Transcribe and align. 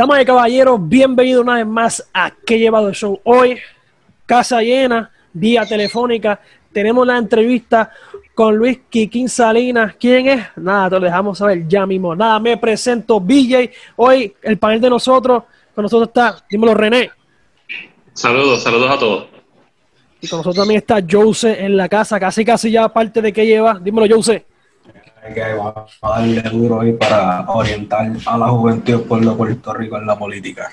Damas 0.00 0.22
y 0.22 0.24
caballeros, 0.24 0.80
bienvenidos 0.80 1.42
una 1.42 1.56
vez 1.56 1.66
más 1.66 2.08
a 2.14 2.30
¿Qué 2.46 2.58
llevado 2.58 2.88
el 2.88 2.94
show? 2.94 3.20
Hoy, 3.22 3.58
casa 4.24 4.62
llena, 4.62 5.10
vía 5.34 5.66
telefónica, 5.66 6.40
tenemos 6.72 7.06
la 7.06 7.18
entrevista 7.18 7.90
con 8.34 8.56
Luis 8.56 8.78
Quiquín 8.88 9.28
Salinas. 9.28 9.96
¿Quién 10.00 10.26
es? 10.28 10.46
Nada, 10.56 10.88
te 10.88 11.00
lo 11.00 11.04
dejamos 11.04 11.36
saber 11.36 11.68
ya 11.68 11.84
mismo. 11.84 12.16
Nada, 12.16 12.40
me 12.40 12.56
presento, 12.56 13.20
BJ. 13.20 13.72
Hoy, 13.96 14.34
el 14.40 14.56
panel 14.56 14.80
de 14.80 14.88
nosotros, 14.88 15.42
con 15.74 15.82
nosotros 15.82 16.08
está, 16.08 16.46
dímelo, 16.48 16.72
René. 16.72 17.10
Saludos, 18.14 18.62
saludos 18.62 18.90
a 18.90 18.98
todos. 18.98 19.26
Y 20.22 20.28
con 20.28 20.38
nosotros 20.38 20.56
también 20.56 20.78
está 20.78 21.04
Jose 21.06 21.62
en 21.62 21.76
la 21.76 21.90
casa, 21.90 22.18
casi 22.18 22.42
casi 22.42 22.70
ya 22.70 22.88
parte 22.88 23.20
de 23.20 23.34
qué 23.34 23.44
lleva. 23.44 23.78
Dímelo, 23.78 24.16
Jose 24.16 24.46
que 25.34 25.54
va 25.54 25.86
a 26.02 26.20
darle 26.20 26.42
duro 26.42 26.80
ahí 26.80 26.92
para 26.92 27.44
orientar 27.48 28.10
a 28.26 28.38
la 28.38 28.48
juventud 28.48 28.92
del 28.92 29.02
pueblo 29.02 29.30
de 29.32 29.36
Puerto 29.36 29.74
Rico 29.74 29.98
en 29.98 30.06
la 30.06 30.18
política. 30.18 30.70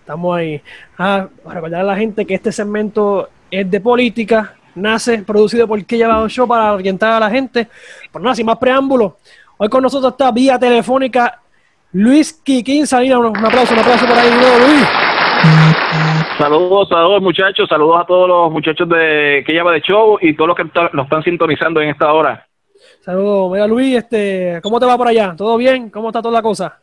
Estamos 0.00 0.36
ahí. 0.36 0.60
Ah, 0.98 1.26
para 1.42 1.54
recordar 1.54 1.80
a 1.80 1.84
la 1.84 1.96
gente 1.96 2.26
que 2.26 2.34
este 2.34 2.52
segmento 2.52 3.28
es 3.50 3.70
de 3.70 3.80
política, 3.80 4.54
nace 4.74 5.18
producido 5.22 5.66
por 5.66 5.82
Que 5.84 5.96
Llevado 5.96 6.28
Show 6.28 6.46
para 6.46 6.72
orientar 6.72 7.12
a 7.12 7.20
la 7.20 7.30
gente. 7.30 7.68
Por 8.12 8.20
nada, 8.20 8.34
sin 8.34 8.46
más 8.46 8.58
preámbulos, 8.58 9.14
hoy 9.56 9.68
con 9.68 9.82
nosotros 9.82 10.12
está 10.12 10.30
vía 10.30 10.58
telefónica 10.58 11.40
Luis 11.92 12.32
Quiquín 12.32 12.86
Salinas. 12.86 13.18
Un 13.18 13.36
aplauso, 13.46 13.72
un 13.72 13.80
aplauso 13.80 14.06
por 14.06 14.18
ahí, 14.18 14.30
Luis. 14.30 14.88
Saludos, 16.36 16.88
saludos 16.88 17.22
muchachos, 17.22 17.68
saludos 17.68 18.00
a 18.00 18.04
todos 18.04 18.28
los 18.28 18.50
muchachos 18.50 18.88
de 18.88 19.44
que 19.46 19.52
lleva 19.52 19.72
de 19.72 19.80
show 19.80 20.18
y 20.20 20.34
todos 20.34 20.48
los 20.48 20.56
que 20.56 20.64
nos 20.92 21.04
están 21.04 21.22
sintonizando 21.22 21.80
en 21.80 21.90
esta 21.90 22.12
hora. 22.12 22.46
Saludos, 23.04 23.52
mira 23.52 23.66
Luis, 23.66 23.96
este, 23.96 24.60
¿cómo 24.62 24.80
te 24.80 24.86
va 24.86 24.96
por 24.96 25.06
allá? 25.06 25.34
¿Todo 25.36 25.58
bien? 25.58 25.90
¿Cómo 25.90 26.08
está 26.08 26.22
toda 26.22 26.32
la 26.32 26.40
cosa? 26.40 26.80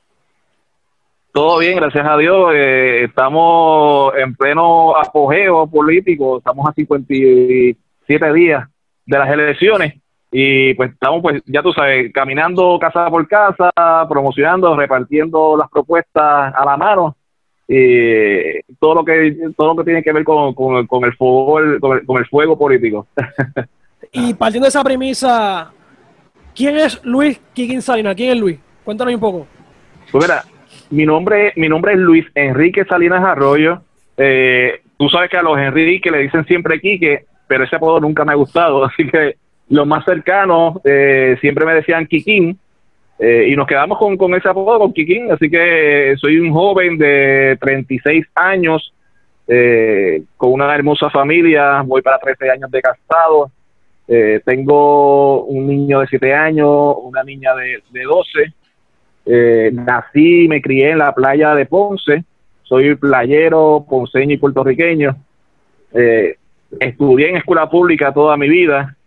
Todo 1.31 1.57
bien, 1.57 1.77
gracias 1.77 2.05
a 2.07 2.15
Dios. 2.15 2.51
Eh, 2.53 3.05
estamos 3.05 4.13
en 4.15 4.35
pleno 4.35 4.95
apogeo 4.95 5.65
político, 5.65 6.37
estamos 6.37 6.69
a 6.69 6.73
57 6.73 8.33
días 8.33 8.69
de 9.03 9.17
las 9.17 9.29
elecciones 9.31 9.95
y 10.31 10.75
pues 10.75 10.91
estamos, 10.91 11.23
pues 11.23 11.41
ya 11.47 11.63
tú 11.63 11.73
sabes, 11.73 12.13
caminando 12.13 12.77
casa 12.79 13.09
por 13.09 13.27
casa, 13.27 13.71
promocionando, 14.07 14.75
repartiendo 14.75 15.57
las 15.57 15.71
propuestas 15.71 16.53
a 16.55 16.63
la 16.63 16.77
mano 16.77 17.15
y 17.67 18.61
todo 18.79 18.93
lo 18.93 19.03
que 19.03 19.37
todo 19.57 19.69
lo 19.69 19.75
que 19.77 19.85
tiene 19.85 20.03
que 20.03 20.13
ver 20.13 20.23
con, 20.23 20.53
con, 20.53 20.75
el, 21.03 21.15
fuego, 21.15 21.79
con 22.05 22.17
el 22.19 22.27
fuego 22.27 22.59
político. 22.59 23.07
y 24.11 24.35
partiendo 24.35 24.65
de 24.65 24.69
esa 24.69 24.83
premisa, 24.83 25.73
¿Quién 26.55 26.77
es 26.77 27.03
Luis 27.03 27.39
Quiquín 27.53 27.81
Salinas? 27.81 28.15
¿Quién 28.15 28.31
es 28.31 28.37
Luis? 28.37 28.59
Cuéntanos 28.83 29.13
un 29.13 29.19
poco. 29.19 29.47
Pues 30.11 30.23
mira, 30.23 30.43
mi 30.89 31.05
nombre, 31.05 31.53
mi 31.55 31.69
nombre 31.69 31.93
es 31.93 31.99
Luis 31.99 32.25
Enrique 32.35 32.83
Salinas 32.85 33.23
Arroyo. 33.23 33.81
Eh, 34.17 34.81
tú 34.97 35.07
sabes 35.09 35.29
que 35.29 35.37
a 35.37 35.41
los 35.41 35.57
Enrique 35.57 36.11
le 36.11 36.19
dicen 36.19 36.45
siempre 36.45 36.79
Quique, 36.81 37.25
pero 37.47 37.63
ese 37.63 37.77
apodo 37.77 37.99
nunca 37.99 38.25
me 38.25 38.33
ha 38.33 38.35
gustado, 38.35 38.83
así 38.85 39.07
que 39.07 39.35
los 39.69 39.87
más 39.87 40.03
cercanos 40.03 40.81
eh, 40.83 41.37
siempre 41.39 41.65
me 41.65 41.73
decían 41.73 42.07
Quiquín. 42.07 42.59
Eh, 43.17 43.49
y 43.49 43.55
nos 43.55 43.67
quedamos 43.67 43.99
con, 43.99 44.33
ese 44.33 44.49
apodo, 44.49 44.79
con 44.79 44.93
Quiquín, 44.93 45.31
así 45.31 45.49
que 45.49 46.15
soy 46.17 46.39
un 46.39 46.51
joven 46.51 46.97
de 46.97 47.55
36 47.61 48.25
años, 48.35 48.93
con 50.37 50.53
una 50.53 50.73
hermosa 50.73 51.09
familia, 51.09 51.81
voy 51.81 52.01
para 52.01 52.17
13 52.17 52.49
años 52.51 52.71
de 52.71 52.81
casado, 52.81 53.51
eh, 54.13 54.41
tengo 54.43 55.45
un 55.45 55.67
niño 55.67 56.01
de 56.01 56.07
7 56.07 56.33
años, 56.33 56.95
una 57.01 57.23
niña 57.23 57.55
de, 57.55 57.81
de 57.91 58.03
12. 58.03 58.53
Eh, 59.25 59.71
nací 59.71 60.43
y 60.43 60.47
me 60.49 60.61
crié 60.61 60.91
en 60.91 60.97
la 60.97 61.15
playa 61.15 61.55
de 61.55 61.65
Ponce. 61.65 62.25
Soy 62.63 62.95
playero, 62.95 63.85
ponceño 63.89 64.33
y 64.33 64.37
puertorriqueño. 64.37 65.15
Eh, 65.93 66.35
estudié 66.77 67.29
en 67.29 67.37
escuela 67.37 67.69
pública 67.69 68.13
toda 68.13 68.35
mi 68.35 68.49
vida. 68.49 68.97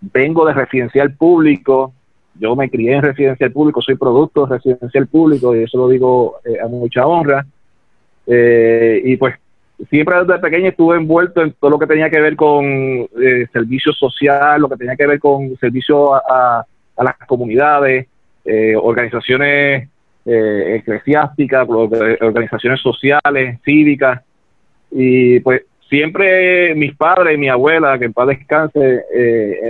Vengo 0.00 0.46
de 0.46 0.54
residencial 0.54 1.12
público. 1.12 1.92
Yo 2.40 2.56
me 2.56 2.70
crié 2.70 2.94
en 2.94 3.02
residencial 3.02 3.52
público, 3.52 3.82
soy 3.82 3.96
producto 3.96 4.46
de 4.46 4.56
residencial 4.56 5.06
público 5.06 5.54
y 5.54 5.64
eso 5.64 5.76
lo 5.76 5.88
digo 5.88 6.36
a 6.62 6.66
mucha 6.68 7.06
honra. 7.06 7.44
y 8.26 9.16
pues 9.18 9.34
siempre 9.90 10.16
desde 10.20 10.38
pequeño 10.38 10.68
estuve 10.68 10.96
envuelto 10.96 11.42
en 11.42 11.52
todo 11.52 11.72
lo 11.72 11.78
que 11.78 11.86
tenía 11.86 12.10
que 12.10 12.20
ver 12.20 12.36
con 12.36 12.64
eh, 12.64 13.46
servicio 13.52 13.92
social, 13.92 14.60
lo 14.60 14.68
que 14.68 14.76
tenía 14.76 14.96
que 14.96 15.06
ver 15.06 15.18
con 15.18 15.56
servicio 15.56 16.14
a, 16.14 16.64
las 16.96 17.16
comunidades, 17.26 18.06
eh, 18.44 18.74
organizaciones 18.76 19.88
eh, 20.24 20.76
eclesiásticas, 20.80 21.68
organizaciones 21.68 22.80
sociales, 22.80 23.58
cívicas. 23.64 24.22
Y 24.92 25.40
pues 25.40 25.62
siempre 25.88 26.74
mis 26.76 26.94
padres 26.96 27.36
mi 27.36 27.48
abuela, 27.48 27.98
que 27.98 28.04
en 28.04 28.12
paz 28.12 28.28
descanse, 28.28 29.04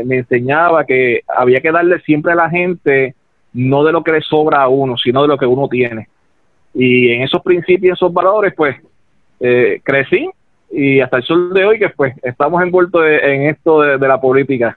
me 0.05 0.19
enseñaba 0.19 0.85
que 0.85 1.23
había 1.27 1.61
que 1.61 1.73
darle 1.73 1.99
siempre 2.01 2.33
a 2.33 2.37
la 2.37 2.51
gente 2.51 3.15
no 3.55 3.85
de 3.85 3.93
lo 3.93 4.05
que 4.05 4.13
le 4.13 4.21
sobra 4.21 4.63
a 4.63 4.69
uno, 4.69 4.97
sino 4.99 5.23
de 5.23 5.29
lo 5.29 5.39
que 5.39 5.47
uno 5.47 5.69
tiene. 5.69 6.09
Y 6.75 7.13
en 7.13 7.23
esos 7.23 7.41
principios, 7.41 7.97
esos 7.97 8.13
valores, 8.13 8.53
pues 8.55 8.77
eh, 9.41 9.81
crecí 9.83 10.29
y 10.71 11.01
hasta 11.01 11.19
el 11.19 11.23
sol 11.23 11.53
de 11.53 11.65
hoy 11.65 11.79
que 11.79 11.89
pues 11.91 12.15
estamos 12.23 12.63
envueltos 12.63 13.05
en 13.05 13.43
esto 13.49 13.81
de, 13.81 14.09
la 14.09 14.21
política. 14.21 14.77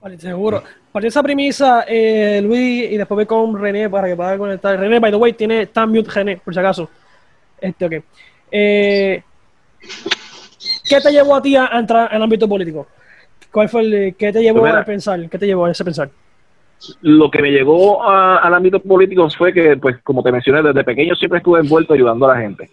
Vale, 0.00 0.18
seguro. 0.18 0.62
Para 0.92 1.06
esa 1.06 1.22
premisa, 1.22 1.84
eh, 1.86 2.40
Luis, 2.42 2.90
y 2.90 2.96
después 2.96 3.16
voy 3.16 3.26
con 3.26 3.60
René 3.60 3.90
para 3.90 4.08
que 4.08 4.16
pueda 4.16 4.38
conectar. 4.38 4.78
René, 4.78 4.98
by 5.00 5.10
the 5.10 5.16
way, 5.16 5.32
tiene 5.32 5.66
tan 5.66 5.90
mute 5.90 6.10
René, 6.10 6.36
por 6.38 6.54
si 6.54 6.60
acaso. 6.60 6.88
Este, 7.60 7.84
ok. 7.84 8.04
Eh, 8.50 9.22
¿Qué 10.88 11.00
te 11.00 11.12
llevó 11.12 11.36
a 11.36 11.42
ti 11.42 11.56
a 11.56 11.66
entrar 11.74 12.08
en 12.10 12.16
el 12.16 12.22
ámbito 12.22 12.48
político? 12.48 12.86
¿Cuál 13.50 13.68
fue 13.68 13.82
el, 13.82 14.14
¿Qué 14.16 14.32
te 14.32 14.42
llevó 14.42 14.66
a 14.66 14.84
pensar? 14.84 15.28
¿Qué 15.28 15.38
te 15.38 15.46
llevó 15.46 15.66
a 15.66 15.70
ese 15.70 15.84
pensar? 15.84 16.10
Lo 17.02 17.30
que 17.30 17.42
me 17.42 17.50
llegó 17.50 18.08
al 18.08 18.54
ámbito 18.54 18.80
político 18.80 19.28
fue 19.30 19.52
que, 19.52 19.76
pues, 19.76 19.98
como 20.02 20.22
te 20.22 20.32
mencioné, 20.32 20.62
desde 20.62 20.84
pequeño 20.84 21.14
siempre 21.16 21.38
estuve 21.38 21.60
envuelto 21.60 21.92
ayudando 21.94 22.30
a 22.30 22.34
la 22.34 22.40
gente. 22.40 22.70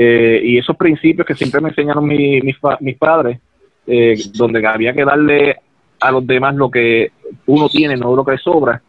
Eh, 0.00 0.40
y 0.44 0.58
esos 0.58 0.76
principios 0.76 1.26
que 1.26 1.34
siempre 1.34 1.60
me 1.60 1.70
enseñaron 1.70 2.06
mis 2.06 2.96
padres, 2.96 3.40
eh, 3.84 4.14
donde 4.34 4.64
había 4.64 4.92
que 4.92 5.04
darle 5.04 5.56
a 5.98 6.12
los 6.12 6.24
demás 6.24 6.54
lo 6.54 6.70
que 6.70 7.10
uno 7.46 7.68
tiene, 7.68 7.96
no 7.96 8.14
lo 8.14 8.24
que 8.24 8.32
le 8.32 8.38
sobra, 8.38 8.80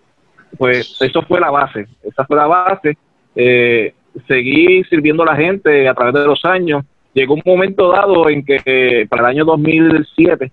pues 0.56 1.02
eso 1.02 1.24
fue 1.24 1.40
la 1.40 1.50
base, 1.50 1.88
esa 2.03 2.25
fue 2.25 2.38
la 2.38 2.46
base. 2.46 2.96
Eh, 3.36 3.92
seguí 4.28 4.84
sirviendo 4.84 5.24
a 5.24 5.28
la 5.28 5.36
gente 5.36 5.88
a 5.88 5.96
través 5.96 6.14
de 6.14 6.25
los 6.25 6.46
años. 6.46 6.86
Llegó 7.16 7.34
un 7.34 7.42
momento 7.44 7.92
dado 7.92 8.30
en 8.30 8.46
que 8.46 9.08
para 9.09 9.24
el 9.24 9.38
año 9.38 9.46
2007 9.46 10.52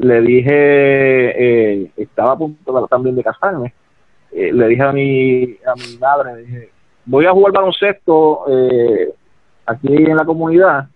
le 0.00 0.20
dije, 0.22 1.90
estaba 2.00 2.32
a 2.32 2.38
punto 2.38 2.86
también 2.86 3.16
de 3.16 3.22
casarme, 3.22 3.74
le 4.32 4.66
dije 4.66 4.82
a 4.82 4.92
mi, 4.92 5.42
a 5.42 5.74
mi 5.76 5.98
madre, 6.00 6.42
dije, 6.42 6.70
voy 7.04 7.26
a 7.26 7.32
jugar 7.32 7.52
baloncesto 7.52 8.44
eh, 8.48 9.12
aquí 9.66 9.94
en 9.94 10.16
la 10.16 10.24
comunidad, 10.24 10.86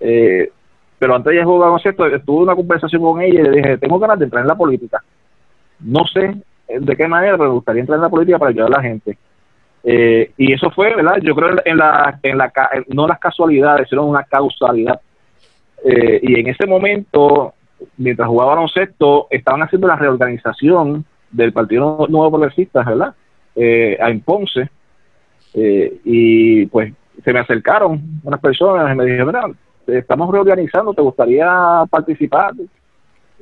eh, 0.00 0.50
pero 0.98 1.16
antes 1.16 1.34
de 1.34 1.44
jugar 1.44 1.70
baloncesto, 1.70 2.04
tuve 2.20 2.44
una 2.44 2.54
conversación 2.54 3.02
con 3.02 3.20
ella 3.20 3.40
y 3.40 3.42
le 3.42 3.50
dije, 3.50 3.78
tengo 3.78 3.98
ganas 3.98 4.18
de 4.18 4.26
entrar 4.26 4.42
en 4.42 4.48
la 4.48 4.54
política. 4.54 5.02
No 5.80 6.06
sé 6.06 6.34
de 6.68 6.96
qué 6.96 7.08
manera, 7.08 7.36
pero 7.36 7.50
me 7.50 7.56
gustaría 7.56 7.80
entrar 7.80 7.96
en 7.96 8.02
la 8.02 8.08
política 8.08 8.38
para 8.38 8.50
ayudar 8.50 8.68
a 8.68 8.76
la 8.76 8.82
gente. 8.82 9.18
Eh, 9.84 10.30
y 10.36 10.52
eso 10.52 10.70
fue, 10.70 10.94
¿verdad? 10.94 11.16
Yo 11.22 11.34
creo 11.34 11.50
en 11.64 11.76
la, 11.76 12.18
en 12.22 12.38
la, 12.38 12.52
no 12.88 13.06
las 13.06 13.18
casualidades, 13.18 13.88
sino 13.88 14.06
una 14.06 14.24
causalidad. 14.24 15.00
Eh, 15.84 16.20
y 16.22 16.38
en 16.38 16.46
ese 16.46 16.66
momento, 16.66 17.54
mientras 17.96 18.28
jugaba 18.28 18.54
baloncesto, 18.54 19.26
estaban 19.30 19.62
haciendo 19.62 19.88
la 19.88 19.96
reorganización 19.96 21.04
del 21.30 21.52
Partido 21.52 22.06
Nuevo 22.08 22.30
Progresista, 22.30 22.82
¿verdad? 22.82 23.14
Eh, 23.56 23.98
en 24.00 24.20
Ponce. 24.20 24.70
y 25.54 26.66
pues 26.66 26.94
se 27.24 27.32
me 27.32 27.40
acercaron 27.40 28.00
unas 28.22 28.40
personas 28.40 28.92
y 28.92 28.96
me 28.96 29.04
dijeron, 29.04 29.56
estamos 29.86 30.30
reorganizando, 30.30 30.94
¿te 30.94 31.02
gustaría 31.02 31.84
participar? 31.90 32.52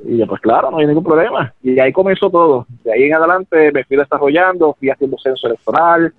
Y 0.05 0.17
yo, 0.17 0.27
pues 0.27 0.41
claro, 0.41 0.71
no 0.71 0.79
hay 0.79 0.87
ningún 0.87 1.05
problema. 1.05 1.53
Y 1.63 1.79
ahí 1.79 1.93
comenzó 1.93 2.31
todo. 2.31 2.67
De 2.85 2.93
ahí 2.93 3.05
en 3.05 3.15
adelante 3.15 3.71
me 3.73 3.85
fui 3.85 3.97
desarrollando, 3.97 4.75
fui 4.79 4.91
haciendo 4.91 5.19
censo 5.19 5.47
electoral. 5.47 6.13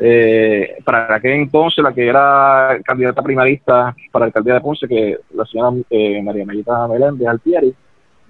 Eh, 0.00 0.76
para 0.84 1.14
aquel 1.14 1.32
entonces, 1.32 1.82
la 1.82 1.92
que 1.92 2.06
era 2.06 2.78
candidata 2.84 3.22
primarista 3.22 3.94
para 4.10 4.24
la 4.24 4.26
alcaldía 4.26 4.54
de 4.54 4.60
Ponce, 4.60 4.88
que 4.88 5.18
la 5.34 5.44
señora 5.44 5.76
eh, 5.90 6.22
María 6.22 6.46
Mayita 6.46 6.88
Meléndez 6.88 7.28
Altieri, 7.28 7.74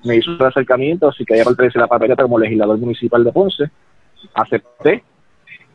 me 0.05 0.17
hizo 0.17 0.33
el 0.33 0.45
acercamiento, 0.45 1.09
así 1.09 1.25
que 1.25 1.35
ella 1.35 1.45
pertenece 1.45 1.79
a 1.79 1.83
la 1.83 1.87
papeleta 1.87 2.25
como 2.25 2.39
legislador 2.39 2.79
municipal 2.79 3.23
de 3.23 3.33
Ponce. 3.33 3.71
Acepté. 4.35 5.03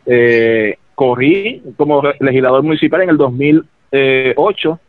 Eh, 0.06 0.78
corrí 0.98 1.62
como 1.78 2.02
legislador 2.20 2.64
municipal 2.64 3.04
en 3.04 3.10
el 3.10 3.18
2008, 3.18 4.80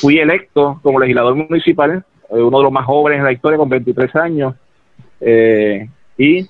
fui 0.00 0.18
electo 0.20 0.78
como 0.84 1.00
legislador 1.00 1.34
municipal, 1.34 2.04
eh, 2.30 2.40
uno 2.40 2.58
de 2.58 2.62
los 2.62 2.72
más 2.72 2.86
jóvenes 2.86 3.18
en 3.18 3.24
la 3.24 3.32
historia 3.32 3.58
con 3.58 3.68
23 3.68 4.14
años, 4.14 4.54
eh, 5.20 5.88
y 6.16 6.46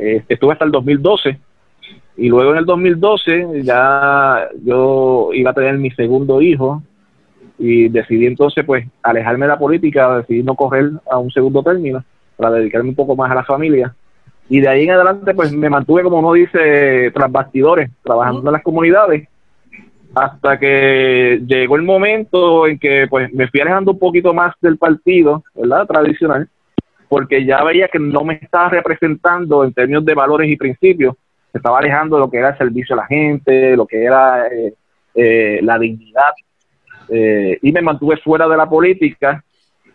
eh, 0.00 0.24
estuve 0.28 0.52
hasta 0.52 0.64
el 0.64 0.72
2012. 0.72 1.38
y 2.16 2.28
luego 2.28 2.50
en 2.50 2.58
el 2.58 2.66
2012 2.66 3.62
ya 3.62 4.48
yo 4.64 5.30
iba 5.32 5.52
a 5.52 5.54
tener 5.54 5.78
mi 5.78 5.92
segundo 5.92 6.40
hijo 6.42 6.82
y 7.56 7.88
decidí 7.88 8.26
entonces 8.26 8.64
pues 8.64 8.84
alejarme 9.04 9.46
de 9.46 9.52
la 9.52 9.58
política, 9.60 10.18
decidí 10.18 10.42
no 10.42 10.56
correr 10.56 10.90
a 11.08 11.18
un 11.18 11.30
segundo 11.30 11.62
término 11.62 12.02
para 12.36 12.50
dedicarme 12.50 12.88
un 12.88 12.96
poco 12.96 13.14
más 13.14 13.30
a 13.30 13.36
la 13.36 13.44
familia. 13.44 13.94
Y 14.48 14.60
de 14.60 14.68
ahí 14.68 14.84
en 14.84 14.90
adelante 14.90 15.34
pues 15.34 15.52
me 15.52 15.70
mantuve, 15.70 16.02
como 16.02 16.18
uno 16.18 16.32
dice, 16.32 17.10
tras 17.12 17.32
bastidores, 17.32 17.90
trabajando 18.02 18.48
en 18.48 18.52
las 18.52 18.62
comunidades, 18.62 19.28
hasta 20.14 20.58
que 20.58 21.42
llegó 21.46 21.76
el 21.76 21.82
momento 21.82 22.66
en 22.66 22.78
que 22.78 23.06
pues 23.08 23.32
me 23.32 23.48
fui 23.48 23.60
alejando 23.60 23.92
un 23.92 23.98
poquito 23.98 24.32
más 24.32 24.54
del 24.60 24.78
partido, 24.78 25.42
¿verdad? 25.54 25.86
Tradicional, 25.86 26.48
porque 27.08 27.44
ya 27.44 27.64
veía 27.64 27.88
que 27.88 27.98
no 27.98 28.24
me 28.24 28.34
estaba 28.34 28.68
representando 28.68 29.64
en 29.64 29.72
términos 29.72 30.04
de 30.04 30.14
valores 30.14 30.48
y 30.48 30.56
principios, 30.56 31.16
estaba 31.52 31.78
alejando 31.78 32.16
de 32.16 32.20
lo 32.20 32.30
que 32.30 32.38
era 32.38 32.50
el 32.50 32.58
servicio 32.58 32.94
a 32.94 32.98
la 32.98 33.06
gente, 33.06 33.76
lo 33.76 33.86
que 33.86 34.04
era 34.04 34.48
eh, 34.48 34.74
eh, 35.14 35.60
la 35.62 35.78
dignidad, 35.78 36.32
eh, 37.08 37.58
y 37.62 37.72
me 37.72 37.82
mantuve 37.82 38.16
fuera 38.18 38.48
de 38.48 38.56
la 38.56 38.68
política. 38.68 39.42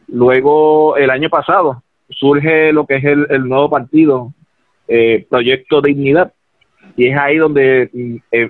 Luego, 0.07 0.97
el 0.97 1.09
año 1.09 1.29
pasado, 1.29 1.83
surge 2.09 2.71
lo 2.71 2.85
que 2.85 2.95
es 2.95 3.03
el, 3.03 3.47
nuevo 3.47 3.69
partido, 3.69 4.33
Proyecto 5.29 5.81
Dignidad, 5.81 6.33
y 6.97 7.07
es 7.07 7.17
ahí 7.17 7.37
donde 7.37 7.89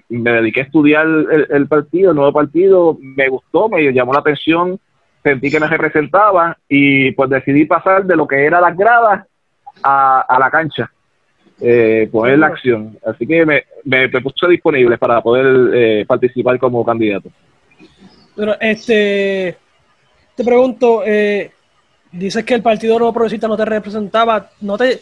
me 0.09 0.31
dediqué 0.31 0.61
a 0.61 0.63
estudiar 0.63 1.05
el, 1.49 1.67
partido, 1.67 2.11
el 2.11 2.15
nuevo 2.15 2.33
partido, 2.33 2.97
me 2.99 3.27
gustó, 3.27 3.67
me 3.67 3.91
llamó 3.91 4.13
la 4.13 4.19
atención, 4.19 4.79
sentí 5.21 5.51
que 5.51 5.59
me 5.59 5.67
representaba 5.67 6.57
y 6.67 7.11
pues 7.11 7.29
decidí 7.29 7.65
pasar 7.65 8.05
de 8.05 8.15
lo 8.15 8.27
que 8.27 8.45
era 8.45 8.61
las 8.61 8.77
gradas 8.77 9.27
a, 9.83 10.21
a 10.21 10.39
la 10.39 10.49
cancha 10.49 10.89
eh, 11.61 12.07
poner 12.11 12.39
la 12.39 12.47
acción. 12.47 12.97
Así 13.05 13.27
que 13.27 13.45
me, 13.45 13.63
me, 13.83 14.09
puse 14.09 14.47
disponible 14.47 14.97
para 14.97 15.21
poder 15.21 15.73
eh, 15.73 16.05
participar 16.07 16.57
como 16.59 16.85
candidato. 16.85 17.29
Pero 18.35 18.55
este, 18.59 19.57
te 20.35 20.43
pregunto, 20.43 21.03
eh, 21.05 21.51
dices 22.11 22.45
que 22.45 22.53
el 22.53 22.61
Partido 22.61 22.97
Nuevo 22.97 23.13
Progresista 23.13 23.47
no 23.47 23.57
te 23.57 23.65
representaba, 23.65 24.49
no 24.61 24.77
te 24.77 24.99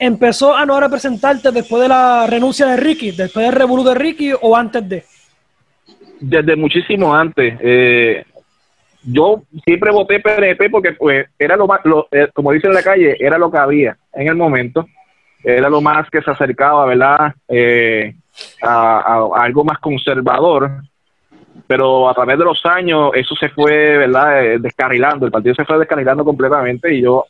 empezó 0.00 0.56
a 0.56 0.66
no 0.66 0.80
representarte 0.80 1.52
después 1.52 1.82
de 1.82 1.88
la 1.88 2.26
renuncia 2.26 2.66
de 2.66 2.76
Ricky, 2.76 3.12
después 3.12 3.46
del 3.46 3.54
revolú 3.54 3.84
de 3.84 3.94
Ricky 3.94 4.32
o 4.40 4.56
antes 4.56 4.88
de? 4.88 5.04
Desde 6.18 6.56
muchísimo 6.56 7.14
antes. 7.14 7.56
Eh, 7.60 8.24
yo 9.04 9.42
siempre 9.64 9.92
voté 9.92 10.18
PNP 10.18 10.68
porque 10.70 10.92
pues 10.92 11.28
era 11.38 11.56
lo 11.56 11.68
más, 11.68 11.80
eh, 12.10 12.28
como 12.34 12.50
dicen 12.50 12.70
en 12.70 12.74
la 12.74 12.82
calle, 12.82 13.16
era 13.20 13.38
lo 13.38 13.50
que 13.50 13.58
había 13.58 13.96
en 14.12 14.26
el 14.26 14.34
momento 14.34 14.86
era 15.42 15.68
lo 15.68 15.80
más 15.80 16.08
que 16.10 16.22
se 16.22 16.30
acercaba, 16.30 16.86
¿verdad? 16.86 17.34
Eh, 17.48 18.14
a, 18.62 19.28
algo 19.34 19.64
más 19.64 19.78
conservador, 19.78 20.82
pero 21.66 22.08
a 22.08 22.14
través 22.14 22.38
de 22.38 22.44
los 22.44 22.64
años 22.66 23.10
eso 23.14 23.34
se 23.36 23.48
fue, 23.48 23.98
¿verdad? 23.98 24.44
Eh, 24.44 24.58
descarrilando, 24.58 25.26
el 25.26 25.32
partido 25.32 25.54
se 25.54 25.64
fue 25.64 25.78
descarrilando 25.78 26.24
completamente 26.24 26.94
y 26.94 27.02
yo 27.02 27.24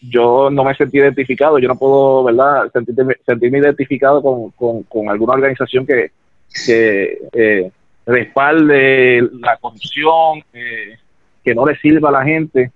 yo 0.00 0.50
no 0.50 0.64
me 0.64 0.74
sentí 0.74 0.98
identificado, 0.98 1.58
yo 1.58 1.68
no 1.68 1.76
puedo, 1.76 2.24
¿verdad?, 2.24 2.70
sentirme, 2.72 3.16
sentirme 3.26 3.58
identificado 3.58 4.22
con, 4.22 4.82
con, 4.82 5.08
alguna 5.08 5.34
organización 5.34 5.86
que, 5.86 6.10
que 6.66 7.18
eh, 7.32 7.70
respalde 8.06 9.22
la 9.40 9.56
corrupción, 9.58 10.42
que 11.44 11.54
no 11.54 11.66
le 11.66 11.76
sirva 11.76 12.08
a 12.08 12.12
la 12.12 12.24
gente, 12.24 12.70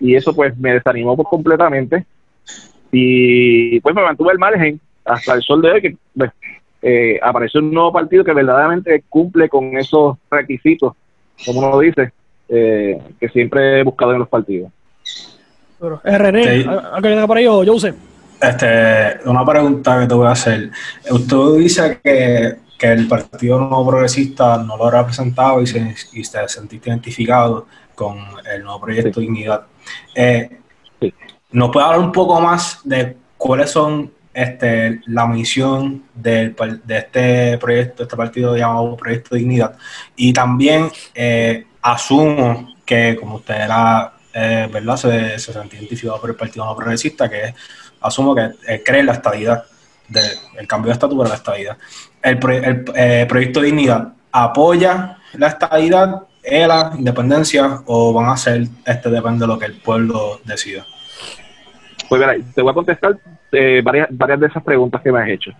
y 0.00 0.14
eso 0.14 0.34
pues 0.34 0.56
me 0.58 0.74
desanimó 0.74 1.16
pues, 1.16 1.28
completamente 1.28 2.04
y 2.90 3.80
pues 3.80 3.94
me 3.94 4.02
mantuve 4.02 4.32
al 4.32 4.38
margen 4.38 4.80
hasta 5.04 5.34
el 5.34 5.42
sol 5.42 5.62
de 5.62 5.70
hoy 5.70 5.80
que 5.80 5.96
pues, 6.16 6.30
eh, 6.82 7.18
apareció 7.22 7.60
un 7.60 7.72
nuevo 7.72 7.92
partido 7.92 8.24
que 8.24 8.32
verdaderamente 8.32 9.02
cumple 9.08 9.48
con 9.48 9.76
esos 9.76 10.16
requisitos, 10.30 10.94
como 11.44 11.60
uno 11.60 11.78
dice, 11.80 12.12
eh, 12.48 13.00
que 13.18 13.28
siempre 13.30 13.80
he 13.80 13.82
buscado 13.82 14.12
en 14.12 14.20
los 14.20 14.28
partidos. 14.28 14.70
Pero, 15.78 16.00
eh, 16.04 16.18
René, 16.18 16.66
¿algo 16.66 17.26
por 17.26 17.36
ahí 17.36 17.46
o 17.46 17.64
Joseph? 17.64 17.96
Este, 18.40 19.20
una 19.28 19.44
pregunta 19.44 20.00
que 20.00 20.06
te 20.06 20.14
voy 20.14 20.26
a 20.26 20.32
hacer. 20.32 20.70
Usted 21.10 21.36
dice 21.58 22.00
que, 22.02 22.56
que 22.78 22.92
el 22.92 23.08
Partido 23.08 23.58
Nuevo 23.58 23.86
Progresista 23.88 24.58
no 24.58 24.76
lo 24.76 24.86
ha 24.86 24.90
representado 24.90 25.62
y 25.62 25.66
se, 25.66 25.94
y 26.12 26.24
se 26.24 26.48
sentiste 26.48 26.90
identificado 26.90 27.66
con 27.94 28.18
el 28.52 28.62
nuevo 28.62 28.80
proyecto 28.80 29.20
Dignidad. 29.20 29.62
Eh, 30.14 30.58
¿Nos 31.52 31.70
puede 31.70 31.86
hablar 31.86 32.00
un 32.00 32.12
poco 32.12 32.40
más 32.40 32.80
de 32.84 33.16
cuáles 33.36 33.70
son 33.70 34.10
este, 34.32 35.00
la 35.06 35.26
misión 35.26 36.02
de 36.14 36.54
este 36.88 37.58
proyecto, 37.58 38.02
este 38.02 38.16
partido 38.16 38.56
llamado 38.56 38.96
Proyecto 38.96 39.36
Dignidad? 39.36 39.76
Y 40.16 40.32
también 40.32 40.88
eh, 41.14 41.66
asumo 41.80 42.74
que, 42.84 43.16
como 43.20 43.36
usted 43.36 43.54
era, 43.54 44.13
eh, 44.34 44.68
¿verdad? 44.72 44.96
Se, 44.96 45.38
se 45.38 45.52
sentía 45.52 45.78
identificado 45.78 46.20
por 46.20 46.30
el 46.30 46.36
Partido 46.36 46.64
No 46.64 46.76
Progresista, 46.76 47.28
que 47.28 47.54
asumo 48.00 48.34
que 48.34 48.50
eh, 48.66 48.82
cree 48.84 49.02
la 49.02 49.12
estabilidad, 49.12 49.64
el 50.58 50.66
cambio 50.66 50.88
de 50.88 50.92
estatus 50.92 51.22
de 51.22 51.28
la 51.28 51.34
estabilidad. 51.34 51.76
El, 52.22 52.38
el 52.94 53.26
Proyecto 53.26 53.60
Dignidad 53.60 54.12
apoya 54.32 55.18
la 55.34 55.48
estabilidad, 55.48 56.22
la 56.42 56.92
independencia, 56.98 57.80
o 57.86 58.12
van 58.12 58.30
a 58.30 58.36
ser, 58.36 58.66
este 58.84 59.10
depende 59.10 59.44
de 59.44 59.46
lo 59.46 59.58
que 59.58 59.66
el 59.66 59.74
pueblo 59.74 60.40
decida. 60.44 60.84
Pues 62.08 62.20
te 62.54 62.62
voy 62.62 62.70
a 62.70 62.74
contestar 62.74 63.18
eh, 63.52 63.80
varias, 63.82 64.08
varias 64.10 64.40
de 64.40 64.46
esas 64.46 64.62
preguntas 64.62 65.00
que 65.02 65.10
me 65.10 65.20
has 65.20 65.28
hecho. 65.28 65.50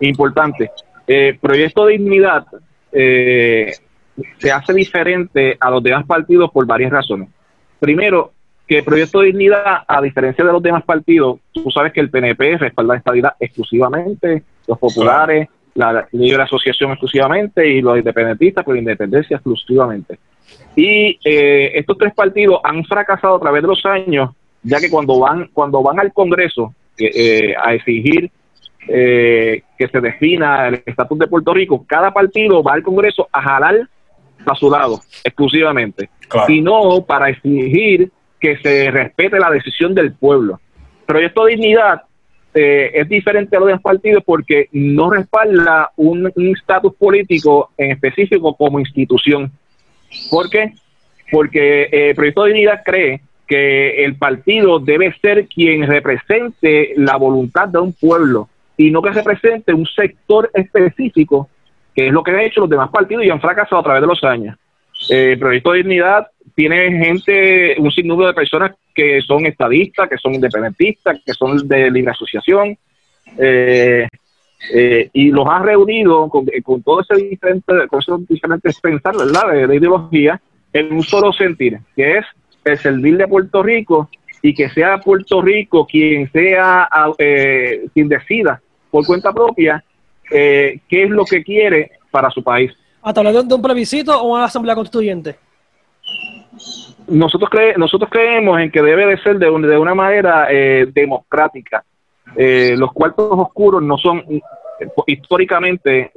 Importante. 0.00 0.70
Eh, 1.06 1.36
Proyecto 1.40 1.86
Dignidad 1.86 2.46
eh, 2.92 3.72
se 4.38 4.52
hace 4.52 4.72
diferente 4.72 5.56
a 5.58 5.70
los 5.70 5.82
demás 5.82 6.06
partidos 6.06 6.50
por 6.52 6.66
varias 6.66 6.92
razones. 6.92 7.28
Primero, 7.80 8.32
que 8.66 8.78
el 8.78 8.84
Proyecto 8.84 9.20
Dignidad, 9.20 9.82
a 9.86 10.02
diferencia 10.02 10.44
de 10.44 10.52
los 10.52 10.62
demás 10.62 10.84
partidos, 10.84 11.38
tú 11.52 11.70
sabes 11.70 11.92
que 11.92 12.00
el 12.00 12.10
PNP 12.10 12.58
respalda 12.58 12.94
la 12.94 12.98
estabilidad 12.98 13.32
exclusivamente, 13.40 14.42
los 14.66 14.78
populares, 14.78 15.48
la 15.74 16.06
libre 16.12 16.42
asociación 16.42 16.90
exclusivamente 16.90 17.66
y 17.66 17.80
los 17.80 17.96
independentistas 17.96 18.64
por 18.64 18.76
independencia 18.76 19.36
exclusivamente. 19.36 20.18
Y 20.76 21.18
eh, 21.24 21.72
estos 21.74 21.96
tres 21.98 22.14
partidos 22.14 22.60
han 22.64 22.84
fracasado 22.84 23.36
a 23.36 23.40
través 23.40 23.62
de 23.62 23.68
los 23.68 23.84
años 23.86 24.30
ya 24.62 24.80
que 24.80 24.90
cuando 24.90 25.18
van, 25.18 25.48
cuando 25.52 25.82
van 25.82 26.00
al 26.00 26.12
Congreso 26.12 26.74
eh, 26.98 27.54
a 27.62 27.74
exigir 27.74 28.30
eh, 28.88 29.62
que 29.76 29.88
se 29.88 30.00
defina 30.00 30.68
el 30.68 30.82
estatus 30.84 31.18
de 31.18 31.26
Puerto 31.26 31.54
Rico, 31.54 31.84
cada 31.86 32.12
partido 32.12 32.62
va 32.62 32.74
al 32.74 32.82
Congreso 32.82 33.28
a 33.32 33.42
jalar 33.42 33.88
a 34.46 34.54
su 34.54 34.70
lado 34.70 35.00
exclusivamente, 35.24 36.10
y 36.48 36.60
no 36.60 37.04
para 37.06 37.30
exigir 37.30 38.10
que 38.40 38.56
se 38.58 38.90
respete 38.90 39.38
la 39.38 39.50
decisión 39.50 39.94
del 39.94 40.12
pueblo. 40.12 40.60
Proyecto 41.06 41.46
Dignidad 41.46 42.02
eh, 42.54 42.90
es 42.94 43.08
diferente 43.08 43.56
a 43.56 43.60
los 43.60 43.68
demás 43.68 43.82
partidos 43.82 44.22
porque 44.24 44.68
no 44.72 45.10
respalda 45.10 45.90
un 45.96 46.32
estatus 46.36 46.94
político 46.94 47.70
en 47.76 47.92
específico 47.92 48.54
como 48.54 48.80
institución. 48.80 49.50
¿Por 50.30 50.48
qué? 50.50 50.72
Porque 51.30 51.88
eh, 51.90 52.14
Proyecto 52.14 52.44
Dignidad 52.44 52.82
cree 52.84 53.22
que 53.46 54.04
el 54.04 54.16
partido 54.16 54.78
debe 54.78 55.14
ser 55.20 55.48
quien 55.48 55.86
represente 55.86 56.92
la 56.96 57.16
voluntad 57.16 57.68
de 57.68 57.78
un 57.78 57.92
pueblo 57.92 58.48
y 58.76 58.90
no 58.90 59.02
que 59.02 59.10
represente 59.10 59.74
un 59.74 59.86
sector 59.86 60.50
específico, 60.54 61.48
que 61.98 62.06
es 62.06 62.12
lo 62.12 62.22
que 62.22 62.30
han 62.30 62.38
hecho 62.38 62.60
los 62.60 62.70
demás 62.70 62.90
partidos 62.90 63.24
y 63.24 63.30
han 63.30 63.40
fracasado 63.40 63.80
a 63.80 63.82
través 63.82 64.02
de 64.02 64.06
los 64.06 64.22
años. 64.22 64.56
Eh, 65.10 65.32
el 65.32 65.38
Proyecto 65.40 65.72
de 65.72 65.78
Dignidad 65.78 66.28
tiene 66.54 66.92
gente, 66.92 67.74
un 67.76 67.90
sinnúmero 67.90 68.28
de 68.28 68.34
personas 68.34 68.76
que 68.94 69.20
son 69.20 69.46
estadistas, 69.46 70.08
que 70.08 70.16
son 70.16 70.32
independentistas, 70.32 71.20
que 71.26 71.32
son 71.32 71.66
de 71.66 71.90
libre 71.90 72.12
asociación, 72.12 72.78
eh, 73.36 74.06
eh, 74.72 75.10
y 75.12 75.32
los 75.32 75.44
ha 75.48 75.58
reunido 75.58 76.28
con, 76.28 76.46
con 76.62 76.84
todo 76.84 77.00
ese 77.00 77.16
diferente, 77.16 77.88
con 77.88 77.98
esos 77.98 78.28
diferentes 78.28 78.80
pensar, 78.80 79.16
¿verdad?, 79.16 79.50
de, 79.52 79.66
de 79.66 79.76
ideología, 79.76 80.40
en 80.72 80.92
un 80.92 81.02
solo 81.02 81.32
sentir, 81.32 81.80
que 81.96 82.18
es 82.18 82.26
el 82.64 82.78
servir 82.78 83.16
de 83.16 83.26
Puerto 83.26 83.60
Rico 83.60 84.08
y 84.40 84.54
que 84.54 84.68
sea 84.68 84.98
Puerto 84.98 85.42
Rico 85.42 85.84
quien 85.84 86.30
sea 86.30 86.88
eh, 87.18 87.86
quien 87.92 88.06
decida 88.06 88.62
por 88.88 89.04
cuenta 89.04 89.32
propia 89.32 89.82
eh, 90.30 90.80
qué 90.88 91.04
es 91.04 91.10
lo 91.10 91.24
que 91.24 91.42
quiere 91.42 91.92
para 92.10 92.30
su 92.30 92.42
país. 92.42 92.72
¿A 93.02 93.12
través 93.12 93.46
de 93.46 93.54
un 93.54 93.62
plebiscito 93.62 94.20
o 94.20 94.34
una 94.34 94.44
asamblea 94.44 94.74
constituyente? 94.74 95.36
Nosotros, 97.06 97.48
cre 97.50 97.74
nosotros 97.76 98.10
creemos 98.10 98.60
en 98.60 98.70
que 98.70 98.82
debe 98.82 99.06
de 99.06 99.18
ser 99.22 99.38
de, 99.38 99.46
de 99.46 99.78
una 99.78 99.94
manera 99.94 100.48
eh, 100.50 100.86
democrática. 100.92 101.84
Eh, 102.36 102.74
los 102.76 102.92
cuartos 102.92 103.30
oscuros 103.30 103.82
no 103.82 103.96
son 103.96 104.22
históricamente 105.06 106.12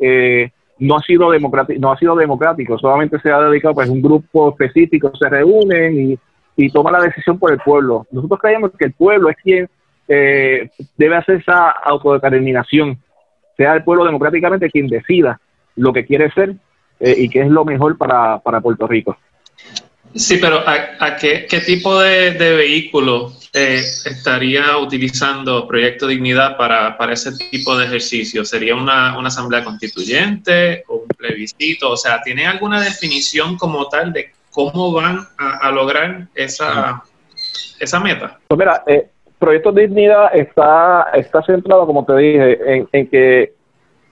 no 0.80 0.98
ha 0.98 1.02
sido 1.02 1.32
democrático, 1.32 1.80
no 1.80 1.92
ha 1.92 1.98
sido 1.98 2.16
democrático, 2.16 2.78
solamente 2.78 3.20
se 3.20 3.32
ha 3.32 3.40
dedicado 3.40 3.76
pues 3.76 3.88
un 3.88 4.02
grupo 4.02 4.50
específico, 4.50 5.12
se 5.16 5.30
reúnen 5.30 6.12
y 6.12 6.20
y 6.56 6.70
toma 6.70 6.92
la 6.92 7.02
decisión 7.02 7.40
por 7.40 7.52
el 7.52 7.60
pueblo. 7.60 8.06
Nosotros 8.12 8.40
creemos 8.40 8.72
que 8.78 8.86
el 8.86 8.94
pueblo 8.94 9.30
es 9.30 9.38
quien 9.38 9.70
eh, 10.08 10.70
debe 10.98 11.16
hacer 11.16 11.38
esa 11.38 11.70
autodeterminación. 11.70 12.98
Sea 13.62 13.76
el 13.76 13.84
pueblo 13.84 14.06
democráticamente 14.06 14.72
quien 14.72 14.88
decida 14.88 15.40
lo 15.76 15.94
que 15.94 16.04
quiere 16.04 16.32
ser 16.32 16.56
eh, 17.00 17.16
y 17.16 17.30
qué 17.30 17.42
es 17.42 17.50
lo 17.50 17.64
mejor 17.64 17.96
para, 17.96 18.40
para 18.40 18.60
Puerto 18.60 18.88
Rico. 18.88 19.16
Sí, 20.16 20.38
pero 20.38 20.64
¿a, 20.68 21.16
qué, 21.16 21.48
tipo 21.64 22.00
de, 22.00 22.32
vehículo 22.32 23.32
eh, 23.54 23.78
estaría 23.78 24.78
utilizando 24.78 25.68
Proyecto 25.68 26.08
Dignidad 26.08 26.58
para, 26.58 26.98
ese 27.14 27.32
tipo 27.52 27.78
de 27.78 27.86
ejercicio? 27.86 28.44
¿Sería 28.44 28.76
una, 28.76 29.16
asamblea 29.26 29.64
constituyente 29.64 30.84
o 30.88 30.96
un 30.98 31.08
plebiscito? 31.08 31.92
O 31.92 31.98
sea, 31.98 32.22
¿tiene 32.24 32.48
alguna 32.48 32.82
definición 32.82 33.58
como 33.58 33.88
tal 33.90 34.12
de 34.12 34.32
cómo 34.50 34.92
van 34.92 35.28
a, 35.38 35.72
lograr 35.72 36.28
esa, 36.34 37.04
esa 37.80 38.00
meta? 38.00 38.40
Pues 38.48 38.58
mira, 38.58 38.84
eh, 38.88 39.08
Proyecto 39.42 39.72
Dignidad 39.72 40.36
está, 40.36 41.08
está 41.16 41.42
centrado, 41.42 41.88
como 41.88 42.06
te 42.06 42.16
dije, 42.16 42.86
en, 42.94 43.08
que 43.08 43.54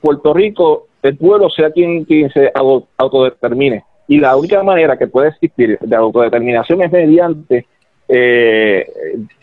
Puerto 0.02 0.34
Rico, 0.34 0.88
el 1.04 1.16
pueblo 1.18 1.52
sea 1.52 1.70
quien, 1.70 2.04
quien 2.04 2.32
se 2.32 2.52
autodetermine 2.98 3.84
y 4.08 4.20
la 4.20 4.36
única 4.36 4.64
manera 4.64 4.98
que 4.98 5.06
puede 5.06 5.30
existir 5.30 5.78
de 5.80 5.96
autodeterminación 5.96 6.82
es 6.82 6.92
mediante, 6.92 7.68
eh, 8.08 8.88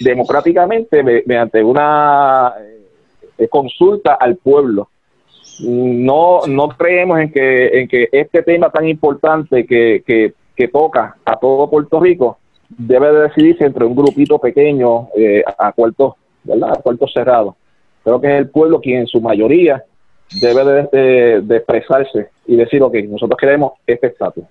democráticamente, 0.00 1.04
mediante 1.04 1.62
una 1.62 2.52
eh, 3.38 3.46
consulta 3.46 4.14
al 4.14 4.34
pueblo. 4.34 4.88
No, 5.60 6.40
no 6.48 6.68
creemos 6.70 7.20
en 7.20 7.30
que, 7.30 7.80
en 7.80 7.86
que 7.86 8.08
este 8.10 8.42
tema 8.42 8.68
tan 8.70 8.88
importante 8.88 9.64
que, 9.64 10.02
que, 10.04 10.68
toca 10.68 11.16
a 11.24 11.36
todo 11.36 11.70
Puerto 11.70 12.00
Rico 12.00 12.38
debe 12.68 13.12
de 13.12 13.22
decidirse 13.22 13.64
entre 13.64 13.84
un 13.84 13.94
grupito 13.94 14.38
pequeño 14.38 15.08
eh, 15.16 15.42
a 15.58 15.72
cuartos, 15.72 16.14
¿verdad? 16.44 16.72
A 16.72 16.82
cuartos 16.82 17.12
cerrados. 17.12 17.54
Creo 18.04 18.20
que 18.20 18.28
es 18.28 18.38
el 18.38 18.48
pueblo 18.50 18.80
quien 18.80 19.00
en 19.00 19.06
su 19.06 19.20
mayoría 19.20 19.84
debe 20.40 20.88
de, 20.92 21.40
de 21.42 21.56
expresarse 21.56 22.28
y 22.46 22.56
decir, 22.56 22.82
ok, 22.82 22.94
nosotros 23.08 23.38
queremos 23.38 23.72
este 23.86 24.08
estatus. 24.08 24.44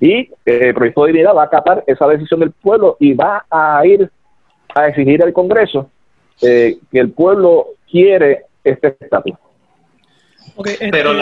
Y 0.00 0.14
eh, 0.14 0.30
el 0.44 0.74
proyecto 0.74 1.02
de 1.04 1.12
dignidad 1.12 1.34
va 1.34 1.42
a 1.42 1.46
acatar 1.46 1.84
esa 1.86 2.06
decisión 2.06 2.40
del 2.40 2.52
pueblo 2.52 2.96
y 3.00 3.14
va 3.14 3.44
a 3.50 3.84
ir 3.84 4.10
a 4.74 4.88
exigir 4.88 5.22
al 5.22 5.32
Congreso 5.32 5.90
eh, 6.42 6.78
que 6.90 7.00
el 7.00 7.10
pueblo 7.10 7.68
quiere 7.90 8.44
este 8.62 8.96
estatus. 9.00 9.34
Pero 10.90 11.12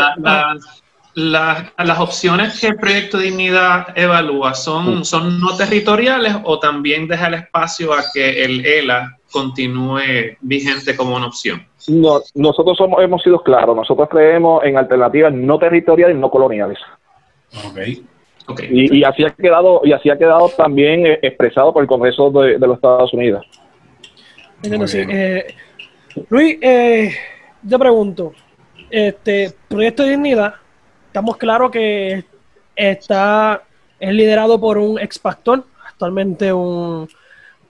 las 1.16 1.98
opciones 1.98 2.60
que 2.60 2.66
el 2.66 2.76
proyecto 2.76 3.16
de 3.16 3.24
dignidad 3.24 3.86
evalúa 3.96 4.52
son, 4.52 5.02
son 5.02 5.40
no 5.40 5.56
territoriales 5.56 6.36
o 6.44 6.58
también 6.58 7.08
deja 7.08 7.28
el 7.28 7.34
espacio 7.34 7.94
a 7.94 8.04
que 8.12 8.44
el 8.44 8.66
ELA 8.66 9.16
continúe 9.32 10.36
vigente 10.42 10.94
como 10.94 11.16
una 11.16 11.28
opción. 11.28 11.66
No, 11.88 12.20
nosotros 12.34 12.76
somos, 12.76 13.02
hemos 13.02 13.22
sido 13.22 13.42
claros, 13.42 13.74
nosotros 13.74 14.10
creemos 14.10 14.62
en 14.64 14.76
alternativas 14.76 15.32
no 15.32 15.58
territoriales 15.58 16.16
y 16.16 16.20
no 16.20 16.30
coloniales. 16.30 16.78
Okay. 17.64 18.04
Y, 18.70 19.02
así 19.02 19.24
ha 19.24 19.30
quedado 19.30 19.80
y 19.84 19.92
así 19.92 20.10
ha 20.10 20.18
quedado 20.18 20.50
también 20.50 21.06
eh, 21.06 21.18
expresado 21.22 21.72
por 21.72 21.82
el 21.82 21.88
Congreso 21.88 22.30
de, 22.30 22.58
los 22.58 22.76
Estados 22.76 23.12
Unidos. 23.14 23.46
Eh, 24.62 25.46
Luis, 26.28 26.58
eh, 26.60 27.10
yo 27.62 27.78
pregunto, 27.78 28.34
este 28.90 29.52
proyecto 29.66 30.02
de 30.02 30.10
dignidad, 30.10 30.54
estamos 31.16 31.38
claros 31.38 31.70
que 31.70 32.24
está 32.76 33.62
es 33.98 34.12
liderado 34.12 34.60
por 34.60 34.76
un 34.76 34.98
ex 34.98 35.18
pastor, 35.18 35.64
actualmente 35.88 36.52
un, 36.52 37.08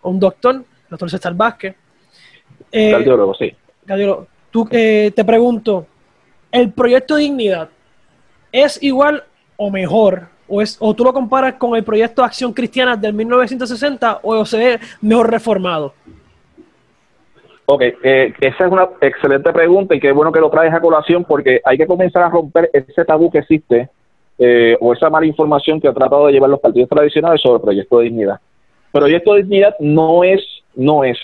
un 0.03 0.19
doctor, 0.19 0.65
doctor 0.91 1.09
César 1.09 1.33
Vázquez. 1.33 1.77
Eh, 2.73 2.91
cardiólogo, 2.91 3.35
sí. 3.35 3.55
Cardiólogo. 3.87 4.27
Tú, 4.51 4.65
te 4.65 5.25
pregunto, 5.25 5.87
¿el 6.51 6.73
proyecto 6.73 7.15
dignidad 7.15 7.69
es 8.51 8.83
igual 8.83 9.23
o 9.57 9.71
mejor 9.71 10.27
o, 10.49 10.61
es, 10.61 10.77
o 10.81 10.93
tú 10.93 11.05
lo 11.05 11.13
comparas 11.13 11.55
con 11.55 11.77
el 11.77 11.85
proyecto 11.85 12.25
Acción 12.25 12.53
Cristiana 12.53 12.97
del 12.97 13.13
1960 13.13 14.23
o 14.25 14.45
se 14.45 14.59
ve 14.59 14.81
mejor 15.03 15.31
reformado? 15.31 15.95
Ok, 17.69 17.83
eh, 17.83 18.33
esa 18.41 18.67
es 18.67 18.73
una 18.73 18.89
excelente 19.01 19.53
pregunta 19.53 19.95
y 19.95 20.01
qué 20.01 20.13
bueno 20.13 20.31
que 20.31 20.39
lo 20.39 20.51
traes 20.51 20.73
a 20.73 20.81
colación 20.81 21.25
porque 21.25 21.61
hay 21.65 21.77
que 21.77 21.87
comenzar 21.87 22.23
a 22.23 22.31
romper 22.31 22.71
ese 22.73 23.05
tabú 23.05 23.29
que 23.29 23.39
existe 23.39 23.89
eh, 24.39 24.77
o 24.81 24.93
esa 24.93 25.11
mala 25.11 25.27
información 25.27 25.81
que 25.81 25.89
ha 25.89 25.93
tratado 25.93 26.27
de 26.27 26.35
llevar 26.35 26.49
los 26.49 26.61
partidos 26.61 26.89
tradicionales 26.89 27.41
sobre 27.41 27.57
el 27.57 27.63
proyecto 27.63 27.99
de 27.99 28.05
dignidad. 28.05 28.41
Proyecto 28.93 29.35
de 29.35 29.43
dignidad 29.43 29.75
no 29.81 30.23
es, 30.23 30.41
no 30.77 31.03
es 31.03 31.19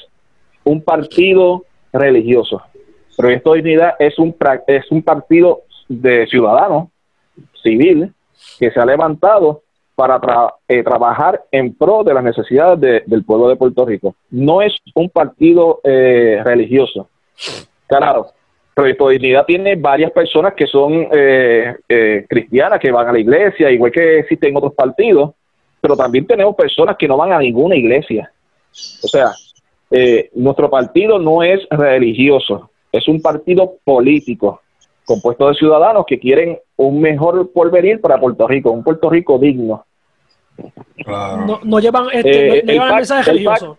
un 0.64 0.82
partido 0.82 1.64
religioso. 1.92 2.60
El 2.74 3.16
proyecto 3.16 3.52
de 3.52 3.62
dignidad 3.62 3.94
es 4.00 4.18
un, 4.18 4.34
es 4.66 4.90
un 4.90 5.02
partido 5.02 5.60
de 5.88 6.26
ciudadanos, 6.26 6.88
civil, 7.62 8.12
que 8.58 8.70
se 8.72 8.80
ha 8.80 8.84
levantado 8.84 9.62
para 9.94 10.20
eh, 10.68 10.82
trabajar 10.82 11.44
en 11.50 11.74
pro 11.74 12.02
de 12.02 12.14
las 12.14 12.24
necesidades 12.24 13.04
del 13.06 13.24
pueblo 13.24 13.48
de 13.48 13.56
Puerto 13.56 13.84
Rico. 13.84 14.14
No 14.30 14.62
es 14.62 14.74
un 14.94 15.10
partido 15.10 15.80
eh, 15.84 16.40
religioso. 16.44 17.08
Claro, 17.86 18.28
Proyecto 18.74 19.08
Dignidad 19.08 19.44
tiene 19.44 19.76
varias 19.76 20.10
personas 20.12 20.54
que 20.54 20.66
son 20.66 21.08
eh, 21.12 21.76
cristianas, 22.28 22.80
que 22.80 22.90
van 22.90 23.08
a 23.08 23.12
la 23.12 23.18
iglesia, 23.18 23.70
igual 23.70 23.92
que 23.92 24.20
existen 24.20 24.56
otros 24.56 24.72
partidos, 24.74 25.32
pero 25.80 25.96
también 25.96 26.26
tenemos 26.26 26.56
personas 26.56 26.96
que 26.96 27.08
no 27.08 27.16
van 27.16 27.32
a 27.32 27.38
ninguna 27.38 27.76
iglesia. 27.76 28.32
O 28.70 29.08
sea, 29.08 29.30
nuestro 30.34 30.70
partido 30.70 31.18
no 31.18 31.42
es 31.42 31.60
religioso, 31.68 32.70
es 32.90 33.06
un 33.08 33.20
partido 33.20 33.74
político 33.84 34.62
compuesto 35.04 35.48
de 35.48 35.54
ciudadanos 35.54 36.06
que 36.06 36.18
quieren 36.18 36.58
un 36.86 37.00
mejor 37.00 37.50
porvenir 37.52 38.00
para 38.00 38.18
Puerto 38.18 38.46
Rico, 38.46 38.70
un 38.70 38.82
Puerto 38.82 39.10
Rico 39.10 39.38
digno. 39.38 39.84
No, 41.64 41.80
llevan, 41.80 42.06
este, 42.12 42.58
eh, 42.58 42.64
el 42.66 42.80
mensaje 42.80 43.30
religioso. 43.30 43.78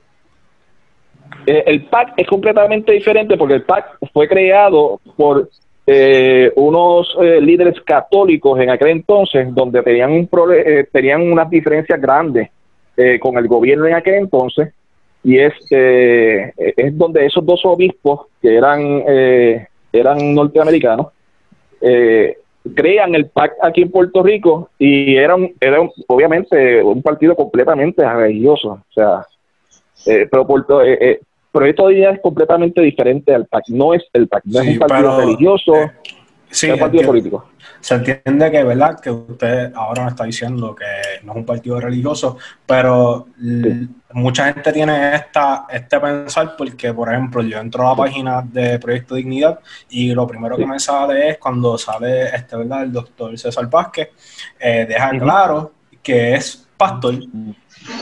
Eh, 1.46 1.64
el 1.68 1.86
PAC 1.86 2.14
es 2.18 2.28
completamente 2.28 2.92
diferente 2.92 3.38
porque 3.38 3.56
el 3.56 3.64
PAC 3.64 3.98
fue 4.12 4.28
creado 4.28 5.00
por 5.16 5.50
eh, 5.86 6.52
unos 6.56 7.16
líderes 7.42 7.82
católicos 7.82 8.60
en 8.60 8.70
aquel 8.70 8.90
entonces 8.90 9.54
donde 9.54 9.82
tenían, 9.84 10.12
un 10.12 10.30
tenían 10.92 11.32
unas 11.32 11.50
diferencias 11.50 12.00
grandes 12.00 12.50
con 13.20 13.38
el 13.38 13.48
gobierno 13.48 13.88
en 13.88 13.96
aquel 13.96 14.16
entonces 14.16 14.72
y 15.24 15.40
es, 15.40 15.54
es 15.72 16.98
donde 16.98 17.26
esos 17.26 17.46
dos 17.46 17.62
obispos 17.66 18.28
que 18.42 18.56
eran 18.56 19.04
eran 19.94 20.34
norteamericanos, 20.34 21.08
eh, 21.80 22.38
crean 22.76 23.16
el 23.16 23.28
PAC 23.28 23.54
aquí 23.62 23.82
en 23.82 23.92
Puerto 23.92 24.24
Rico 24.24 24.70
y 24.80 25.16
era, 25.16 25.36
era 25.60 25.80
obviamente 26.08 26.82
un 26.82 27.02
partido 27.02 27.36
completamente 27.36 28.08
religioso. 28.08 28.84
O 28.90 28.94
sea, 28.94 29.26
eh, 30.06 30.28
pero 30.30 30.48
Puerto, 30.48 30.82
eh, 30.82 30.98
eh 31.00 31.20
Proyecto 31.54 31.88
de 31.88 32.10
es 32.10 32.20
completamente 32.20 32.82
diferente 32.82 33.32
al 33.32 33.46
PAC. 33.46 33.66
No 33.68 33.94
es 33.94 34.04
el 34.14 34.28
PAC, 34.28 34.44
no 34.46 34.62
es 34.62 34.70
un 34.70 34.80
partido 34.80 35.20
religioso, 35.20 35.74
es 36.54 36.74
un 36.74 36.80
partido 36.80 37.08
político 37.08 37.48
se 37.84 37.96
entiende 37.96 38.50
que, 38.50 38.64
¿verdad? 38.64 38.98
Que 38.98 39.12
usted 39.12 39.74
ahora 39.76 40.06
me 40.06 40.10
está 40.12 40.24
diciendo 40.24 40.74
que 40.74 40.86
no 41.26 41.34
es 41.34 41.38
un 41.40 41.46
partido 41.46 41.82
religioso, 41.82 42.38
pero 42.66 43.28
mucha 44.14 44.54
gente 44.54 44.72
tiene 44.72 45.16
esta, 45.16 45.66
este 45.70 46.00
pensar 46.00 46.56
porque, 46.58 46.94
por 46.94 47.12
ejemplo, 47.12 47.44
yo 47.44 47.60
entro 47.60 47.86
a 47.86 47.90
la 47.90 47.96
página 47.98 48.42
de 48.42 48.80
Proyecto 48.80 49.16
Dignidad 49.16 49.60
y 49.90 50.14
lo 50.14 50.26
primero 50.26 50.56
que 50.56 50.66
me 50.66 50.80
sale 50.80 51.32
es 51.32 51.38
cuando 51.40 51.78
sale, 51.78 52.34
este, 52.34 52.56
¿verdad? 52.56 52.84
El 52.84 52.94
doctor 52.94 53.38
César 53.38 53.70
Vázquez, 53.70 54.12
eh, 54.58 54.86
deja 54.88 55.10
claro 55.20 55.74
que 56.02 56.36
es 56.36 56.66
pastor. 56.78 57.16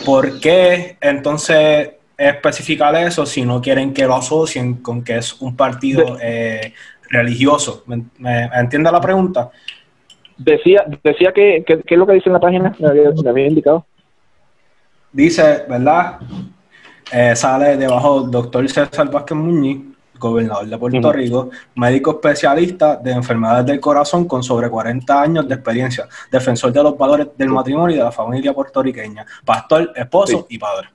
¿Por 0.06 0.40
qué 0.40 0.96
entonces 1.02 1.90
especificar 2.16 2.94
eso 2.98 3.26
si 3.26 3.44
no 3.44 3.60
quieren 3.60 3.96
que 3.96 4.06
lo 4.06 4.16
asocien 4.16 4.76
con 4.76 5.04
que 5.04 5.18
es 5.18 5.42
un 5.42 5.56
partido 5.56 6.20
eh, 6.22 6.76
religioso. 7.12 7.84
¿Me, 7.86 8.04
entiende 8.54 8.92
la 8.92 9.02
pregunta? 9.02 9.50
Decía, 10.38 10.86
decía 11.04 11.32
que, 11.32 11.64
¿qué 11.66 11.84
es 11.86 11.98
lo 11.98 12.08
que 12.08 12.14
dice 12.14 12.30
en 12.30 12.34
la 12.34 12.40
página? 12.40 12.76
Me 12.80 12.88
había, 13.30 13.48
indicado. 13.48 13.86
Dice, 15.12 15.66
¿verdad? 15.70 16.20
Eh, 17.12 17.36
sale 17.36 17.78
debajo 17.78 18.22
doctor 18.22 18.68
César 18.70 19.12
Vázquez 19.12 19.38
Muñiz, 19.38 19.92
gobernador 20.18 20.66
de 20.66 20.78
Puerto 20.78 21.12
Rico, 21.12 21.50
médico 21.76 22.12
especialista 22.12 22.96
de 22.96 23.12
enfermedades 23.12 23.66
del 23.66 23.80
corazón 23.80 24.26
con 24.26 24.42
sobre 24.42 24.70
40 24.70 25.22
años 25.22 25.48
de 25.48 25.56
experiencia, 25.56 26.08
defensor 26.32 26.72
de 26.72 26.84
los 26.84 26.98
valores 26.98 27.28
del 27.36 27.50
matrimonio 27.50 27.96
y 27.96 27.98
de 27.98 28.06
la 28.06 28.12
familia 28.12 28.54
puertorriqueña, 28.54 29.26
pastor, 29.44 29.92
esposo 29.96 30.46
y 30.50 30.58
padre. 30.58 30.90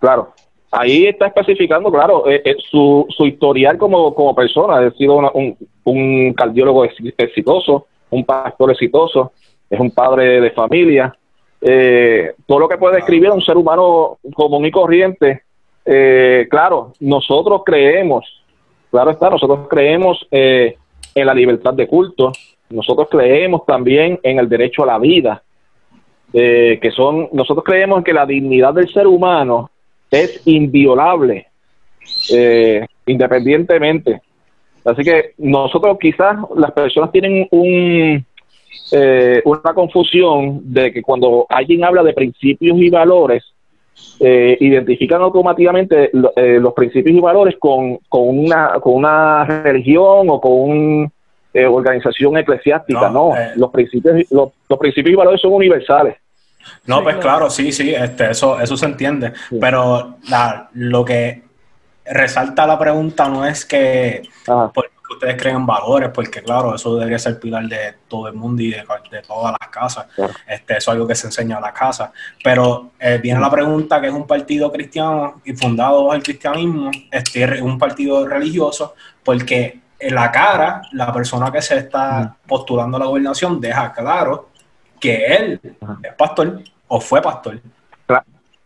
Claro, 0.00 0.34
ahí 0.70 1.06
está 1.06 1.26
especificando, 1.26 1.90
claro, 1.90 2.28
eh, 2.28 2.42
eh, 2.44 2.56
su, 2.70 3.06
su 3.10 3.26
historial 3.26 3.76
como, 3.76 4.14
como 4.14 4.34
persona. 4.34 4.78
Ha 4.78 4.90
sido 4.92 5.16
un, 5.16 5.56
un 5.84 6.32
cardiólogo 6.34 6.84
exitoso, 6.84 7.86
un 8.10 8.24
pastor 8.24 8.70
exitoso, 8.70 9.32
es 9.68 9.80
un 9.80 9.90
padre 9.90 10.40
de 10.40 10.50
familia. 10.50 11.14
Eh, 11.60 12.32
todo 12.46 12.60
lo 12.60 12.68
que 12.68 12.78
puede 12.78 12.96
describir 12.96 13.30
un 13.30 13.42
ser 13.42 13.56
humano 13.56 14.18
común 14.34 14.64
y 14.64 14.70
corriente. 14.70 15.42
claro, 16.48 16.92
nosotros 17.00 17.62
creemos 17.64 18.24
claro 18.90 19.10
está, 19.12 19.30
nosotros 19.30 19.68
creemos 19.68 20.26
eh, 20.32 20.76
en 21.14 21.26
la 21.26 21.34
libertad 21.34 21.74
de 21.74 21.86
culto, 21.86 22.32
nosotros 22.70 23.08
creemos 23.08 23.64
también 23.64 24.18
en 24.22 24.38
el 24.38 24.48
derecho 24.48 24.82
a 24.82 24.86
la 24.86 24.98
vida, 24.98 25.42
que 26.32 26.92
son, 26.94 27.28
nosotros 27.32 27.64
creemos 27.64 28.04
que 28.04 28.12
la 28.12 28.24
dignidad 28.24 28.72
del 28.72 28.88
ser 28.92 29.08
humano 29.08 29.70
es 30.10 30.40
inviolable, 30.46 31.46
eh, 32.32 32.86
independientemente. 33.06 34.20
Así 34.84 35.02
que 35.02 35.34
nosotros 35.38 35.98
quizás 36.00 36.36
las 36.56 36.72
personas 36.72 37.12
tienen 37.12 37.46
un, 37.50 38.24
eh, 38.92 39.42
una 39.44 39.74
confusión 39.74 40.60
de 40.72 40.92
que 40.92 41.02
cuando 41.02 41.46
alguien 41.48 41.84
habla 41.84 42.02
de 42.02 42.12
principios 42.12 42.78
y 42.78 42.90
valores, 42.90 43.44
eh, 44.18 44.56
identifican 44.60 45.20
automáticamente 45.20 46.10
eh, 46.36 46.58
los 46.58 46.72
principios 46.72 47.16
y 47.16 47.20
valores 47.20 47.56
con, 47.58 47.98
con, 48.08 48.38
una, 48.38 48.72
con 48.80 48.94
una 48.94 49.44
religión 49.44 50.28
o 50.30 50.40
con 50.40 50.52
una 50.52 51.10
organización 51.68 52.36
eclesiástica. 52.38 53.10
No, 53.10 53.34
los, 53.56 53.70
principios, 53.70 54.30
los, 54.30 54.50
los, 54.68 54.78
principios 54.78 55.12
y 55.12 55.16
valores 55.16 55.40
son 55.40 55.52
universales. 55.52 56.16
No, 56.86 57.02
pues 57.02 57.16
claro, 57.16 57.50
sí, 57.50 57.72
sí, 57.72 57.94
este, 57.94 58.30
eso, 58.30 58.60
eso 58.60 58.76
se 58.76 58.86
entiende. 58.86 59.32
Pero 59.60 60.18
la, 60.28 60.68
lo 60.74 61.04
que 61.04 61.42
resalta 62.04 62.66
la 62.66 62.78
pregunta 62.78 63.28
no 63.28 63.46
es 63.46 63.64
que 63.64 64.22
ustedes 65.10 65.36
creen 65.36 65.56
en 65.56 65.66
valores, 65.66 66.10
porque 66.14 66.42
claro, 66.42 66.74
eso 66.74 66.94
debería 66.96 67.18
ser 67.18 67.38
pilar 67.38 67.64
de 67.64 67.94
todo 68.08 68.28
el 68.28 68.34
mundo 68.34 68.62
y 68.62 68.70
de, 68.70 68.84
todas 69.26 69.54
las 69.60 69.70
casas. 69.70 70.06
Este, 70.46 70.76
eso 70.76 70.90
es 70.90 70.94
algo 70.94 71.06
que 71.06 71.14
se 71.14 71.26
enseña 71.26 71.56
en 71.56 71.62
la 71.62 71.72
casa. 71.72 72.12
Pero 72.42 72.92
eh, 72.98 73.18
viene 73.22 73.40
la 73.40 73.50
pregunta 73.50 74.00
que 74.00 74.06
es 74.06 74.12
un 74.12 74.26
partido 74.26 74.70
cristiano 74.70 75.40
y 75.44 75.52
fundado 75.52 76.04
bajo 76.04 76.14
el 76.14 76.22
cristianismo, 76.22 76.90
este, 77.10 77.60
un 77.60 77.78
partido 77.78 78.26
religioso, 78.26 78.94
porque 79.22 79.80
en 79.98 80.14
la 80.14 80.30
cara, 80.32 80.82
la 80.92 81.12
persona 81.12 81.52
que 81.52 81.60
se 81.60 81.76
está 81.76 82.34
postulando 82.46 82.96
a 82.96 83.00
la 83.00 83.06
gobernación 83.06 83.60
deja 83.60 83.92
claro 83.92 84.49
que 85.00 85.26
él 85.26 85.60
es 86.02 86.14
pastor 86.14 86.60
o 86.88 87.00
fue 87.00 87.20
pastor. 87.22 87.60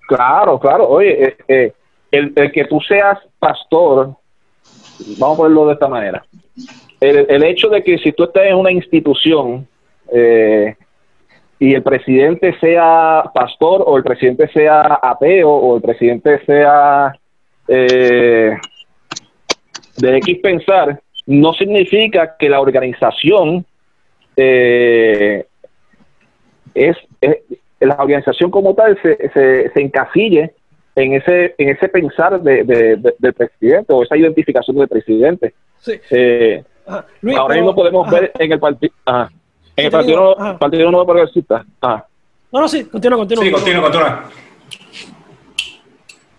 Claro, 0.07 0.59
claro. 0.59 0.88
Oye, 0.88 1.29
eh, 1.29 1.37
eh, 1.49 1.73
el, 2.11 2.33
el 2.37 2.53
que 2.53 2.64
tú 2.67 2.81
seas 2.81 3.19
pastor 3.38 4.17
vamos 5.19 5.35
a 5.35 5.43
ponerlo 5.43 5.67
de 5.67 5.73
esta 5.75 5.88
manera. 5.88 6.25
El, 7.00 7.45
hecho 7.45 7.69
de 7.69 7.83
que 7.83 7.99
si 7.99 8.12
tú 8.12 8.25
estás 8.25 8.45
en 8.47 8.57
una 8.57 8.73
institución 8.73 9.67
eh, 10.11 10.75
y 11.59 11.75
el 11.75 11.83
presidente 11.83 12.59
sea 12.61 13.25
pastor 13.35 13.85
o 13.87 13.97
el 13.99 14.03
presidente 14.03 14.49
sea 14.49 14.99
ateo 15.03 15.50
o 15.50 15.76
el 15.76 15.83
presidente 15.83 16.43
sea 16.47 17.14
eh, 17.69 18.57
de 19.97 20.17
X 20.19 20.38
pensar, 20.43 21.00
no 21.26 21.53
significa 21.53 22.37
que 22.38 22.49
la 22.49 22.61
organización 22.61 23.67
eh, 24.37 25.47
es, 26.75 26.97
la 27.80 27.97
organización 27.97 28.50
como 28.50 28.75
tal 28.75 28.99
se, 29.02 29.16
se, 29.30 29.71
se 29.71 29.80
encasille 29.80 30.52
en 30.97 31.14
ese 31.14 31.54
en 31.59 31.71
ese 31.71 31.88
pensar 31.88 32.40
de, 32.40 32.64
del 33.18 33.35
presidente 33.35 33.92
o 33.92 34.02
esa 34.02 34.16
identificación 34.16 34.76
del 34.76 34.88
presidente. 34.88 35.54
Sí. 35.80 36.00
Eh, 36.11 36.62
ahora 36.87 37.54
mismo 37.54 37.75
podemos 37.75 38.11
ver 38.11 38.33
en 38.38 38.52
el 38.52 38.61
partido 38.61 38.92
en 39.76 39.87
el 39.87 39.90
partido, 39.90 40.37
no, 40.38 40.59
partido 40.59 40.90
nuevo 40.90 41.06
progresista. 41.06 41.64
No, 41.83 42.61
no, 42.61 42.68
sí, 42.68 42.85
continúa, 42.85 43.18
continúa. 43.18 43.44
Sí, 43.44 43.50
continúa, 43.50 43.83
continúa. 43.83 44.30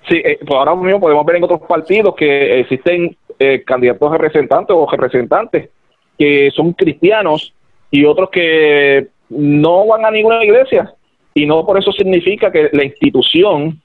Sí, 0.08 0.22
eh, 0.24 0.40
pues 0.40 0.58
ahora 0.58 0.76
mismo 0.76 1.02
podemos 1.02 1.26
ver 1.26 1.36
en 1.38 1.44
otros 1.44 1.62
partidos 1.68 2.16
que 2.16 2.60
existen 2.62 3.18
eh, 3.40 3.64
candidatos 3.66 4.12
representantes 4.12 4.74
o 4.74 4.88
representantes 4.90 5.70
que 6.18 6.50
son 6.56 6.72
cristianos 6.72 7.54
y 7.92 8.06
otros 8.06 8.30
que 8.30 9.08
no 9.30 9.88
van 9.88 10.06
a 10.06 10.12
ninguna 10.12 10.44
iglesia 10.44 10.94
y 11.34 11.46
no 11.46 11.66
por 11.66 11.78
eso 11.78 11.92
significa 11.92 12.52
que 12.52 12.70
la 12.72 12.84
institución 12.84 13.82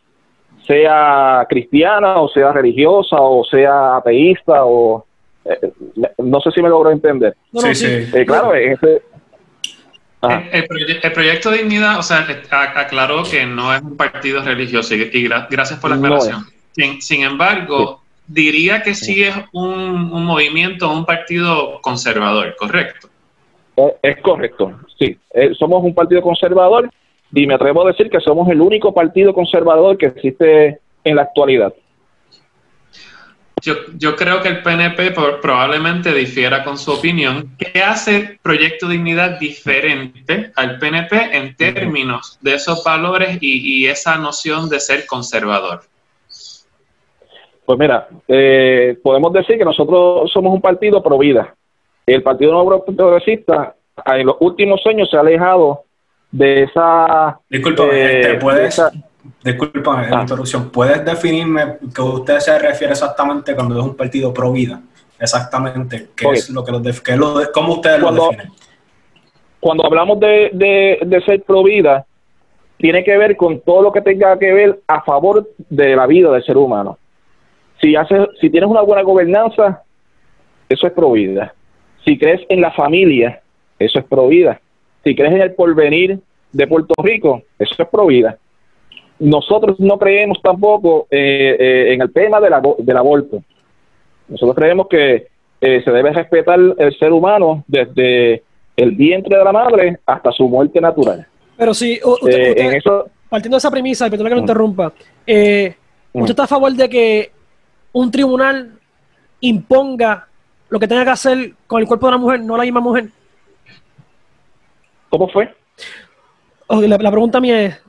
sea 0.66 1.46
cristiana 1.48 2.20
o 2.20 2.28
sea 2.28 2.52
religiosa 2.52 3.16
o 3.20 3.44
sea 3.44 3.96
ateísta 3.96 4.64
o 4.64 5.04
eh, 5.44 5.72
no 6.18 6.40
sé 6.40 6.50
si 6.50 6.62
me 6.62 6.68
logro 6.68 6.90
entender. 6.90 7.34
sí, 7.54 7.74
sí. 7.74 7.86
Eh, 7.86 8.24
claro, 8.26 8.54
el, 8.54 8.76
proyecto 11.14 11.50
de 11.50 11.58
Dignidad, 11.58 11.98
o 11.98 12.02
sea, 12.02 12.26
aclaró 12.50 13.22
que 13.24 13.46
no 13.46 13.74
es 13.74 13.80
un 13.80 13.96
partido 13.96 14.42
religioso 14.42 14.94
y, 14.94 15.28
gracias 15.50 15.78
por 15.80 15.90
la 15.90 15.96
aclaración. 15.96 16.46
sin, 17.00 17.22
embargo, 17.22 18.02
diría 18.26 18.82
que 18.82 18.94
sí 18.94 19.22
es 19.22 19.34
un, 19.52 20.12
un 20.12 20.24
movimiento, 20.26 20.92
un 20.92 21.06
partido 21.06 21.80
conservador, 21.80 22.54
¿correcto? 22.56 23.09
Eh, 23.76 23.96
es 24.02 24.20
correcto, 24.20 24.78
sí. 24.98 25.16
somos 25.58 25.82
un 25.84 25.94
partido 25.94 26.22
conservador 26.22 26.90
y 27.32 27.46
me 27.46 27.54
atrevo 27.54 27.84
a 27.84 27.88
decir 27.88 28.10
que 28.10 28.20
somos 28.20 28.48
el 28.48 28.60
único 28.60 28.92
partido 28.92 29.32
conservador 29.32 29.96
que 29.96 30.06
existe 30.06 30.80
en 31.04 31.16
la 31.16 31.22
actualidad. 31.22 31.72
Yo, 33.62 33.74
yo 33.98 34.16
creo 34.16 34.40
que 34.40 34.48
el 34.48 34.62
PNP 34.62 35.10
probablemente 35.42 36.14
difiera 36.14 36.64
con 36.64 36.78
su 36.78 36.92
opinión. 36.92 37.56
¿Qué 37.58 37.82
hace 37.82 38.38
Proyecto 38.42 38.88
Dignidad 38.88 39.38
diferente 39.38 40.50
al 40.56 40.78
PNP 40.78 41.36
en 41.36 41.54
términos 41.56 42.38
de 42.40 42.54
esos 42.54 42.82
valores 42.82 43.38
y, 43.40 43.86
esa 43.86 44.16
noción 44.16 44.70
de 44.70 44.80
ser 44.80 45.06
conservador? 45.06 45.82
Pues 47.66 47.78
mira, 47.78 48.08
eh, 48.26 48.98
podemos 49.02 49.32
decir 49.32 49.58
que 49.58 49.64
nosotros 49.64 50.30
somos 50.32 50.54
un 50.54 50.60
partido 50.60 51.02
pro 51.02 51.18
vida. 51.18 51.54
El 52.14 52.22
Partido 52.22 52.52
Nuevo 52.52 52.84
Progresista 52.84 53.74
en 54.06 54.26
los 54.26 54.36
últimos 54.40 54.80
años 54.86 55.08
se 55.10 55.16
ha 55.16 55.20
alejado 55.20 55.84
de 56.30 56.64
esa... 56.64 57.38
Disculpa, 57.48 57.84
eh, 57.92 58.20
este, 58.20 58.34
¿puedes, 58.34 58.82
disculpa 59.44 60.02
la 60.02 60.18
ah. 60.18 60.20
interrupción, 60.22 60.70
¿puedes 60.70 61.04
definirme 61.04 61.76
que 61.94 62.02
usted 62.02 62.38
se 62.38 62.58
refiere 62.58 62.92
exactamente 62.92 63.54
cuando 63.54 63.78
es 63.78 63.84
un 63.84 63.96
partido 63.96 64.32
pro 64.32 64.52
vida? 64.52 64.80
Exactamente, 65.18 66.08
¿qué 66.16 66.30
es 66.30 66.50
lo 66.50 66.64
que 66.64 66.72
lo, 66.72 66.82
que 66.82 67.16
lo 67.16 67.34
¿cómo 67.52 67.74
ustedes 67.74 68.00
lo 68.00 68.12
definen? 68.12 68.50
Cuando 69.60 69.84
hablamos 69.84 70.18
de, 70.18 70.98
de, 71.04 71.20
ser 71.22 71.42
pro 71.42 71.62
vida, 71.62 72.06
tiene 72.78 73.04
que 73.04 73.16
ver 73.18 73.36
con 73.36 73.60
todo 73.60 73.82
lo 73.82 73.92
que 73.92 74.00
tenga 74.00 74.38
que 74.38 74.52
ver 74.52 74.80
a 74.88 75.02
favor 75.02 75.46
de 75.68 75.94
la 75.94 76.06
vida 76.06 76.32
del 76.32 76.42
ser 76.42 76.56
humano. 76.56 76.98
Si, 77.80 77.94
haces, 77.94 78.28
si 78.40 78.48
tienes 78.48 78.70
una 78.70 78.80
buena 78.80 79.02
gobernanza, 79.02 79.82
eso 80.68 80.86
es 80.86 80.92
pro 80.94 81.12
vida. 81.12 81.52
Si 82.04 82.18
crees 82.18 82.40
en 82.48 82.60
la 82.60 82.72
familia, 82.72 83.40
eso 83.78 83.98
es 83.98 84.04
pro 84.04 84.28
vida 84.28 84.60
si 85.04 85.14
crees 85.14 85.32
en 85.32 85.40
el 85.40 85.54
porvenir 85.54 86.18
de 86.52 86.66
Puerto 86.66 86.94
Rico, 87.02 87.42
eso 87.58 87.74
es 87.78 87.88
pro 87.88 88.06
vida. 88.06 88.36
Nosotros 89.18 89.78
no 89.78 89.98
creemos 89.98 90.40
tampoco 90.42 91.06
eh, 91.10 91.56
eh, 91.58 91.92
en 91.92 92.00
el 92.00 92.12
tema 92.12 92.40
de 92.40 92.50
la, 92.50 92.62
del 92.78 92.96
aborto. 92.96 93.42
Nosotros 94.28 94.56
creemos 94.56 94.88
que 94.88 95.28
eh, 95.60 95.82
se 95.84 95.90
debe 95.90 96.12
respetar 96.12 96.58
el 96.78 96.98
ser 96.98 97.12
humano 97.12 97.64
desde 97.66 98.42
el 98.76 98.92
vientre 98.92 99.36
de 99.36 99.44
la 99.44 99.52
madre 99.52 99.98
hasta 100.06 100.32
su 100.32 100.48
muerte 100.48 100.80
natural. 100.80 101.26
Pero 101.56 101.74
si 101.74 102.00
usted, 102.02 102.80
partiendo 103.28 103.56
de 103.56 103.58
esa 103.58 103.70
premisa, 103.70 104.06
y 104.06 104.10
perdón 104.10 104.28
que 104.28 104.34
lo 104.34 104.40
interrumpa, 104.40 104.86
¿usted 104.86 106.30
está 106.30 106.44
a 106.44 106.46
favor 106.46 106.72
de 106.72 106.88
que 106.88 107.30
un 107.92 108.10
tribunal 108.10 108.72
imponga 109.40 110.28
lo 110.70 110.78
que 110.78 110.88
tenga 110.88 111.04
que 111.04 111.10
hacer 111.10 111.52
con 111.66 111.80
el 111.80 111.86
cuerpo 111.86 112.06
de 112.06 112.14
una 112.14 112.22
mujer, 112.22 112.40
no 112.40 112.56
la 112.56 112.62
misma 112.62 112.80
mujer? 112.80 113.08
¿Cómo 115.10 115.28
fue? 115.28 115.52
la, 116.68 117.10
pregunta 117.10 117.40
mía 117.40 117.62
es, 117.62 117.82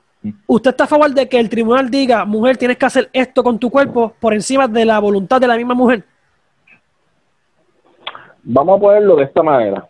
¿usted 0.47 0.71
está 0.71 0.85
a 0.85 0.87
favor 0.87 1.11
de 1.11 1.29
que 1.29 1.39
el 1.39 1.49
tribunal 1.49 1.89
diga, 1.89 2.25
mujer, 2.25 2.57
tienes 2.57 2.77
que 2.77 2.85
hacer 2.85 3.09
esto 3.13 3.43
con 3.43 3.59
tu 3.59 3.69
cuerpo 3.69 4.13
por 4.19 4.33
encima 4.33 4.67
de 4.67 4.85
la 4.85 4.99
voluntad 4.99 5.39
de 5.39 5.47
la 5.47 5.55
misma 5.55 5.75
mujer? 5.75 6.03
Vamos 8.43 8.77
a 8.77 8.81
ponerlo 8.81 9.15
de 9.17 9.23
esta 9.25 9.43
manera. 9.43 9.87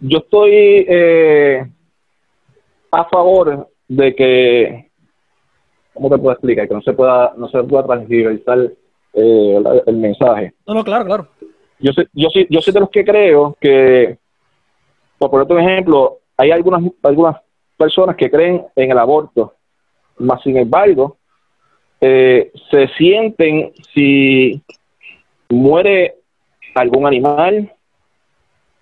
Yo 0.00 0.18
estoy 0.18 0.86
eh, 0.86 1.66
a 2.90 3.04
favor 3.06 3.68
de 3.88 4.14
que, 4.14 4.90
¿cómo 5.94 6.10
te 6.10 6.18
puedo 6.18 6.32
explicar? 6.32 6.68
Que 6.68 6.74
no 6.74 6.82
se 6.82 6.92
pueda, 6.92 7.32
no 7.38 7.48
se 7.48 7.62
pueda 7.64 7.86
transgiversar 7.86 8.70
eh, 9.14 9.62
el, 9.86 9.96
mensaje. 9.96 10.52
No, 10.66 10.74
no, 10.74 10.84
claro, 10.84 11.04
claro. 11.06 11.28
Yo 11.80 11.92
sé, 11.92 12.08
yo, 12.12 12.28
soy, 12.30 12.46
yo 12.50 12.60
soy 12.60 12.72
de 12.72 12.80
los 12.80 12.90
que 12.90 13.04
creo 13.04 13.56
que 13.60 14.18
por 15.18 15.30
poner 15.30 15.44
otro 15.44 15.58
ejemplo, 15.58 16.18
hay 16.36 16.52
algunas, 16.52 16.82
algunas 17.02 17.36
personas 17.76 18.16
que 18.16 18.30
creen 18.30 18.64
en 18.76 18.90
el 18.90 18.98
aborto, 18.98 19.54
más 20.18 20.42
sin 20.42 20.56
embargo, 20.56 21.16
eh, 22.00 22.52
se 22.70 22.88
sienten 22.96 23.72
si 23.92 24.62
muere 25.48 26.14
algún 26.74 27.06
animal, 27.06 27.72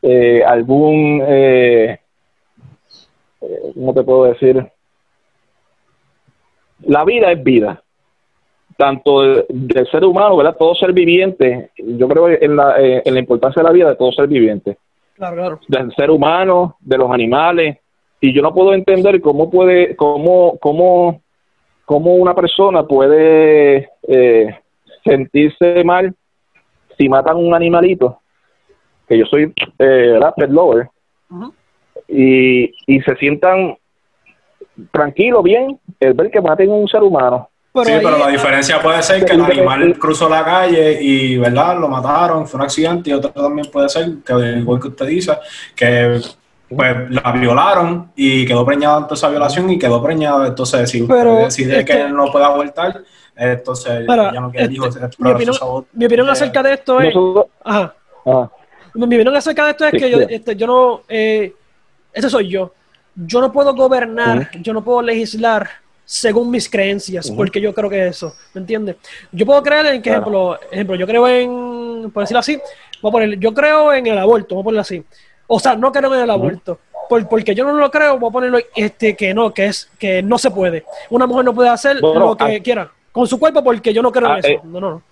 eh, 0.03 0.43
algún, 0.47 1.23
eh, 1.27 1.99
¿cómo 3.75 3.95
te 3.95 4.03
puedo 4.03 4.25
decir? 4.25 4.71
La 6.81 7.05
vida 7.05 7.33
es 7.33 7.43
vida. 7.43 7.83
Tanto 8.77 9.23
del, 9.23 9.89
ser 9.91 10.05
humano, 10.05 10.37
¿verdad? 10.37 10.57
Todo 10.59 10.75
ser 10.75 10.93
viviente, 10.93 11.71
yo 11.77 12.09
creo 12.09 12.29
en 12.29 12.57
la, 12.57 12.81
eh, 12.81 13.03
en 13.05 13.15
la 13.15 13.21
importancia 13.21 13.63
de 13.63 13.69
la 13.69 13.73
vida 13.73 13.89
de 13.91 13.97
todo 13.97 14.13
ser 14.13 14.29
viviente. 14.29 14.77
Claro, 15.15 15.37
claro. 15.37 15.61
Del 15.69 15.95
ser 15.95 16.11
humano, 16.11 16.77
de 16.81 16.99
los 16.99 17.11
animales, 17.11 17.79
y 18.21 18.35
yo 18.35 18.43
no 18.43 18.53
puedo 18.53 18.75
entender 18.75 19.21
cómo 19.21 19.51
puede, 19.51 19.97
cómo, 19.97 20.59
cómo, 20.61 21.23
cómo 21.85 22.15
una 22.15 22.35
persona 22.35 22.83
puede 22.85 23.89
eh, 24.07 24.59
sentirse 25.05 25.83
mal 25.85 26.15
si 26.99 27.09
matan 27.09 27.37
un 27.37 27.55
animalito, 27.55 28.21
que 29.09 29.19
yo 29.19 29.27
soy 29.27 29.53
eh, 29.79 30.19
pet 30.37 30.51
lover, 30.51 30.89
y, 32.09 32.65
y 32.87 33.01
se 33.01 33.17
sientan 33.17 33.77
tranquilo, 34.91 35.43
bien, 35.43 35.79
el 36.01 36.15
ver 36.15 36.31
que 36.31 36.41
maten 36.41 36.71
a 36.71 36.75
un 36.75 36.89
ser 36.89 37.03
humano. 37.03 37.49
Sí, 37.85 37.93
pero 38.03 38.19
la 38.19 38.29
diferencia 38.29 38.81
puede 38.81 39.03
ser 39.03 39.25
que 39.25 39.35
el 39.35 39.43
animal 39.43 39.99
cruzó 39.99 40.29
la 40.29 40.45
calle 40.45 40.99
y, 41.01 41.37
¿verdad? 41.39 41.79
Lo 41.79 41.89
mataron, 41.89 42.47
fue 42.47 42.59
un 42.59 42.65
accidente, 42.65 43.11
y 43.11 43.13
otro 43.13 43.31
también 43.31 43.69
puede 43.71 43.89
ser, 43.89 44.17
que 44.25 44.33
igual 44.59 44.81
que 44.81 44.89
usted 44.89 45.07
dice, 45.07 45.33
que 45.75 46.21
pues 46.69 47.11
la 47.11 47.33
violaron 47.33 48.11
y 48.17 48.45
quedó 48.45 48.67
preñada 48.67 48.97
ante 48.97 49.15
esa 49.15 49.29
violación 49.29 49.71
y 49.71 49.79
quedó 49.79 50.03
preñada, 50.03 50.49
entonces 50.49 50.91
si 50.91 51.03
pero 51.03 51.37
decide 51.37 51.85
que, 51.85 52.09
no 52.09 52.31
puede 52.33 52.45
abortar, 52.45 53.03
entonces 53.37 54.05
ya 54.07 54.41
no 54.41 54.51
quiere 54.51 54.67
este, 54.67 55.09
mi, 55.19 55.31
opinión, 55.31 55.87
mi 55.93 56.07
opinión 56.07 56.29
acerca 56.29 56.63
de 56.63 56.73
esto 56.73 57.01
es... 57.01 57.15
ajá, 57.63 57.95
Mi 58.95 59.05
opinión 59.05 59.37
acerca 59.37 59.65
de 59.65 59.71
esto 59.71 59.85
es 59.87 59.93
que 59.93 60.11
yo, 60.11 60.21
este, 60.21 60.57
yo 60.57 60.67
no... 60.67 61.03
Eh, 61.09 61.55
ese 62.13 62.31
soy 62.31 62.49
yo. 62.49 62.73
Yo 63.15 63.41
no 63.41 63.53
puedo 63.53 63.75
gobernar, 63.75 64.51
yo 64.61 64.73
no 64.73 64.83
puedo 64.83 65.03
legislar 65.03 65.69
según 66.07 66.51
mis 66.51 66.71
creencias, 66.71 67.31
porque 67.31 67.61
yo 67.61 67.75
creo 67.75 67.91
que 67.91 68.07
eso, 68.07 68.33
¿me 68.55 68.61
entiendes? 68.61 68.97
Yo 69.33 69.45
puedo 69.45 69.63
creer 69.63 69.87
en, 69.87 70.01
que, 70.01 70.11
ejemplo, 70.11 70.59
ejemplo, 70.71 70.97
yo 70.97 71.07
creo 71.07 71.29
en, 71.29 72.11
por 72.13 72.23
decirlo 72.23 72.39
así, 72.39 72.59
voy 73.03 73.11
a 73.11 73.13
poner, 73.13 73.39
yo 73.39 73.53
creo 73.53 73.93
en 73.93 74.07
el 74.07 74.17
aborto, 74.17 74.55
voy 74.55 74.63
a 74.63 74.65
ponerlo 74.65 74.81
así. 74.81 75.05
O 75.49 75.59
sea, 75.59 75.77
no 75.77 75.93
creo 75.93 76.15
en 76.15 76.23
el 76.23 76.31
aborto. 76.31 76.79
porque 77.09 77.55
yo 77.55 77.65
no 77.65 77.73
lo 77.75 77.91
creo, 77.91 78.19
voy 78.19 78.31
a 78.31 78.33
ponerlo 78.33 78.59
este 78.75 79.17
que 79.17 79.35
no, 79.35 79.53
que 79.53 79.67
es 79.67 79.91
que 79.99 80.23
no 80.23 80.39
se 80.39 80.51
puede. 80.51 80.85
Una 81.11 81.27
mujer 81.27 81.45
no 81.45 81.55
puede 81.55 81.69
hacer 81.69 82.01
lo 82.01 82.37
que 82.37 82.57
ah. 82.57 82.63
quiera 82.63 82.91
con 83.17 83.27
su 83.27 83.39
cuerpo 83.39 83.65
porque 83.65 83.95
yo 83.95 84.03
no 84.03 84.13
creo 84.13 84.27
en 84.29 84.33
ah, 84.33 84.39
eso. 84.39 84.49
Eh, 84.49 84.61
no, 84.65 84.79
no. 84.79 85.03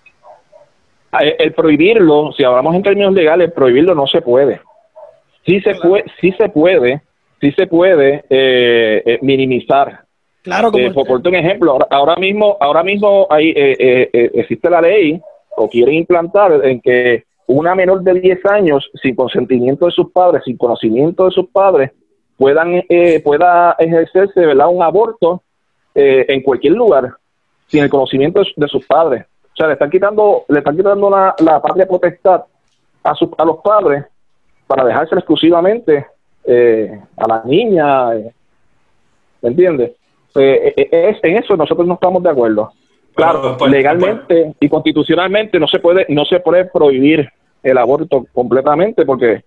Ah, 1.10 1.22
el 1.22 1.52
prohibirlo, 1.54 2.32
si 2.36 2.44
hablamos 2.44 2.74
en 2.74 2.82
términos 2.82 3.14
legales, 3.14 3.52
prohibirlo 3.52 3.94
no 3.94 4.06
se 4.06 4.20
puede. 4.20 4.60
Sí 5.46 5.60
se 5.60 5.74
puede, 5.76 6.04
sí 6.20 6.32
se 6.32 6.48
puede, 6.48 7.02
sí 7.40 7.52
se 7.52 7.66
puede 7.66 8.24
eh, 8.28 9.02
eh, 9.06 9.18
minimizar. 9.22 10.03
Claro, 10.44 10.70
como 10.70 10.84
eh, 10.84 10.92
por, 10.92 11.26
un 11.26 11.34
ejemplo, 11.34 11.78
ahora, 11.90 12.16
mismo, 12.16 12.56
ahora 12.60 12.84
mismo 12.84 13.26
hay, 13.30 13.52
existe 13.56 14.70
la 14.70 14.80
ley 14.80 15.20
o 15.56 15.68
quieren 15.68 15.94
implantar 15.94 16.64
en 16.64 16.80
que 16.80 17.24
una 17.46 17.74
menor 17.74 18.02
de 18.02 18.14
10 18.20 18.46
años 18.46 18.90
sin 19.02 19.16
consentimiento 19.16 19.86
de 19.86 19.92
sus 19.92 20.12
padres, 20.12 20.42
sin 20.44 20.56
conocimiento 20.56 21.24
de 21.24 21.30
sus 21.32 21.48
padres, 21.48 21.90
puedan 22.36 22.82
pueda 23.24 23.74
ejercerse 23.78 24.40
¿verdad? 24.40 24.68
un 24.68 24.82
aborto 24.82 25.42
en 25.94 26.42
cualquier 26.42 26.74
lugar 26.74 27.14
sin 27.66 27.82
el 27.82 27.90
conocimiento 27.90 28.42
de, 28.56 28.68
sus 28.68 28.86
padres. 28.86 29.24
O 29.52 29.56
sea, 29.56 29.66
le 29.66 29.72
están 29.72 29.90
quitando, 29.90 30.44
le 30.48 30.58
están 30.58 30.76
quitando 30.76 31.10
la, 31.10 31.34
la 31.38 31.60
patria 31.60 31.86
potestad 31.86 32.44
a, 33.02 33.14
sus 33.14 33.30
a 33.38 33.44
los 33.44 33.58
padres 33.58 34.04
para 34.66 34.84
dejárselo 34.84 35.20
exclusivamente 35.20 36.06
eh, 36.44 37.00
a 37.16 37.28
la 37.28 37.42
niña, 37.44 38.14
eh, 38.16 38.32
¿me 39.42 39.50
entiendes? 39.50 39.92
Eh, 40.36 40.74
es, 40.76 41.18
en 41.22 41.36
eso 41.36 41.56
nosotros 41.56 41.86
no 41.86 41.94
estamos 41.94 42.22
de 42.22 42.30
acuerdo. 42.30 42.72
Claro, 43.14 43.56
pues, 43.56 43.70
legalmente 43.70 44.54
y 44.58 44.68
constitucionalmente 44.68 45.60
no 45.60 45.68
se 45.68 45.78
puede 45.78 46.04
no 46.08 46.24
se 46.24 46.40
puede 46.40 46.64
prohibir 46.64 47.28
el 47.62 47.78
aborto 47.78 48.26
completamente 48.32 49.06
porque 49.06 49.44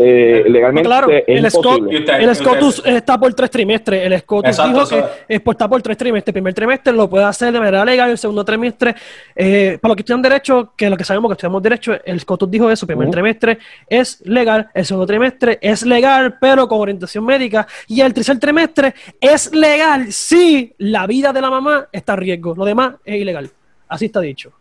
eh, 0.00 0.44
legalmente 0.48 0.86
claro, 0.86 1.08
el, 1.10 1.50
SCOTUS 1.50 2.82
está 2.86 3.18
por 3.18 3.34
tres 3.34 3.50
trimestres. 3.50 4.06
El 4.06 4.16
SCOTUS 4.20 4.56
dijo 4.56 4.88
que 4.88 5.04
está 5.28 5.68
por 5.68 5.82
tres 5.82 5.96
trimestres. 5.96 6.28
El 6.28 6.34
primer 6.34 6.54
trimestre 6.54 6.92
lo 6.92 7.10
puede 7.10 7.24
hacer 7.24 7.52
de 7.52 7.58
manera 7.58 7.84
legal. 7.84 8.08
El 8.10 8.18
segundo 8.18 8.44
trimestre, 8.44 8.94
eh, 9.34 9.76
para 9.80 9.90
los 9.90 9.96
que 9.96 10.02
estudian 10.02 10.22
derecho, 10.22 10.72
que 10.76 10.88
lo 10.88 10.96
que 10.96 11.02
sabemos 11.02 11.28
que 11.28 11.32
estudiamos 11.32 11.62
derecho, 11.62 11.96
el 12.04 12.20
SCOTUS 12.20 12.48
dijo 12.48 12.70
eso. 12.70 12.84
El 12.84 12.88
primer 12.88 13.10
trimestre 13.10 13.58
es 13.88 14.20
legal. 14.24 14.68
El 14.72 14.86
segundo 14.86 15.06
trimestre 15.06 15.58
es 15.60 15.84
legal, 15.84 16.38
pero 16.40 16.68
con 16.68 16.80
orientación 16.80 17.24
médica. 17.24 17.66
Y 17.88 18.00
el 18.00 18.14
tercer 18.14 18.38
trimestre 18.38 18.94
es 19.20 19.52
legal 19.52 20.12
si 20.12 20.74
la 20.78 21.08
vida 21.08 21.32
de 21.32 21.40
la 21.40 21.50
mamá 21.50 21.88
está 21.90 22.12
en 22.12 22.20
riesgo. 22.20 22.54
Lo 22.54 22.64
demás 22.64 22.94
es 23.04 23.16
ilegal. 23.16 23.50
Así 23.88 24.04
está 24.04 24.20
dicho. 24.20 24.52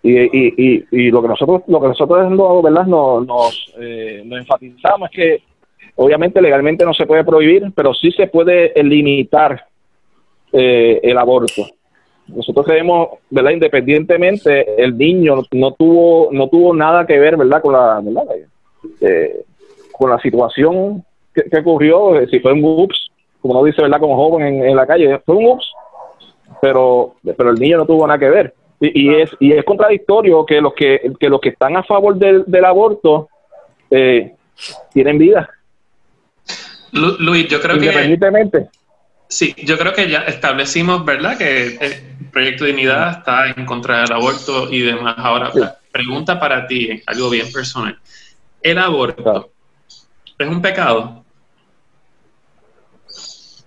Y, 0.00 0.12
y, 0.12 0.84
y, 0.92 1.10
lo 1.10 1.20
que 1.20 1.28
nosotros 1.28 1.62
lo 1.66 1.80
que 1.80 1.88
nosotros 1.88 2.62
verdad 2.62 2.86
nos, 2.86 3.74
eh, 3.80 4.22
nos, 4.24 4.38
enfatizamos 4.38 5.10
es 5.10 5.16
que 5.16 5.42
obviamente 5.96 6.40
legalmente 6.40 6.84
no 6.84 6.94
se 6.94 7.04
puede 7.04 7.24
prohibir 7.24 7.72
pero 7.74 7.92
sí 7.92 8.12
se 8.12 8.28
puede 8.28 8.72
limitar 8.84 9.66
eh, 10.52 11.00
el 11.02 11.18
aborto. 11.18 11.66
Nosotros 12.28 12.64
creemos 12.64 13.08
verdad 13.28 13.50
independientemente 13.50 14.80
el 14.80 14.96
niño 14.96 15.42
no 15.50 15.72
tuvo 15.72 16.28
no 16.30 16.48
tuvo 16.48 16.74
nada 16.74 17.04
que 17.04 17.18
ver 17.18 17.36
verdad 17.36 17.60
con 17.60 17.72
la 17.72 18.00
eh, 19.00 19.42
con 19.90 20.10
la 20.10 20.20
situación 20.20 21.04
que, 21.34 21.58
ocurrió 21.58 22.24
si 22.30 22.38
fue 22.38 22.52
un 22.52 22.62
ups 22.62 23.10
como 23.40 23.54
no 23.54 23.64
dice 23.64 23.82
verdad 23.82 23.98
como 23.98 24.14
joven 24.14 24.46
en, 24.46 24.64
en 24.64 24.76
la 24.76 24.86
calle 24.86 25.18
fue 25.26 25.34
un 25.34 25.46
ups 25.46 25.72
pero 26.62 27.16
pero 27.36 27.50
el 27.50 27.58
niño 27.58 27.78
no 27.78 27.86
tuvo 27.86 28.06
nada 28.06 28.18
que 28.18 28.30
ver 28.30 28.54
y, 28.80 29.14
es, 29.14 29.30
y 29.40 29.52
es 29.52 29.64
contradictorio 29.64 30.46
que 30.46 30.60
los 30.60 30.74
que, 30.74 31.12
que 31.18 31.28
los 31.28 31.40
que 31.40 31.50
están 31.50 31.76
a 31.76 31.82
favor 31.82 32.16
del, 32.16 32.44
del 32.46 32.64
aborto 32.64 33.28
eh, 33.90 34.34
tienen 34.92 35.18
vida. 35.18 35.48
Luis, 36.92 37.48
yo 37.48 37.60
creo 37.60 37.76
Independientemente. 37.76 38.68
que. 38.70 38.78
Sí, 39.28 39.54
yo 39.58 39.76
creo 39.76 39.92
que 39.92 40.08
ya 40.08 40.20
establecimos, 40.20 41.04
¿verdad?, 41.04 41.36
que 41.36 41.76
el 41.76 42.30
Proyecto 42.32 42.64
de 42.64 42.70
Dignidad 42.70 43.18
está 43.18 43.50
en 43.50 43.66
contra 43.66 44.00
del 44.02 44.12
aborto 44.12 44.72
y 44.72 44.80
demás. 44.80 45.16
Ahora, 45.18 45.52
pregunta 45.92 46.40
para 46.40 46.66
ti, 46.66 47.02
algo 47.06 47.28
bien 47.28 47.50
personal. 47.52 47.98
¿El 48.62 48.78
aborto 48.78 49.50
es 50.38 50.48
un 50.48 50.62
pecado? 50.62 51.24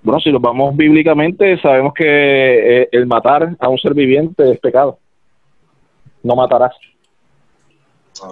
Bueno, 0.03 0.19
si 0.19 0.31
lo 0.31 0.39
vamos 0.39 0.75
bíblicamente, 0.75 1.59
sabemos 1.61 1.93
que 1.93 2.81
eh, 2.81 2.89
el 2.91 3.05
matar 3.05 3.55
a 3.59 3.69
un 3.69 3.77
ser 3.77 3.93
viviente 3.93 4.51
es 4.51 4.59
pecado. 4.59 4.97
No 6.23 6.35
matarás. 6.35 6.75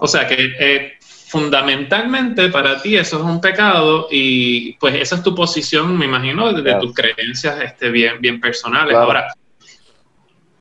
O 0.02 0.08
sea 0.08 0.28
que 0.28 0.54
eh, 0.60 0.94
fundamentalmente 1.02 2.50
para 2.50 2.82
ti 2.82 2.96
eso 2.96 3.18
es 3.18 3.24
un 3.24 3.40
pecado 3.40 4.08
y 4.10 4.74
pues 4.74 4.96
esa 4.96 5.18
es 5.18 5.24
tu 5.24 5.36
posición, 5.36 5.98
me 5.98 6.06
imagino, 6.06 6.52
de, 6.54 6.76
tus 6.76 6.94
creencias 6.94 7.62
este, 7.62 7.90
bien, 7.90 8.20
bien 8.20 8.40
personales. 8.40 8.96
Ahora, 8.96 9.34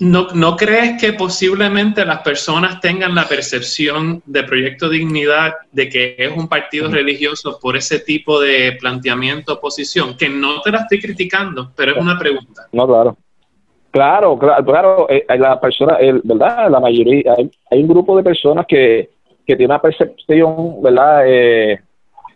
¿No, 0.00 0.28
¿No 0.32 0.56
crees 0.56 1.00
que 1.00 1.12
posiblemente 1.12 2.04
las 2.04 2.20
personas 2.20 2.80
tengan 2.80 3.16
la 3.16 3.26
percepción 3.26 4.22
de 4.26 4.44
Proyecto 4.44 4.88
Dignidad 4.88 5.54
de 5.72 5.88
que 5.88 6.14
es 6.16 6.30
un 6.36 6.46
partido 6.46 6.88
religioso 6.88 7.58
por 7.60 7.76
ese 7.76 7.98
tipo 7.98 8.40
de 8.40 8.76
planteamiento 8.80 9.54
o 9.54 9.60
posición? 9.60 10.16
Que 10.16 10.28
no 10.28 10.60
te 10.60 10.70
la 10.70 10.78
estoy 10.78 11.00
criticando, 11.00 11.72
pero 11.74 11.92
es 11.92 11.98
una 11.98 12.16
pregunta. 12.16 12.68
No, 12.72 12.86
claro. 12.86 13.16
Claro, 13.90 14.38
claro, 14.38 14.64
claro. 14.64 15.06
Eh, 15.10 15.24
la 15.36 15.60
persona, 15.60 15.98
¿verdad? 16.22 16.70
La 16.70 16.78
mayoría, 16.78 17.34
hay, 17.70 17.82
un 17.82 17.88
grupo 17.88 18.16
de 18.16 18.22
personas 18.22 18.66
que, 18.68 19.10
que 19.44 19.56
tiene 19.56 19.72
una 19.72 19.82
percepción, 19.82 20.80
¿verdad? 20.80 21.22
Eh, 21.26 21.80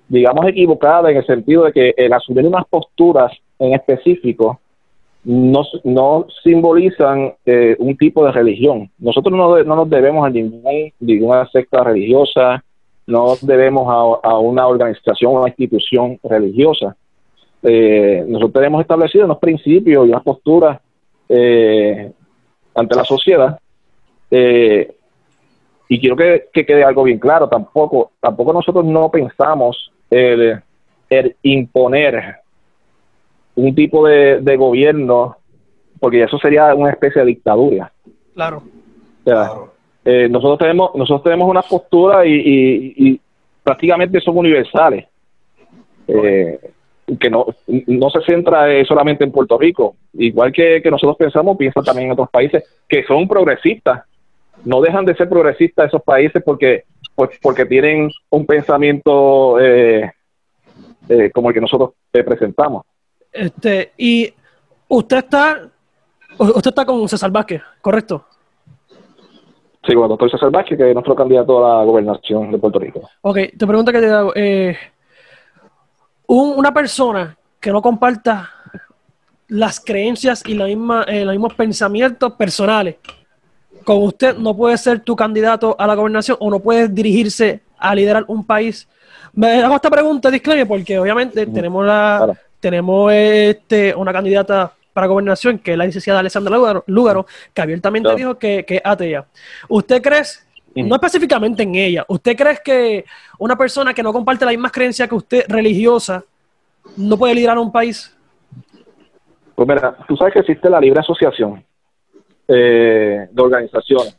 digamos 0.09 0.47
equivocada 0.47 1.11
en 1.11 1.19
el 1.19 1.27
sentido 1.27 1.65
de 1.65 1.73
que 1.73 1.95
el 1.97 2.13
asumir 2.13 2.45
unas 2.45 2.67
posturas 2.67 3.33
en 3.59 3.75
específico 3.75 4.61
no, 5.25 5.63
no 5.85 6.27
simbolizan 6.43 7.35
eh, 7.47 7.77
un 7.79 7.97
tipo 7.97 8.25
de 8.25 8.33
religión. 8.33 8.91
Nosotros 8.99 9.35
no, 9.35 9.63
no 9.63 9.77
nos 9.77 9.91
debemos 9.91 10.27
a 10.27 10.31
ninguna 10.31 11.49
secta 11.51 11.85
religiosa, 11.85 12.65
no 13.07 13.35
debemos 13.41 14.21
a, 14.23 14.39
una 14.39 14.67
organización 14.67 15.33
o 15.33 15.41
una 15.41 15.49
institución 15.49 16.19
religiosa. 16.23 16.97
Eh, 17.63 18.25
nosotros 18.27 18.55
tenemos 18.55 18.81
establecido 18.81 19.25
unos 19.25 19.39
principios 19.39 20.07
y 20.07 20.11
unas 20.11 20.23
posturas 20.23 20.81
eh, 21.29 22.11
ante 22.75 22.97
la 22.97 23.05
sociedad. 23.05 23.59
y 24.31 26.01
quiero 26.01 26.17
que, 26.17 26.49
quede 26.53 26.83
algo 26.83 27.05
bien 27.05 27.19
claro, 27.19 27.49
tampoco, 27.49 28.13
tampoco 28.21 28.53
nosotros 28.53 28.85
no 28.85 29.11
pensamos 29.11 29.93
el, 30.11 30.61
el 31.11 31.37
imponer 31.43 32.42
un 33.55 33.75
tipo 33.75 34.07
de, 34.07 34.57
gobierno, 34.57 35.37
porque 36.01 36.23
eso 36.23 36.39
sería 36.39 36.75
una 36.75 36.91
especie 36.91 37.21
de 37.21 37.29
dictadura. 37.29 37.93
Claro. 38.35 38.63
Eh, 40.05 40.29
nosotros 40.29 40.59
tenemos 40.59 40.95
nosotros 40.97 41.23
tenemos 41.23 41.49
una 41.49 41.63
postura 41.63 42.27
y, 42.27 43.21
prácticamente 43.63 44.21
son 44.21 44.39
universales. 44.39 45.07
Eh, 46.09 46.59
que 47.19 47.31
no, 47.31 47.47
no 47.67 48.11
se 48.11 48.21
centra 48.23 48.73
eh, 48.73 48.85
solamente 48.85 49.25
en 49.25 49.33
Puerto 49.33 49.59
Rico. 49.59 49.97
Igual 50.15 50.53
que, 50.53 50.81
que 50.83 50.91
nosotros 50.91 51.17
pensamos, 51.17 51.57
piensa 51.57 51.83
también 51.83 52.07
en 52.07 52.13
otros 52.13 52.31
países 52.31 52.65
que 52.89 53.05
son 53.05 53.27
progresistas. 53.29 54.05
No 54.65 54.81
dejan 54.81 55.05
de 55.05 55.17
ser 55.17 55.29
progresistas 55.29 55.89
esos 55.89 56.03
países 56.03 56.43
porque, 56.45 56.85
pues, 57.15 57.31
porque 57.43 57.67
tienen 57.67 58.11
un 58.31 58.47
pensamiento 58.47 59.59
eh, 59.61 60.13
eh, 61.09 61.31
como 61.33 61.49
el 61.49 61.55
que 61.55 61.61
nosotros 61.61 61.91
presentamos. 62.13 62.85
Este, 63.33 63.93
y 63.97 64.33
usted 64.89 65.17
está, 65.19 65.69
usted 66.39 66.69
está 66.69 66.85
con 66.85 67.09
César 67.09 67.31
Vázquez, 67.31 67.63
¿correcto? 67.81 68.27
Sí, 69.85 69.95
con 69.95 70.05
el 70.05 70.09
doctor 70.11 70.31
César 70.31 70.51
Vázquez, 70.51 70.79
que 70.79 70.89
es 70.89 70.95
nuestro 70.95 71.17
candidato 71.17 71.65
a 71.65 71.79
la 71.79 71.85
gobernación 71.85 72.53
de 72.53 72.59
Puerto 72.59 72.79
Rico. 72.79 73.09
Ok, 73.23 73.39
te 73.57 73.67
pregunta 73.67 73.91
que 73.91 74.01
te 74.01 74.11
hago. 74.11 74.33
Eh, 74.35 74.77
una 76.27 76.73
persona 76.73 77.37
que 77.59 77.73
no 77.73 77.83
comparta 77.83 78.51
las 79.49 79.81
creencias 79.81 80.43
y 80.47 80.55
la 80.55 80.67
misma, 80.67 81.05
eh, 81.09 81.25
los 81.25 81.35
mismos 81.35 81.55
pensamientos 81.55 82.33
personales, 82.35 82.97
con 83.85 84.03
usted 84.03 84.37
no 84.37 84.57
puede 84.57 84.79
ser 84.79 85.01
tu 85.01 85.17
candidato 85.17 85.75
a 85.79 85.87
la 85.87 85.95
gobernación 85.95 86.37
o 86.41 86.49
no 86.49 86.61
puede 86.61 86.89
dirigirse 86.89 87.63
a 87.77 87.95
liderar 87.95 88.25
un 88.29 88.45
país. 88.45 88.89
Me 89.33 89.63
hago 89.63 89.75
esta 89.75 89.91
pregunta, 89.91 90.31
disclaimer, 90.31 90.69
porque 90.69 90.99
obviamente 90.99 91.47
tenemos 91.47 91.85
la 91.85 92.39
tenemos 92.63 93.13
este, 93.13 93.93
una 93.95 94.13
candidata 94.13 94.73
para 94.93 95.09
gobernación, 95.09 95.59
que 95.59 95.73
es 95.73 95.77
la 95.77 95.85
licenciada 95.85 96.21
Alessandra 96.21 96.57
Lúgaro, 96.87 97.27
que 97.53 97.61
abiertamente 97.61 98.15
dijo 98.15 98.39
que, 98.39 98.65
que 98.65 98.77
es 98.77 98.83
atea. 98.85 99.27
¿Usted 99.69 100.01
cree, 100.01 100.23
no 100.77 100.95
específicamente 100.95 101.65
en 101.65 101.75
ella, 101.75 102.05
¿usted 102.07 102.37
cree 102.37 102.59
que 102.65 103.05
una 103.39 103.57
persona 103.57 103.93
que 103.93 104.03
no 104.03 104.13
comparte 104.13 104.45
la 104.45 104.53
misma 104.53 104.71
creencia 104.71 105.09
que 105.09 105.15
usted, 105.17 105.45
religiosa, 105.49 106.23
no 106.97 107.17
puede 107.17 107.35
liderar 107.35 107.59
un 107.59 107.73
país? 107.73 108.17
Pues 109.57 109.69
mira, 109.69 109.97
tú 110.07 110.17
sabes 110.17 110.33
que 110.33 110.41
existe 110.41 110.71
la 110.71 110.81
libre 110.81 111.01
asociación 111.01 111.65
eh, 112.47 113.27
de 113.29 113.43
organizaciones. 113.43 114.17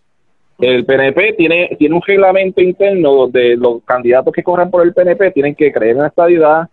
El 0.60 0.86
PNP 0.86 1.34
tiene, 1.34 1.76
tiene 1.80 1.96
un 1.96 2.02
reglamento 2.02 2.62
interno 2.62 3.14
donde 3.14 3.56
los 3.56 3.84
candidatos 3.84 4.34
que 4.34 4.44
corren 4.44 4.70
por 4.70 4.84
el 4.84 4.94
PNP 4.94 5.32
tienen 5.32 5.56
que 5.56 5.72
creer 5.72 5.96
en 5.96 6.02
la 6.02 6.08
estabilidad, 6.08 6.70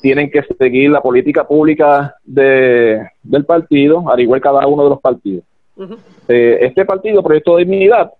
tienen 0.00 0.30
que 0.30 0.42
seguir 0.58 0.90
la 0.90 1.00
política 1.00 1.46
pública 1.46 2.14
de, 2.24 3.06
del 3.22 3.44
partido, 3.44 4.10
al 4.10 4.20
igual 4.20 4.40
cada 4.40 4.66
uno 4.66 4.84
de 4.84 4.90
los 4.90 5.00
partidos. 5.00 5.44
Eh, 6.28 6.58
este 6.62 6.84
partido, 6.84 7.22
Proyecto 7.22 7.56
de 7.56 7.64
Dignidad, 7.64 8.12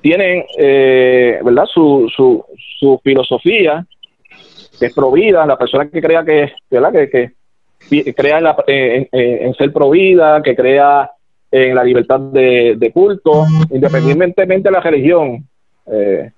tienen 0.00 0.44
eh, 0.58 1.40
¿verdad? 1.44 1.66
Su, 1.66 2.10
su, 2.14 2.44
su 2.78 3.00
filosofía, 3.02 3.86
que 4.78 4.86
es 4.86 4.94
provida, 4.94 5.46
la 5.46 5.56
persona 5.56 5.88
que 5.88 6.02
crea 6.02 6.24
que, 6.24 6.52
¿verdad? 6.70 6.92
que, 6.92 7.32
que 7.88 8.14
crea 8.14 8.56
en, 8.66 9.54
ser 9.54 9.72
provida, 9.72 10.42
que 10.42 10.56
crea 10.56 11.10
en 11.50 11.74
la 11.74 11.84
libertad 11.84 12.18
de, 12.18 12.90
culto, 12.92 13.46
independientemente 13.70 14.68
de 14.68 14.72
la 14.72 14.80
religión, 14.80 15.46
eh, 15.86 16.30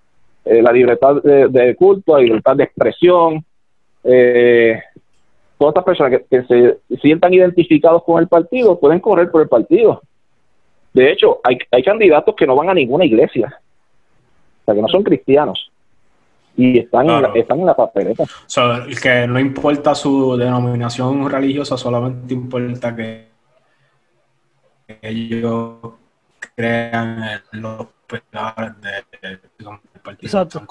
la 0.44 0.72
libertad 0.72 1.22
de, 1.22 1.74
culto, 1.76 2.16
la 2.16 2.22
libertad 2.22 2.56
de 2.56 2.64
expresión, 2.64 3.44
eh, 4.04 4.82
todas 5.58 5.72
estas 5.72 5.84
personas 5.84 6.20
que, 6.30 6.42
se 6.44 6.98
sientan 6.98 7.34
identificados 7.34 8.04
con 8.04 8.20
el 8.20 8.28
partido 8.28 8.78
pueden 8.78 9.00
correr 9.00 9.30
por 9.30 9.42
el 9.42 9.48
partido. 9.48 10.02
De 10.92 11.10
hecho, 11.10 11.40
hay, 11.42 11.58
hay 11.70 11.82
candidatos 11.82 12.34
que 12.36 12.46
no 12.46 12.54
van 12.54 12.70
a 12.70 12.74
ninguna 12.74 13.04
iglesia, 13.04 13.60
o 14.62 14.64
sea, 14.64 14.74
que 14.74 14.82
no 14.82 14.88
son 14.88 15.02
cristianos 15.02 15.70
y 16.56 16.78
están, 16.78 17.10
en, 17.10 17.22
la, 17.22 17.28
están 17.34 17.60
en 17.60 17.66
la 17.66 17.74
papeleta. 17.74 18.22
O 18.22 18.28
sea, 18.46 18.86
que 19.02 19.26
no 19.26 19.40
importa 19.40 19.94
su 19.94 20.36
denominación 20.36 21.28
religiosa, 21.28 21.76
solamente 21.76 22.32
importa 22.32 22.94
que 22.94 23.28
ellos 25.02 25.76
crean 26.54 27.40
en 27.52 27.62
los 27.62 27.86
pilares 28.06 28.72
de, 28.80 29.38
Exacto. 30.20 30.62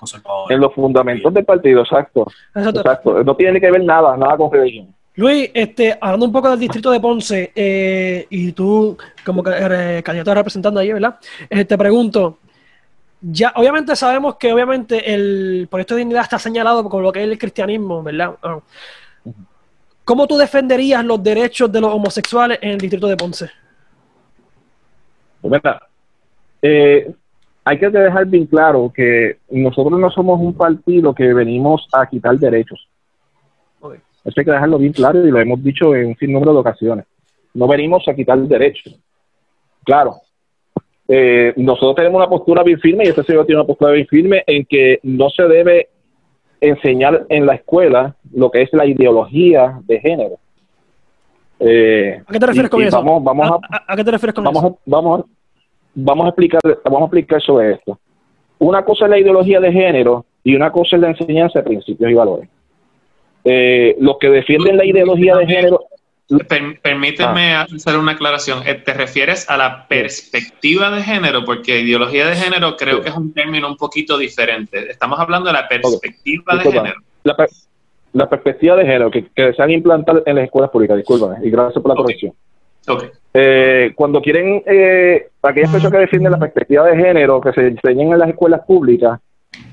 En 0.50 0.60
los 0.60 0.74
fundamentos 0.74 1.34
del 1.34 1.46
partido, 1.46 1.82
exacto. 1.82 2.28
exacto. 2.56 3.24
No 3.24 3.36
tiene 3.36 3.60
que 3.60 3.72
ver 3.72 3.84
nada, 3.84 4.15
nada 4.17 4.38
con 4.38 4.52
religión. 4.52 4.93
Luis, 5.15 5.52
este, 5.54 5.96
hablando 6.02 6.26
un 6.26 6.32
poco 6.32 6.50
del 6.50 6.60
distrito 6.60 6.89
de 6.89 7.00
Ponce, 7.00 7.52
eh, 7.56 8.26
y 8.30 8.52
tú 8.52 8.98
como 9.24 9.43
candidato 9.43 10.34
representando 10.34 10.80
ahí, 10.80 10.91
¿verdad? 10.91 11.19
Eh, 11.50 11.65
te 11.65 11.78
pregunto, 11.78 12.39
ya 13.22 13.54
obviamente 13.56 13.96
sabemos 13.96 14.36
que 14.36 14.52
obviamente 14.52 15.13
el 15.13 15.67
proyecto 15.69 15.93
de 15.93 16.00
dignidad 16.00 16.24
está 16.24 16.39
señalado 16.39 16.89
con 16.89 17.04
lo 17.04 17.12
que 17.12 17.24
es 17.24 17.30
el 17.30 17.38
cristianismo, 17.38 18.02
¿verdad? 18.02 18.36
Ah. 18.41 18.60
¿Cómo 20.04 20.28
tú 20.28 20.36
defenderías 20.36 21.06
los 21.06 21.24
derechos 21.24 21.72
de 21.72 21.80
los 21.80 21.93
homosexuales 21.93 22.60
en 22.62 22.72
el 22.72 22.78
distrito 22.78 23.08
de 23.08 23.15
Ponce? 23.15 23.50
Pues 25.41 25.52
verdad, 25.52 25.80
eh, 26.62 27.13
hay 27.65 27.80
que 27.80 27.89
dejar 27.89 28.26
bien 28.26 28.45
claro 28.45 28.91
que 28.93 29.38
nosotros 29.49 29.99
no 29.99 30.10
somos 30.12 30.39
un 30.39 30.54
partido 30.54 31.13
que 31.13 31.34
venimos 31.34 31.88
a 31.93 32.06
quitar 32.08 32.38
derechos. 32.38 32.88
Eso 34.26 34.39
hay 34.39 34.45
que 34.45 34.52
dejarlo 34.52 34.78
bien 34.78 34.93
claro 34.93 35.26
y 35.26 35.32
lo 35.32 35.39
hemos 35.39 35.62
dicho 35.62 35.93
en 35.95 36.08
un 36.08 36.15
sinnúmero 36.15 36.54
de 36.54 36.60
ocasiones. 36.60 37.06
No 37.54 37.67
venimos 37.67 38.08
a 38.08 38.13
quitar 38.13 38.39
derechos. 38.39 38.97
Claro, 39.84 40.15
eh, 41.08 41.54
nosotros 41.58 41.95
tenemos 41.95 42.19
una 42.19 42.30
postura 42.30 42.63
bien 42.63 42.80
firme 42.80 43.04
y 43.06 43.10
este 43.10 43.23
señor 43.23 43.45
tiene 43.45 43.60
una 43.62 43.67
postura 43.67 43.91
bien 43.91 44.08
firme 44.08 44.43
en 44.47 44.65
que 44.65 44.99
no 45.04 45.30
se 45.30 45.43
debe 45.43 45.89
enseñar 46.62 47.26
en 47.30 47.45
la 47.45 47.56
escuela 47.56 48.15
lo 48.34 48.49
que 48.49 48.62
es 48.62 48.69
la 48.71 48.86
ideología 48.86 49.80
de 49.84 49.99
género. 49.99 50.38
Eh, 51.60 52.21
¿A 52.26 52.32
qué 52.32 52.39
te 52.39 52.47
refieres 52.47 52.71
con 52.71 52.82
eso? 52.82 52.97
¿A, 52.99 53.95
qué 53.95 54.04
te 54.04 54.12
refieres 54.12 54.34
con 54.34 54.45
eso? 54.45 54.54
Vamos 54.54 54.71
a, 54.71 54.78
vamos 54.86 55.26
a 55.96 56.30
explicar, 56.30 56.62
vamos 56.84 57.02
a 57.02 57.06
explicar 57.06 57.42
sobre 57.42 57.74
esto. 57.74 58.00
Una 58.60 58.84
cosa 58.84 59.06
es 59.06 59.12
la 59.12 59.20
ideología 59.20 59.60
de 59.60 59.72
género 59.72 60.26
y 60.44 60.56
una 60.56 60.72
cosa 60.72 60.96
es 60.96 61.02
la 61.02 61.10
enseñanza 61.10 61.60
de 61.60 61.66
principios 61.66 62.10
y 62.10 62.14
valores. 62.14 62.50
Eh, 63.46 63.96
los 64.00 64.18
que 64.20 64.30
defienden 64.30 64.78
la 64.78 64.86
ideología 64.86 65.36
de 65.36 65.46
género. 65.46 65.86
permíteme 66.82 67.56
ah. 67.56 67.68
hacer 67.76 67.98
una 67.98 68.14
aclaración. 68.14 68.66
Eh, 68.66 68.76
¿Te 68.76 68.94
refieres 68.94 69.50
a 69.50 69.58
la 69.58 69.88
perspectiva 69.88 70.90
de 70.92 71.04
género? 71.04 71.44
Porque 71.44 71.82
ideología 71.82 72.28
de 72.28 72.36
género 72.36 72.78
creo 72.78 73.02
que 73.02 73.10
es 73.10 73.16
un 73.16 73.34
término 73.34 73.68
un 73.68 73.78
poquito 73.78 74.18
diferente. 74.18 74.90
Estamos 74.90 75.20
hablando 75.20 75.48
de 75.48 75.54
la 75.54 75.68
perspectiva 75.68 76.56
de 76.56 76.72
género. 76.72 76.96
La, 78.14 78.30
perspectiva 78.30 78.76
de 78.76 78.86
género 78.86 79.10
que, 79.10 79.26
que, 79.36 79.54
se 79.54 79.62
han 79.62 79.72
implantado 79.72 80.22
en 80.26 80.36
las 80.36 80.46
escuelas 80.46 80.70
públicas, 80.70 80.96
discúlpame, 80.98 81.38
y 81.44 81.50
gracias 81.50 81.82
por 81.82 81.90
la 81.90 81.96
corrección. 81.96 82.34
Eh, 83.34 83.93
cuando 83.96 84.22
quieren, 84.22 84.62
eh, 84.65 85.28
aquellas 85.41 85.72
personas 85.72 85.93
que 85.93 86.06
defienden 86.06 86.32
la 86.32 86.39
perspectiva 86.39 86.86
de 86.86 86.98
género 86.98 87.41
que 87.41 87.52
se 87.52 87.67
enseñan 87.67 88.13
en 88.13 88.19
las 88.19 88.30
escuelas 88.30 88.62
públicas, 88.65 89.19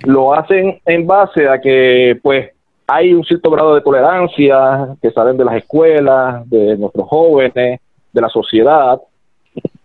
lo 0.05 0.35
hacen 0.35 0.81
en 0.87 1.07
base 1.07 1.49
a 1.49 1.61
que, 1.61 2.19
pues, 2.23 2.51
hay 2.87 3.13
un 3.13 3.25
cierto 3.25 3.51
grado 3.51 3.75
de 3.75 3.83
tolerancia 3.83 4.97
que 5.01 5.11
salen 5.11 5.37
de 5.37 5.45
las 5.45 5.57
escuelas, 5.57 6.49
de 6.49 6.77
nuestros 6.77 7.07
jóvenes, 7.07 7.81
de 8.13 8.21
la 8.21 8.29
sociedad. 8.29 9.01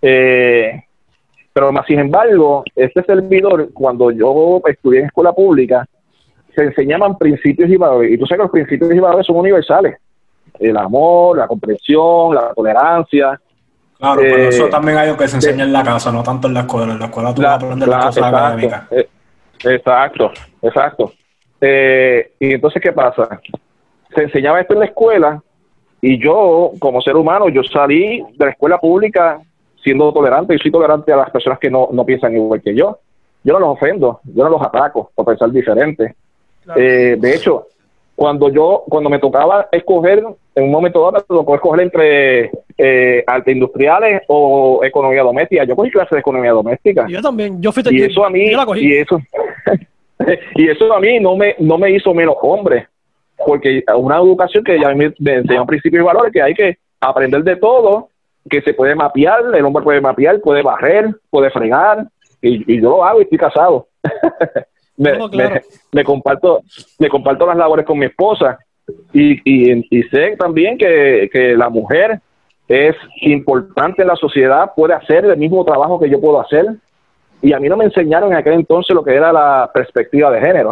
Eh, 0.02 0.84
pero 1.54 1.72
más 1.72 1.86
sin 1.86 2.00
embargo, 2.00 2.64
este 2.76 3.04
servidor, 3.04 3.70
cuando 3.74 4.12
yo 4.12 4.62
estudié 4.66 5.02
en 5.02 5.06
escuela 5.08 5.34
pública, 5.34 5.86
se 6.56 6.64
enseñaban 6.64 7.18
principios 7.18 7.70
y 7.70 7.76
valores. 7.76 8.12
Y 8.12 8.18
tú 8.18 8.26
sabes 8.26 8.40
que 8.40 8.44
los 8.44 8.52
principios 8.52 8.96
y 8.96 9.00
valores 9.00 9.26
son 9.26 9.38
universales 9.38 9.98
el 10.60 10.78
amor, 10.78 11.38
la 11.38 11.48
comprensión, 11.48 12.36
la 12.36 12.54
tolerancia. 12.54 13.40
Claro, 13.98 14.22
pero 14.22 14.38
eso 14.50 14.68
eh, 14.68 14.70
también 14.70 14.98
hay 14.98 15.08
algo 15.08 15.18
que 15.18 15.28
se 15.28 15.38
enseña 15.38 15.64
en 15.64 15.74
la 15.74 15.84
casa, 15.84 16.12
no 16.12 16.22
tanto 16.22 16.48
en 16.48 16.54
la 16.54 16.62
escuela. 16.62 16.94
En 16.94 17.00
la 17.00 17.06
escuela 17.06 17.34
tú 17.34 17.42
vas 17.42 17.52
a 17.52 17.56
aprender 17.56 17.88
las 17.88 18.06
cosas 18.06 18.24
académicas. 18.24 18.92
Eh, 18.92 19.10
exacto, 19.64 20.32
exacto. 20.62 21.14
Eh, 21.62 22.34
y 22.40 22.54
entonces, 22.54 22.82
¿qué 22.82 22.92
pasa? 22.92 23.40
Se 24.14 24.24
enseñaba 24.24 24.60
esto 24.60 24.74
en 24.74 24.80
la 24.80 24.86
escuela 24.86 25.42
y 26.02 26.22
yo, 26.22 26.72
como 26.80 27.02
ser 27.02 27.16
humano, 27.16 27.50
yo 27.50 27.64
salí 27.64 28.22
de 28.38 28.46
la 28.46 28.52
escuela 28.52 28.78
pública 28.78 29.40
siendo 29.82 30.12
tolerante 30.12 30.56
y 30.56 30.60
soy 30.60 30.72
tolerante 30.72 31.14
a 31.14 31.18
las 31.18 31.30
personas 31.30 31.60
que 31.60 31.70
no, 31.70 31.90
no 31.92 32.06
piensan 32.06 32.36
igual 32.36 32.62
que 32.62 32.76
yo. 32.76 33.00
Yo 33.44 33.54
no 33.54 33.60
los 33.60 33.70
ofendo, 33.70 34.20
yo 34.24 34.44
no 34.44 34.50
los 34.50 34.62
ataco 34.62 35.12
por 35.14 35.26
pensar 35.26 35.52
diferente. 35.52 36.16
de 36.76 37.36
hecho, 37.36 37.68
cuando 38.16 38.50
yo, 38.50 38.84
cuando 38.88 39.10
me 39.10 39.20
tocaba 39.20 39.68
escoger, 39.72 40.24
en 40.56 40.64
un 40.64 40.72
momento 40.72 41.02
dado 41.02 41.12
me 41.14 41.36
tocó 41.36 41.56
escoger 41.56 41.82
entre 41.82 42.52
eh, 42.78 43.24
arte 43.28 43.52
industriales 43.52 44.22
o 44.28 44.80
economía 44.84 45.22
doméstica. 45.22 45.66
Yo 45.66 45.76
cogí 45.76 45.92
clases 45.92 46.12
de 46.12 46.20
economía 46.20 46.52
doméstica. 46.52 47.06
Yo 47.10 47.22
también, 47.22 47.62
yo 47.62 47.72
fui 47.72 47.84
y 47.92 48.04
eso 48.04 48.26
a 48.26 48.30
mí, 48.30 48.52
y 48.78 48.94
eso, 48.94 49.20
y 50.56 50.70
eso 50.70 50.94
a 50.94 51.00
mí 51.00 51.20
no 51.20 51.36
me, 51.36 51.56
no 51.60 51.78
me 51.78 51.92
hizo 51.92 52.14
menos 52.14 52.36
hombre, 52.42 52.88
porque 53.46 53.84
una 53.98 54.18
educación 54.18 54.64
que 54.64 54.80
ya 54.80 54.94
me, 54.96 55.14
me 55.20 55.34
enseñó 55.36 55.66
principios 55.66 56.02
y 56.02 56.06
valores 56.06 56.32
que 56.32 56.42
hay 56.42 56.54
que 56.54 56.78
aprender 57.02 57.44
de 57.44 57.58
todo, 57.58 58.10
que 58.50 58.62
se 58.62 58.74
puede 58.74 58.96
mapear, 58.96 59.44
el 59.54 59.66
hombre 59.66 59.84
puede 59.84 60.00
mapear, 60.00 60.40
puede 60.40 60.62
barrer, 60.62 61.14
puede 61.30 61.50
fregar, 61.50 62.08
y, 62.42 62.74
y 62.74 62.82
yo 62.82 62.92
lo 62.92 63.04
hago 63.04 63.20
y 63.20 63.24
estoy 63.24 63.40
casado. 63.40 63.88
me, 64.98 65.62
me, 65.92 66.04
comparto 66.04 66.62
me 67.00 67.10
comparto 67.10 67.46
las 67.46 67.58
labores 67.58 67.86
con 67.86 68.00
mi 68.00 68.06
esposa 68.06 68.58
Y, 69.14 69.40
y, 69.44 69.88
y 69.90 70.04
sé 70.04 70.36
también 70.38 70.78
que, 70.78 71.30
que 71.32 71.56
la 71.56 71.70
mujer 71.70 72.22
es 72.68 72.96
importante 73.22 74.02
en 74.02 74.08
la 74.08 74.16
sociedad, 74.16 74.72
puede 74.76 74.94
hacer 74.94 75.26
el 75.26 75.38
mismo 75.38 75.64
trabajo 75.64 76.00
que 76.00 76.10
yo 76.10 76.20
puedo 76.20 76.42
hacer. 76.42 76.66
Y 77.42 77.54
a 77.54 77.60
mí 77.60 77.70
no 77.70 77.78
me 77.78 77.86
enseñaron 77.86 78.32
en 78.32 78.38
aquel 78.38 78.54
entonces 78.54 78.96
lo 78.96 79.04
que 79.04 79.14
era 79.14 79.32
la 79.32 79.70
perspectiva 79.74 80.32
de 80.32 80.40
género. 80.40 80.72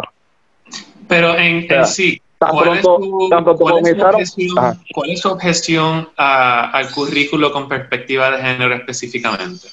Pero 1.06 1.36
en, 1.36 1.70
en 1.70 1.86
sí, 1.86 2.20
¿cuál, 2.38 2.78
es 2.78 2.82
tu, 2.82 3.28
cuál, 3.58 3.86
es 3.86 4.02
objeción, 4.02 4.54
¿cuál 4.92 5.10
es 5.10 5.20
su 5.20 5.28
objeción 5.28 6.08
a, 6.16 6.70
al 6.70 6.90
currículo 6.90 7.52
con 7.52 7.68
perspectiva 7.68 8.30
de 8.30 8.42
género 8.42 8.74
específicamente? 8.74 9.68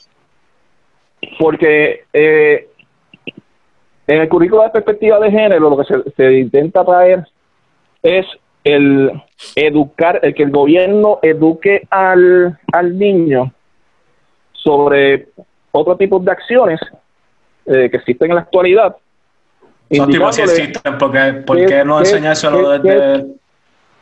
Porque 1.39 2.03
eh, 2.13 2.67
en 4.07 4.21
el 4.21 4.29
currículo 4.29 4.63
de 4.63 4.69
perspectiva 4.69 5.19
de 5.19 5.31
género 5.31 5.69
lo 5.69 5.77
que 5.77 5.85
se, 5.85 6.11
se 6.11 6.33
intenta 6.33 6.83
traer 6.83 7.25
es 8.01 8.25
el 8.63 9.11
educar, 9.55 10.19
el 10.21 10.33
que 10.35 10.43
el 10.43 10.51
gobierno 10.51 11.19
eduque 11.21 11.87
al, 11.89 12.59
al 12.71 12.97
niño 12.97 13.51
sobre 14.53 15.29
otro 15.71 15.97
tipo 15.97 16.19
de 16.19 16.31
acciones 16.31 16.79
eh, 17.65 17.89
que 17.89 17.97
existen 17.97 18.31
en 18.31 18.35
la 18.35 18.41
actualidad. 18.41 18.95
Son 19.91 20.09
tipos 20.09 20.35
si 20.35 20.41
existen, 20.41 20.97
porque 20.97 21.43
¿por 21.45 21.65
qué 21.65 21.83
no 21.83 21.99
enseñárselo 21.99 22.69
desde, 22.69 23.25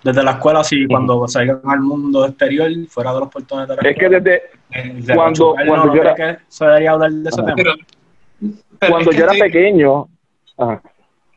desde 0.03 0.23
la 0.23 0.31
escuela 0.31 0.63
si 0.63 0.85
cuando 0.85 1.27
salgan 1.27 1.61
al 1.65 1.79
mundo 1.79 2.25
exterior, 2.25 2.69
fuera 2.89 3.13
de 3.13 3.19
los 3.21 3.29
portones 3.29 3.67
de 3.67 3.75
la 3.75 3.81
Es 3.81 3.97
que 3.97 4.09
desde, 4.09 4.43
desde 4.69 5.15
cuando, 5.15 5.55
cuando 5.55 5.85
no, 5.85 5.95
yo 5.95 6.01
era, 6.01 6.15
que 6.15 6.37
se 6.47 6.65
debería 6.65 6.91
hablar 6.91 7.11
de 7.11 7.29
ese 7.29 7.41
tema. 7.41 7.55
Pero, 7.55 7.73
pero 8.79 8.91
cuando 8.91 9.11
es 9.11 9.17
yo 9.17 9.19
que 9.19 9.23
era 9.23 9.33
sí, 9.33 9.39
pequeño, 9.39 10.07
ajá, 10.57 10.81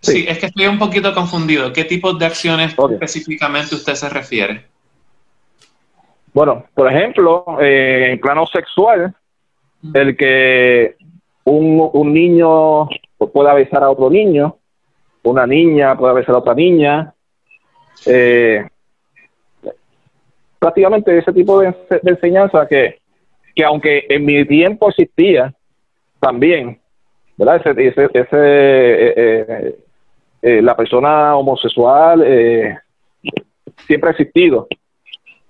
sí, 0.00 0.12
sí. 0.12 0.24
es 0.28 0.38
que 0.38 0.46
estoy 0.46 0.66
un 0.66 0.78
poquito 0.78 1.14
confundido. 1.14 1.72
¿Qué 1.72 1.84
tipos 1.84 2.18
de 2.18 2.26
acciones 2.26 2.74
específicamente 2.90 3.74
usted 3.74 3.94
se 3.94 4.08
refiere? 4.08 4.64
Bueno, 6.32 6.64
por 6.74 6.90
ejemplo, 6.90 7.44
eh, 7.60 8.12
en 8.12 8.20
plano 8.20 8.46
sexual, 8.46 9.14
el 9.92 10.16
que 10.16 10.96
un, 11.44 11.90
un 11.92 12.14
niño 12.14 12.88
pueda 13.32 13.52
besar 13.54 13.82
a 13.82 13.90
otro 13.90 14.08
niño, 14.08 14.56
una 15.24 15.46
niña 15.46 15.96
pueda 15.96 16.14
besar 16.14 16.34
a 16.34 16.38
otra 16.38 16.54
niña, 16.54 17.14
eh, 18.06 18.66
prácticamente 20.58 21.18
ese 21.18 21.32
tipo 21.32 21.60
de, 21.60 21.74
de 22.02 22.10
enseñanza 22.10 22.66
que, 22.66 23.00
que 23.54 23.64
aunque 23.64 24.06
en 24.08 24.24
mi 24.24 24.44
tiempo 24.46 24.88
existía 24.88 25.52
también, 26.20 26.78
¿verdad? 27.36 27.62
Ese, 27.64 28.04
eh, 28.04 28.10
eh, 28.22 29.78
eh, 30.42 30.62
la 30.62 30.76
persona 30.76 31.36
homosexual 31.36 32.24
siempre 33.86 34.08
ha 34.08 34.12
existido 34.12 34.68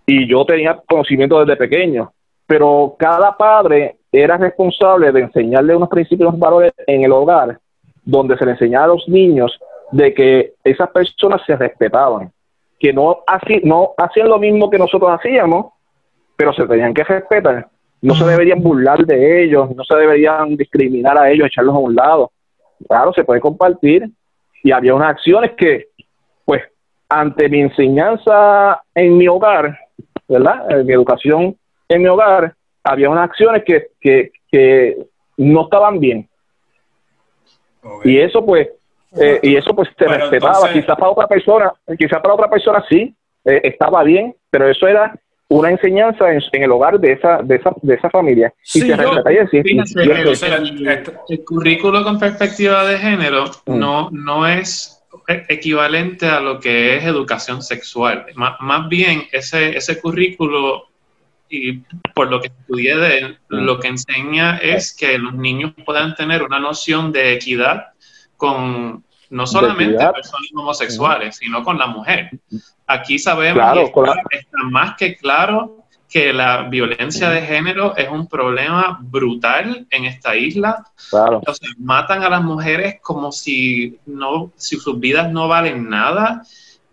y 0.07 0.27
yo 0.29 0.45
tenía 0.45 0.81
conocimiento 0.87 1.41
desde 1.41 1.57
pequeño, 1.57 2.13
pero 2.47 2.97
cada 2.99 3.37
padre 3.37 3.97
era 4.11 4.37
responsable 4.37 5.13
de 5.13 5.21
enseñarle 5.21 5.77
unos 5.77 5.89
principios, 5.89 6.29
unos 6.29 6.41
valores 6.41 6.73
en 6.87 7.05
el 7.05 7.13
hogar, 7.13 7.59
donde 8.05 8.37
se 8.37 8.45
le 8.45 8.53
enseñaba 8.53 8.85
a 8.85 8.89
los 8.89 9.09
niños 9.09 9.59
de 9.91 10.13
que 10.13 10.55
esas 10.65 10.91
personas 10.91 11.41
se 11.47 11.57
respetaban, 11.57 12.33
que 12.79 12.93
no, 12.93 13.23
así, 13.27 13.61
no 13.65 13.95
hacían 13.97 14.29
lo 14.29 14.39
mismo 14.39 14.69
que 14.69 14.79
nosotros 14.79 15.11
hacíamos, 15.13 15.73
pero 16.37 16.53
se 16.53 16.67
tenían 16.67 16.93
que 16.93 17.05
respetar. 17.05 17.69
No 18.03 18.15
se 18.17 18.25
deberían 18.25 18.61
burlar 18.63 19.07
de 19.07 19.45
ellos, 19.45 19.75
no 19.75 19.85
se 19.85 19.97
deberían 19.97 20.57
discriminar 20.57 21.17
a 21.17 21.31
ellos, 21.31 21.47
echarlos 21.47 21.75
a 21.75 21.79
un 21.79 21.95
lado. 21.95 22.33
Claro, 22.89 23.13
se 23.13 23.23
puede 23.25 23.41
compartir 23.41 24.11
y 24.65 24.73
había 24.73 24.95
unas 24.95 25.11
acciones 25.11 25.53
que, 25.53 25.87
pues, 26.45 26.63
ante 27.09 27.49
mi 27.49 27.61
enseñanza 27.61 28.83
en 28.95 29.17
mi 29.17 29.29
hogar, 29.29 29.79
¿verdad? 30.29 30.71
En 30.71 30.87
mi 30.87 30.93
educación 30.93 31.57
en 31.89 32.03
mi 32.03 32.09
hogar, 32.09 32.55
había 32.83 33.11
unas 33.11 33.25
acciones 33.29 33.65
que, 33.65 33.89
que, 34.01 34.33
que 34.51 34.97
no 35.37 35.65
estaban 35.65 36.01
bien. 36.01 36.27
Y 38.05 38.19
eso, 38.19 38.45
pues, 38.45 38.69
eh, 39.21 39.41
y 39.43 39.57
eso 39.57 39.75
pues 39.75 39.89
se 39.99 40.07
respetaba. 40.07 40.55
entonces- 40.55 40.83
Quizás 40.83 40.97
para 40.97 41.11
otra 41.11 41.27
persona, 41.27 41.73
quizás 41.99 42.21
para 42.23 42.35
otra 42.35 42.49
persona 42.49 42.83
sí, 42.89 43.15
eh, 43.45 43.61
estaba 43.65 44.03
bien, 44.05 44.35
pero 44.51 44.69
eso 44.69 44.87
era 44.87 45.15
una 45.53 45.71
enseñanza 45.71 46.33
en, 46.33 46.41
en 46.53 46.63
el 46.63 46.73
hogar 46.73 46.99
de 46.99 47.13
esa, 47.13 47.43
de 47.43 47.57
esa, 47.57 47.71
de 47.83 47.95
esa 47.95 48.09
familia. 48.11 48.53
Y 48.63 48.81
se 48.81 48.87
yo- 48.89 48.95
el, 51.29 51.45
currículo 51.45 52.03
con 52.05 52.19
perspectiva 52.19 52.85
de 52.87 52.99
género 52.99 53.45
Mm. 53.67 53.79
no, 53.79 54.09
no 54.13 54.47
es 54.47 55.03
e- 55.29 55.45
equivalente 55.49 56.27
a 56.27 56.41
lo 56.41 56.59
que 56.59 56.97
es 56.97 57.05
educación 57.05 57.63
sexual. 57.63 58.27
Má- 58.35 58.57
más 58.61 58.89
bien, 58.89 59.25
ese, 59.33 59.77
ese 59.77 60.01
currículo, 60.01 60.89
y 61.51 61.81
por 62.15 62.31
lo 62.31 62.41
que 62.41 62.49
estudié 62.49 62.97
de 62.97 63.19
él, 63.19 63.39
Mm. 63.51 63.57
lo 63.65 63.79
que 63.79 63.89
enseña 63.89 64.57
es 64.59 64.95
que 64.97 65.19
los 65.19 65.35
niños 65.35 65.73
puedan 65.85 66.15
tener 66.15 66.43
una 66.43 66.59
noción 66.61 67.13
de 67.13 67.35
equidad 67.35 67.89
con 68.37 69.05
no 69.31 69.47
solamente 69.47 69.97
personas 70.13 70.51
homosexuales, 70.55 71.37
sino 71.37 71.63
con 71.63 71.79
la 71.79 71.87
mujer. 71.87 72.31
Aquí 72.93 73.19
sabemos 73.19 73.55
Claro, 73.63 73.81
y 73.81 73.85
está, 73.85 74.01
la- 74.03 74.23
está 74.31 74.59
más 74.71 74.97
que 74.97 75.17
claro 75.17 75.79
que 76.09 76.33
la 76.33 76.65
violencia 76.65 77.31
de 77.31 77.41
género 77.41 77.97
es 77.97 78.09
un 78.11 78.27
problema 78.29 78.99
brutal 79.01 79.87
en 79.91 80.05
esta 80.05 80.37
isla. 80.37 80.85
claro, 81.11 81.41
O 81.47 81.55
sea, 81.55 81.71
matan 81.79 82.23
a 82.23 82.29
las 82.29 82.43
mujeres 82.43 82.97
como 83.01 83.33
si 83.33 83.99
no, 84.07 84.53
si 84.57 84.77
sus 84.77 85.01
vidas 85.01 85.33
no 85.33 85.49
valen 85.49 85.89
nada. 85.89 86.43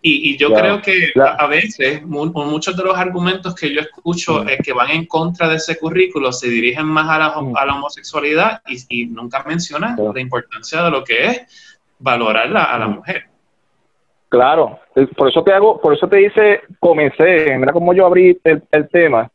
Y, 0.02 0.30
y 0.30 0.38
yo 0.38 0.48
Claro, 0.48 0.62
creo 0.62 0.80
que 0.80 1.12
claro. 1.12 1.36
a, 1.38 1.46
veces 1.46 2.02
mu- 2.06 2.32
muchos 2.32 2.74
de 2.74 2.82
los 2.82 2.96
argumentos 2.96 3.54
que 3.54 3.74
yo 3.74 3.82
escucho 3.82 4.48
eh, 4.48 4.56
que 4.64 4.72
van 4.72 4.88
en 4.90 5.04
contra 5.04 5.46
de 5.46 5.56
ese 5.56 5.78
currículo 5.78 6.32
se 6.32 6.48
dirigen 6.48 6.86
más 6.86 7.06
a 7.10 7.18
la, 7.18 7.28
Mm. 7.42 7.54
a 7.58 7.66
la 7.66 7.74
homosexualidad 7.74 8.62
y, 8.66 9.02
y 9.02 9.06
nunca 9.06 9.44
mencionan 9.46 9.96
Claro. 9.96 10.14
la 10.14 10.20
importancia 10.22 10.82
de 10.82 10.90
lo 10.90 11.04
que 11.04 11.26
es 11.26 11.40
valorar 11.98 12.48
la- 12.48 12.64
a 12.64 12.78
la 12.78 12.88
Mm. 12.88 12.94
mujer. 12.94 13.24
Claro. 14.30 14.78
Por 15.16 15.28
eso 15.28 15.44
te 15.44 15.52
hago, 15.52 15.78
por 15.80 15.92
eso 15.92 16.08
te 16.08 16.16
dice, 16.16 16.60
comencé, 16.78 17.56
mira 17.58 17.72
cómo 17.72 17.92
yo 17.92 18.06
abrí 18.06 18.38
el, 18.44 18.62
el 18.72 18.88
tema 18.88 19.30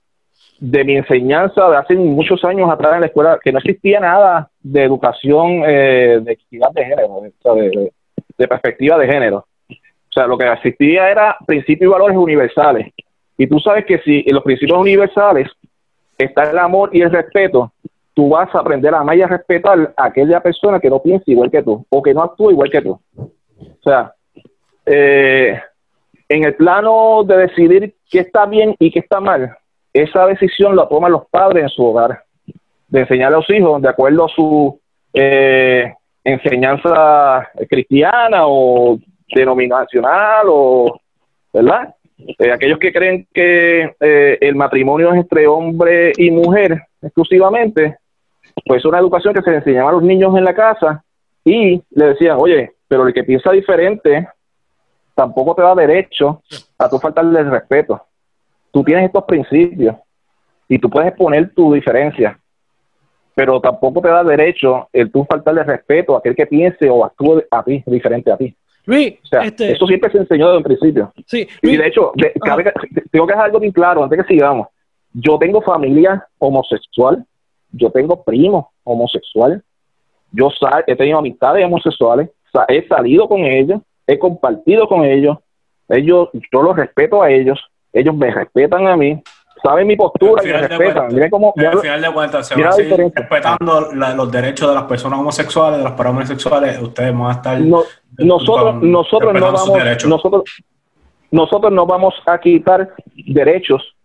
de 0.60 0.84
mi 0.84 0.96
enseñanza 0.96 1.70
de 1.70 1.78
hace 1.78 1.96
muchos 1.96 2.44
años 2.46 2.70
atrás 2.72 2.96
en 2.96 3.02
la 3.02 3.08
escuela, 3.08 3.38
que 3.44 3.52
no 3.52 3.60
existía 3.60 4.00
nada 4.00 4.50
de 4.64 4.84
educación 4.84 5.64
eh, 5.68 6.20
de 6.24 6.32
equidad 6.32 6.72
de 6.72 6.86
género, 6.86 7.22
de, 7.22 7.62
de- 7.70 7.92
de 8.38 8.48
perspectiva 8.48 8.98
de 8.98 9.08
género. 9.08 9.46
O 9.70 10.12
sea, 10.12 10.28
lo 10.28 10.38
que 10.38 10.50
existía 10.52 11.10
era 11.10 11.38
principios 11.46 11.90
y 11.90 11.92
valores 11.92 12.18
universales. 12.18 12.94
Y 13.38 13.48
tú 13.48 13.60
sabes 13.60 13.86
que 13.86 14.00
si 14.00 14.24
en 14.26 14.34
los 14.34 14.44
principios 14.44 14.78
universales 14.80 15.50
está 16.18 16.50
el 16.50 16.58
amor 16.58 16.90
y 16.94 17.02
el 17.02 17.12
respeto, 17.12 17.72
tú 18.14 18.30
vas 18.30 18.54
a 18.56 18.60
aprender 18.60 18.94
a 18.94 19.00
amar 19.00 19.18
y 19.18 19.22
a 19.22 19.28
respetar 19.28 19.94
a 19.98 20.06
aquella 20.06 20.40
persona 20.42 20.80
que 20.80 20.90
no 20.90 21.02
piensa 21.02 21.26
igual 21.28 21.52
que 21.52 21.62
tú 21.64 21.86
o 21.90 22.02
que 22.02 22.14
no 22.14 22.24
actúa 22.24 22.52
igual 22.54 22.70
que 22.70 22.82
tú. 22.82 23.00
O 23.18 23.30
sea, 23.84 24.14
eh, 24.86 25.60
en 26.30 26.44
el 26.44 26.56
plano 26.56 27.24
de 27.24 27.38
decidir 27.38 27.96
qué 28.10 28.20
está 28.20 28.46
bien 28.46 28.76
y 28.80 28.92
qué 28.92 29.00
está 29.00 29.20
mal, 29.20 29.58
esa 29.94 30.26
decisión 30.28 30.76
la 30.76 30.88
toman 30.88 31.12
los 31.12 31.28
padres 31.28 31.64
en 31.64 31.70
su 31.70 31.86
hogar, 31.86 32.24
de 32.88 33.00
enseñar 33.00 33.34
a 33.34 33.38
los 33.38 33.50
hijos 33.50 33.82
de 33.82 33.90
acuerdo 33.90 34.26
a 34.26 34.30
su 34.30 34.80
eh, 35.14 35.94
enseñanza 36.24 37.48
cristiana 37.70 38.48
o 38.48 38.98
denominacional 39.34 40.46
o, 40.50 41.00
¿verdad? 41.54 41.96
Eh, 42.18 42.52
aquellos 42.52 42.80
que 42.80 42.94
creen 42.94 43.28
que 43.34 43.96
eh, 44.00 44.38
el 44.42 44.56
matrimonio 44.56 45.12
es 45.12 45.18
entre 45.18 45.48
hombre 45.48 46.14
y 46.18 46.32
mujer 46.32 46.82
exclusivamente, 47.02 47.98
pues 48.66 48.80
es 48.80 48.86
una 48.86 49.00
educación 49.00 49.34
que 49.34 49.42
se 49.42 49.52
le 49.52 49.58
enseñaba 49.58 49.90
a 49.90 49.94
los 49.94 50.04
niños 50.04 50.36
en 50.38 50.44
la 50.44 50.56
casa 50.56 51.04
y 51.44 51.82
le 51.92 52.06
decían, 52.06 52.38
oye, 52.40 52.72
pero 52.88 53.08
el 53.08 53.14
que 53.14 53.24
piensa 53.24 53.52
diferente 53.52 54.28
tampoco 55.16 55.56
te 55.56 55.62
da 55.62 55.74
derecho 55.74 56.42
a 56.78 56.90
tú 56.90 57.00
faltarle 57.00 57.40
el 57.40 57.50
respeto. 57.50 58.02
Tú 58.72 58.84
tienes 58.84 59.06
estos 59.06 59.24
principios 59.24 59.96
y 60.68 60.78
tú 60.78 60.90
puedes 60.90 61.10
exponer 61.10 61.54
tu 61.54 61.74
diferencia, 61.74 62.38
pero 63.34 63.60
tampoco 63.62 64.02
te 64.02 64.10
da 64.10 64.24
derecho 64.24 64.90
el 64.92 65.12
tú 65.12 65.26
faltarle 65.26 65.64
respeto 65.64 66.16
a 66.16 66.20
aquel 66.20 66.36
que 66.36 66.46
piense 66.46 66.90
o 66.90 67.04
actúe 67.06 67.44
a 67.50 67.64
ti, 67.64 67.84
diferente 67.86 68.32
a 68.32 68.38
ti. 68.38 68.54
Luis, 68.88 69.16
O 69.24 69.28
sea, 69.28 69.42
este, 69.42 69.72
eso 69.72 69.88
siempre 69.88 70.12
se 70.12 70.20
enseñó 70.20 70.46
desde 70.48 70.58
un 70.58 70.64
principio. 70.64 71.12
sí, 71.26 71.48
Y 71.64 71.76
de 71.76 71.88
hecho, 71.88 72.12
de- 72.16 72.34
cabe 72.40 72.64
que- 72.66 73.02
tengo 73.10 73.26
que 73.26 73.34
dejar 73.34 73.46
algo 73.48 73.60
bien 73.60 73.72
claro 73.74 74.04
antes 74.04 74.22
que 74.22 74.34
sigamos. 74.34 74.68
Yo 75.14 75.40
tengo 75.40 75.62
familia 75.62 76.28
homosexual, 76.38 77.26
yo 77.72 77.90
tengo 77.90 78.24
primos 78.24 78.66
homosexuales, 78.84 79.62
yo 80.32 80.50
sal- 80.52 80.84
he 80.86 80.96
tenido 80.96 81.18
amistades 81.18 81.66
homosexuales, 81.66 82.30
he 82.68 82.88
salido 82.88 83.28
con 83.28 83.40
ellos, 83.40 83.82
he 84.08 84.18
compartido 84.20 84.88
con 84.88 85.04
ellos, 85.04 85.38
ellos, 85.90 86.30
yo 86.52 86.62
los 86.62 86.76
respeto 86.76 87.22
a 87.22 87.30
ellos, 87.32 87.60
ellos 87.94 88.16
me 88.16 88.32
respetan 88.32 88.88
a 88.88 88.96
mí, 88.98 89.22
saben 89.64 89.88
mi 89.88 89.96
postura 89.96 90.44
y 90.44 90.48
me 90.48 90.68
respetan. 90.68 91.08
Miren 91.14 91.30
cómo, 91.30 91.54
al 91.56 91.80
final 91.80 92.02
de 92.02 92.14
cuentas, 92.14 92.48
se 92.48 92.56
mira 92.56 92.70
respetando 93.16 93.92
la- 93.94 94.14
los 94.14 94.32
derechos 94.32 94.70
de 94.70 94.76
las 94.76 94.84
personas 94.84 95.20
homosexuales, 95.20 95.78
de 95.80 95.84
las 95.84 95.94
parejas 95.94 96.18
homosexuales. 96.18 96.82
Ustedes 96.82 97.14
van 97.14 97.28
a 97.30 97.32
estar. 97.34 97.60
no- 97.62 97.84
nosotros, 98.18 98.76
con- 98.76 98.92
nosotros 98.92 99.34
no 99.34 99.52
vamos, 99.52 100.08
nosotros, 100.08 100.44
nosotros 101.32 101.72
no 101.74 101.86
vamos 101.86 102.14
a 102.28 102.38
quitar 102.40 102.94
derechos 103.16 103.96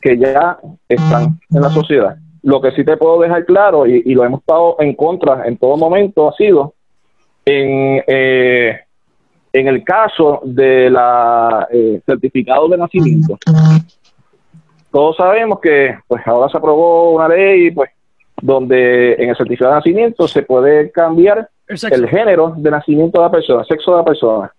que 0.00 0.16
ya 0.16 0.58
están 0.88 1.40
en 1.50 1.60
la 1.62 1.70
sociedad. 1.70 2.16
Lo 2.42 2.60
que 2.60 2.70
sí 2.70 2.84
te 2.84 2.96
puedo 2.96 3.20
dejar 3.20 3.44
claro, 3.46 3.84
y, 3.86 4.14
lo 4.14 4.24
hemos 4.24 4.40
estado 4.40 4.76
en 4.78 4.94
contra 4.94 5.42
en 5.46 5.56
todo 5.58 5.76
momento, 5.76 6.28
ha 6.28 6.32
sido 6.34 6.74
en, 7.44 8.02
eh, 8.06 8.80
en 9.52 9.68
el 9.68 9.84
caso 9.84 10.40
de 10.44 10.90
la 10.90 11.68
eh, 11.70 12.00
certificado 12.04 12.68
de 12.68 12.76
nacimiento. 12.76 13.38
Todos 14.90 15.16
sabemos 15.16 15.60
que 15.60 15.98
pues 16.06 16.26
ahora 16.26 16.50
se 16.50 16.58
aprobó 16.58 17.12
una 17.12 17.28
ley 17.28 17.70
pues 17.70 17.90
donde 18.40 19.14
en 19.14 19.30
el 19.30 19.36
certificado 19.36 19.72
de 19.72 19.78
nacimiento 19.78 20.28
se 20.28 20.42
puede 20.42 20.90
cambiar 20.90 21.48
el, 21.66 22.08
género 22.08 22.54
de 22.56 22.70
nacimiento 22.70 23.20
de 23.20 23.26
la 23.26 23.30
persona, 23.30 23.60
el 23.60 23.66
sexo 23.66 23.92
de 23.92 23.96
la 23.98 24.04
persona. 24.04 24.52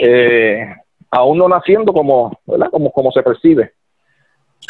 Eh, 0.00 0.66
aún 1.10 1.38
no 1.38 1.48
naciendo 1.48 1.92
como, 1.92 2.38
¿verdad? 2.46 2.70
como, 2.70 2.90
como 2.90 3.10
se 3.10 3.22
percibe. 3.22 3.72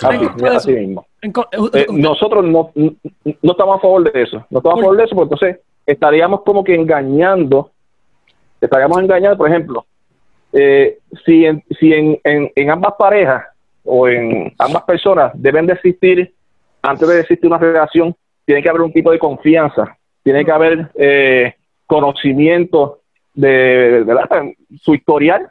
Así, 0.02 0.72
mismo. 0.72 1.06
Eh, 1.22 1.86
nosotros 1.90 2.44
no, 2.44 2.70
no 2.74 3.52
estamos 3.52 3.78
a 3.78 3.80
favor 3.80 4.12
de 4.12 4.22
eso. 4.22 4.44
No 4.50 4.58
estamos 4.58 4.78
a 4.78 4.82
favor 4.82 4.96
de 4.96 5.04
eso, 5.04 5.14
porque 5.14 5.34
entonces 5.34 5.60
estaríamos 5.86 6.42
como 6.42 6.64
que 6.64 6.74
engañando, 6.74 7.70
estaríamos 8.66 9.00
engañando, 9.00 9.36
por 9.36 9.48
ejemplo, 9.48 9.86
eh, 10.52 10.98
si, 11.24 11.44
en, 11.44 11.64
si 11.78 11.92
en, 11.92 12.20
en, 12.22 12.70
ambas 12.70 12.94
parejas 12.98 13.44
o 13.84 14.08
en 14.08 14.52
ambas 14.58 14.82
personas 14.84 15.32
deben 15.34 15.66
de 15.66 15.74
existir, 15.74 16.34
antes 16.82 17.08
de 17.08 17.20
existir 17.20 17.46
una 17.48 17.58
relación, 17.58 18.14
tiene 18.44 18.62
que 18.62 18.68
haber 18.68 18.82
un 18.82 18.92
tipo 18.92 19.10
de 19.10 19.18
confianza, 19.18 19.96
tiene 20.22 20.44
que 20.44 20.52
haber 20.52 20.90
eh, 20.94 21.54
conocimiento 21.86 23.00
de, 23.34 24.04
de, 24.04 24.56
su 24.80 24.94
historial 24.94 25.50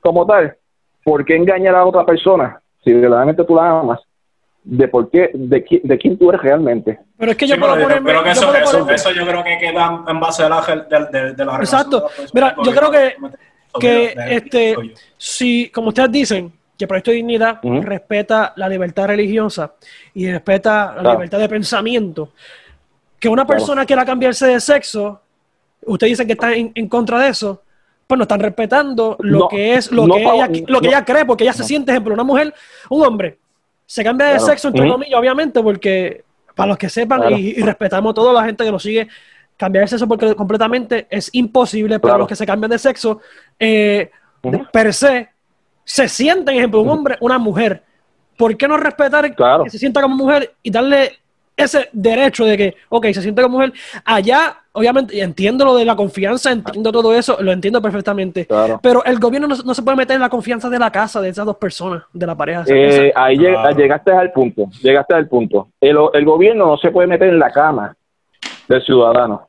como 0.00 0.26
tal. 0.26 0.56
¿Por 1.02 1.24
qué 1.24 1.36
engañar 1.36 1.74
a 1.74 1.84
otra 1.84 2.04
persona? 2.06 2.60
si 2.84 2.92
verdaderamente 2.92 3.44
tú 3.44 3.54
la 3.54 3.80
amas, 3.80 4.00
de 4.64 4.88
por 4.88 5.10
qué, 5.10 5.30
de, 5.34 5.80
de 5.82 5.98
quién 5.98 6.18
tú 6.18 6.30
eres 6.30 6.40
realmente. 6.40 6.98
Pero 7.18 7.30
es 7.30 7.36
que 7.36 7.46
yo 7.46 7.58
puedo 7.58 7.74
ponerme... 7.74 8.10
Pero 8.10 8.24
que 8.24 8.30
eso, 8.30 8.54
eso, 8.90 9.12
yo 9.12 9.26
creo 9.26 9.44
que 9.44 9.58
queda 9.58 10.04
en 10.08 10.20
base 10.20 10.42
a 10.42 10.48
la, 10.48 10.62
de, 11.12 11.34
de, 11.34 11.44
la 11.44 11.56
Exacto. 11.56 12.06
Mira, 12.32 12.56
yo 12.64 12.72
creo 12.72 12.90
que, 12.90 13.14
que 13.78 14.14
este, 14.30 14.74
si, 15.18 15.68
como 15.68 15.88
ustedes 15.88 16.10
dicen, 16.10 16.52
que 16.78 16.84
el 16.84 16.88
Proyecto 16.88 17.10
de 17.10 17.18
Dignidad 17.18 17.60
respeta 17.62 18.52
la 18.56 18.68
libertad 18.68 19.06
religiosa 19.06 19.74
y 20.14 20.30
respeta 20.30 20.96
la 21.00 21.12
libertad 21.12 21.38
de 21.38 21.48
pensamiento, 21.48 22.32
que 23.20 23.28
una 23.28 23.46
persona 23.46 23.84
quiera 23.84 24.04
cambiarse 24.04 24.46
de 24.46 24.60
sexo, 24.60 25.20
usted 25.86 26.06
dice 26.06 26.26
que 26.26 26.32
está 26.32 26.54
en, 26.54 26.72
en 26.74 26.88
contra 26.88 27.20
de 27.20 27.28
eso, 27.28 27.62
pues 28.06 28.18
no 28.18 28.22
están 28.22 28.40
respetando 28.40 29.16
lo 29.20 29.48
que 29.48 29.74
es 29.74 29.92
lo, 29.92 30.06
que, 30.06 30.22
ella, 30.22 30.48
lo 30.66 30.80
que 30.80 30.88
ella 30.88 31.04
cree, 31.04 31.24
porque 31.24 31.44
ella 31.44 31.52
se 31.52 31.64
siente, 31.64 31.92
ejemplo, 31.92 32.12
una 32.12 32.24
mujer, 32.24 32.52
un 32.90 33.04
hombre, 33.04 33.38
se 33.86 34.04
cambia 34.04 34.28
de 34.28 34.40
sexo, 34.40 34.68
entre 34.68 34.88
comillas, 34.88 35.18
obviamente, 35.18 35.62
porque 35.62 36.24
para 36.54 36.68
los 36.68 36.78
que 36.78 36.88
sepan 36.88 37.32
y, 37.32 37.54
respetamos 37.62 38.10
a 38.10 38.14
toda 38.14 38.32
la 38.32 38.44
gente 38.44 38.64
que 38.64 38.72
nos 38.72 38.82
sigue, 38.82 39.08
cambiar 39.56 39.84
de 39.84 39.88
sexo 39.88 40.08
porque 40.08 40.34
completamente 40.34 41.06
es 41.10 41.30
imposible 41.32 41.98
para 41.98 42.18
los 42.18 42.28
que 42.28 42.36
se 42.36 42.46
cambian 42.46 42.70
de 42.70 42.78
sexo, 42.78 43.20
eh, 43.58 44.10
per 44.72 44.92
se, 44.92 45.28
se 45.84 46.08
sienten, 46.08 46.56
ejemplo, 46.56 46.80
un 46.80 46.88
hombre, 46.88 47.16
una 47.20 47.38
mujer. 47.38 47.82
¿Por 48.36 48.56
qué 48.56 48.66
no 48.66 48.76
respetar 48.76 49.34
que 49.34 49.70
se 49.70 49.78
sienta 49.78 50.02
como 50.02 50.16
mujer 50.16 50.54
y 50.62 50.70
darle 50.70 51.18
ese 51.56 51.88
derecho 51.92 52.44
de 52.44 52.56
que, 52.56 52.76
ok, 52.88 53.06
se 53.06 53.22
siente 53.22 53.42
como 53.42 53.58
mujer. 53.58 53.72
Allá, 54.04 54.63
obviamente, 54.74 55.20
entiendo 55.20 55.64
lo 55.64 55.76
de 55.76 55.84
la 55.84 55.96
confianza, 55.96 56.52
entiendo 56.52 56.92
todo 56.92 57.14
eso, 57.14 57.36
lo 57.40 57.52
entiendo 57.52 57.80
perfectamente. 57.80 58.46
Pero 58.82 59.04
el 59.04 59.18
gobierno 59.18 59.48
no, 59.48 59.74
se 59.74 59.82
puede 59.82 59.96
meter 59.96 60.16
en 60.16 60.22
la 60.22 60.28
confianza 60.28 60.68
de 60.68 60.78
la 60.78 60.90
casa 60.90 61.20
de 61.20 61.30
esas 61.30 61.46
dos 61.46 61.56
personas, 61.56 62.02
de 62.12 62.26
la 62.26 62.34
pareja. 62.34 62.64
Eh, 62.66 63.12
ahí 63.14 63.38
llegaste 63.38 64.12
al 64.12 64.32
punto, 64.32 64.68
llegaste 64.82 65.14
al 65.14 65.28
punto. 65.28 65.68
El, 65.80 65.96
el, 66.12 66.24
gobierno 66.24 66.66
no 66.66 66.76
se 66.76 66.90
puede 66.90 67.06
meter 67.06 67.28
en 67.28 67.38
la 67.38 67.50
cama 67.50 67.96
del 68.68 68.82
ciudadano. 68.82 69.48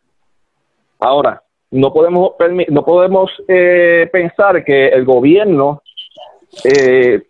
Ahora, 1.00 1.42
no 1.72 1.92
podemos, 1.92 2.32
no 2.70 2.86
podemos 2.86 3.32
eh, 3.48 4.08
pensar 4.12 4.64
que 4.64 4.88
el 4.88 5.06
gobierno 5.06 5.82
eh, 6.64 7.24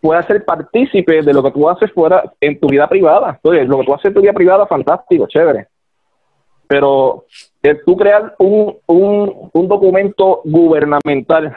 pueda 0.00 0.22
ser 0.22 0.44
partícipe 0.44 1.22
de 1.22 1.32
lo 1.32 1.42
que 1.42 1.50
tú 1.50 1.68
haces 1.68 1.92
fuera 1.92 2.22
en 2.40 2.58
tu 2.58 2.68
vida 2.68 2.88
privada. 2.88 3.38
Entonces, 3.42 3.68
lo 3.68 3.78
que 3.78 3.86
tú 3.86 3.94
haces 3.94 4.06
en 4.06 4.14
tu 4.14 4.20
vida 4.20 4.32
privada, 4.32 4.66
fantástico, 4.66 5.26
chévere. 5.26 5.67
Pero 6.68 7.24
el 7.62 7.82
tú 7.84 7.96
crear 7.96 8.34
un, 8.38 8.76
un, 8.86 9.50
un 9.52 9.68
documento 9.68 10.42
gubernamental 10.44 11.56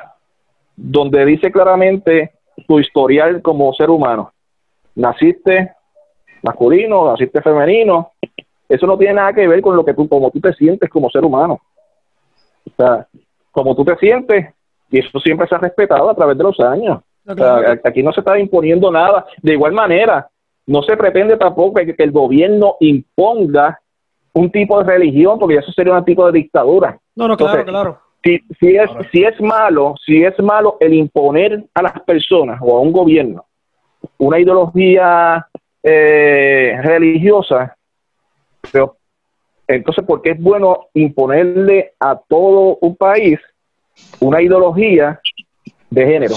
donde 0.76 1.26
dice 1.26 1.52
claramente 1.52 2.32
tu 2.68 2.80
historial 2.80 3.42
como 3.42 3.74
ser 3.74 3.90
humano. 3.90 4.32
Naciste 4.96 5.74
masculino, 6.42 7.12
naciste 7.12 7.42
femenino. 7.42 8.12
Eso 8.68 8.88
no 8.88 8.98
tiene 8.98 9.16
nada 9.16 9.34
que 9.34 9.48
ver 9.48 9.62
con 9.62 9.76
lo 9.76 9.84
que 9.84 9.94
tú, 9.94 10.08
como 10.08 10.32
tú 10.32 10.40
te 10.40 10.54
sientes 10.54 10.90
como 10.90 11.10
ser 11.10 11.26
humano. 11.26 11.60
O 12.66 12.72
sea, 12.78 13.06
como 13.52 13.76
tú 13.76 13.84
te 13.84 13.98
sientes, 13.98 14.54
y 14.90 15.00
eso 15.00 15.20
siempre 15.20 15.48
se 15.48 15.56
ha 15.56 15.58
respetado 15.58 16.10
a 16.10 16.16
través 16.16 16.38
de 16.38 16.44
los 16.44 16.60
años 16.60 17.02
aquí 17.84 18.04
no 18.04 18.12
se 18.12 18.22
está 18.22 18.40
imponiendo 18.40 18.92
nada. 18.92 19.26
De 19.42 19.54
igual 19.54 19.74
manera, 19.74 20.30
no 20.68 20.82
se 20.84 20.98
pretende 20.98 21.38
tampoco 21.38 21.76
que, 21.76 21.96
el 21.98 22.12
gobierno 22.12 22.76
imponga 22.80 23.81
un 24.34 24.52
tipo 24.52 24.78
de 24.80 24.92
religión, 24.92 25.38
porque 25.40 25.58
eso 25.58 25.72
sería 25.72 25.94
un 25.94 26.06
tipo 26.06 26.26
de 26.26 26.40
dictadura. 26.40 27.00
No, 27.16 27.28
no, 27.28 27.38
claro, 27.38 27.66
claro. 27.66 28.00
Si, 28.24 28.40
si, 28.60 28.76
es, 28.76 28.90
si 29.12 29.24
es 29.24 29.40
malo, 29.42 29.96
si 30.06 30.24
es 30.24 30.38
malo 30.40 30.78
el 30.80 30.94
imponer 30.94 31.66
a 31.74 31.82
las 31.82 32.00
personas 32.02 32.60
o 32.62 32.78
a 32.78 32.82
un 32.82 32.92
gobierno 32.92 33.46
una 34.18 34.40
ideología 34.40 35.48
eh, 35.84 36.80
religiosa, 36.82 37.76
pero 38.72 38.98
entonces, 39.68 40.04
¿por 40.06 40.22
qué 40.22 40.32
es 40.32 40.40
bueno 40.42 40.88
imponerle 40.94 41.94
a 42.00 42.16
todo 42.16 42.78
un 42.82 42.96
país 42.96 43.40
una 44.20 44.42
ideología 44.42 45.20
de 45.90 46.06
género? 46.06 46.36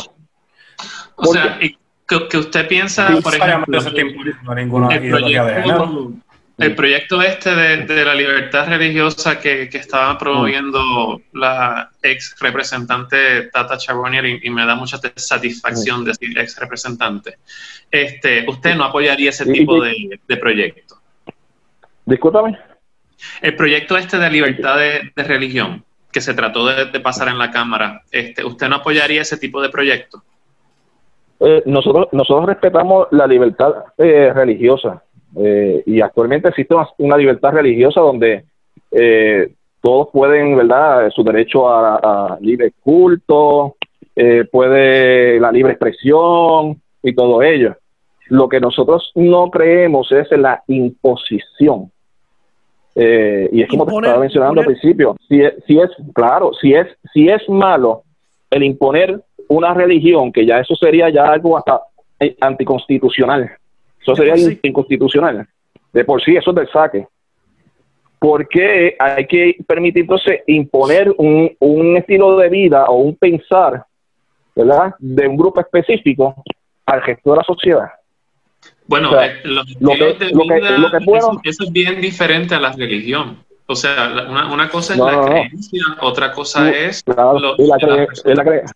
O 1.17 1.27
sea, 1.27 1.59
que, 1.59 2.39
usted 2.39 2.69
piensa, 2.69 3.09
por 3.23 3.35
ejemplo, 3.35 3.79
el 3.79 5.11
proyecto, 5.11 6.13
este 6.59 7.55
de, 7.55 8.05
la 8.05 8.15
libertad 8.15 8.69
religiosa 8.69 9.41
que, 9.41 9.69
que 9.69 9.79
estaba 9.79 10.17
promoviendo 10.17 11.21
la 11.33 11.91
ex 12.03 12.37
representante 12.41 13.51
Tata 13.53 13.77
Charbonnier 13.77 14.25
y, 14.45 14.51
me 14.51 14.65
da 14.65 14.77
mucha 14.77 14.99
satisfacción 15.17 16.05
decir 16.05 16.39
ex 16.39 16.59
representante, 16.59 17.39
este, 17.91 18.45
¿usted 18.49 18.77
no 18.77 18.85
apoyaría 18.85 19.31
ese 19.31 19.47
tipo 19.47 19.83
de, 19.83 20.37
proyecto? 20.41 20.97
Discúlpame. 22.05 22.59
El 23.41 23.57
proyecto 23.57 23.97
este 23.97 24.19
de 24.19 24.31
libertad 24.31 24.79
de, 24.79 25.11
religión 25.17 25.85
que 26.13 26.21
se 26.21 26.35
trató 26.35 26.67
de, 26.67 27.01
pasar 27.01 27.29
en 27.29 27.39
la 27.39 27.51
Cámara, 27.51 28.03
este, 28.13 28.45
¿usted 28.45 28.69
no 28.69 28.77
apoyaría 28.77 29.23
ese 29.23 29.39
tipo 29.39 29.61
de 29.61 29.71
proyecto? 29.71 30.23
Eh, 31.41 31.65
nosotros, 31.67 32.07
nosotros 32.13 32.47
respetamos 32.47 33.09
la 33.11 33.27
libertad 33.27 33.73
eh, 33.99 34.33
religiosa 34.33 35.03
eh, 35.37 35.83
y 35.87 36.01
actualmente 36.01 36.49
existe 36.49 36.75
una, 36.99 37.17
libertad 37.17 37.53
religiosa 37.53 38.01
donde 38.01 38.45
todos 39.81 40.09
pueden, 40.13 40.57
¿verdad?, 40.57 41.11
su 41.11 41.25
derecho 41.25 41.69
a, 41.69 42.39
libre 42.41 42.73
culto, 42.81 43.77
puede 44.51 45.41
la 45.41 45.51
libre 45.51 45.73
expresión 45.73 46.81
y 47.03 47.15
todo 47.15 47.43
ello. 47.43 47.77
Lo 48.29 48.49
que 48.49 48.61
nosotros 48.61 49.11
no 49.17 49.51
creemos 49.51 50.11
es 50.13 50.31
la 50.33 50.63
imposición. 50.69 51.91
y 52.95 53.63
es 53.63 53.69
como 53.69 53.87
te 53.87 53.95
estaba 53.97 54.21
mencionando 54.21 54.61
al 54.61 54.67
principio, 54.67 55.17
si 55.29 55.43
si 55.67 55.79
es, 55.79 55.91
claro, 56.15 56.53
si 56.55 56.73
es, 56.73 56.87
si 57.13 57.29
es 57.29 57.47
malo 57.49 58.05
el 58.51 58.63
imponer 58.63 59.21
una 59.49 59.75
religión, 59.75 60.33
que 60.33 60.47
ya 60.47 60.61
eso 60.61 60.75
sería 60.77 61.11
ya 61.11 61.25
algo 61.27 61.59
hasta 61.59 61.81
eh, 62.21 62.37
anticonstitucional. 62.41 63.51
Eso 64.05 64.15
sería 64.15 64.59
inconstitucional. 64.63 65.49
De 65.93 66.05
por 66.05 66.23
sí, 66.23 66.37
eso 66.37 66.51
es 66.51 66.57
del 66.57 66.71
saque. 66.71 67.07
Porque 68.19 68.97
hay 68.99 69.27
que 69.27 69.57
permitir 69.67 70.03
entonces 70.03 70.41
imponer 70.47 71.15
un, 71.17 71.51
un 71.59 71.97
estilo 71.97 72.37
de 72.37 72.49
vida 72.49 72.85
o 72.87 72.97
un 72.97 73.17
pensar, 73.17 73.85
¿verdad? 74.55 74.95
De 74.99 75.27
un 75.27 75.37
grupo 75.37 75.61
específico 75.61 76.35
al 76.87 77.03
resto 77.03 77.31
de 77.31 77.37
la 77.37 77.45
sociedad. 77.45 77.89
Bueno, 78.87 79.11
lo, 79.45 79.63
eso, 79.93 81.39
es 81.43 81.73
bien 81.73 82.01
diferente 82.01 82.55
a 82.55 82.61
la 82.61 82.73
religión. 82.73 83.43
O 83.67 83.75
sea, 83.75 84.27
una, 84.29 84.53
una 84.53 84.69
cosa 84.69 84.93
es 84.93 85.01
la 85.01 85.23
creencia, 85.23 85.83
otra 86.03 86.33
cosa 86.33 86.71
es... 86.71 87.03
la, 87.07 87.77
creencia. 87.79 88.75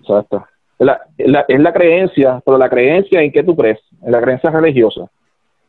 Exacto. 0.00 0.46
Es 0.78 0.86
la, 0.86 1.00
es 1.46 1.60
la, 1.60 1.72
creencia, 1.72 2.42
pero 2.44 2.58
la 2.58 2.68
creencia 2.68 3.22
en 3.22 3.32
qué 3.32 3.42
tú 3.42 3.56
crees, 3.56 3.80
en 4.02 4.12
la 4.12 4.20
creencia 4.20 4.50
religiosa. 4.50 5.08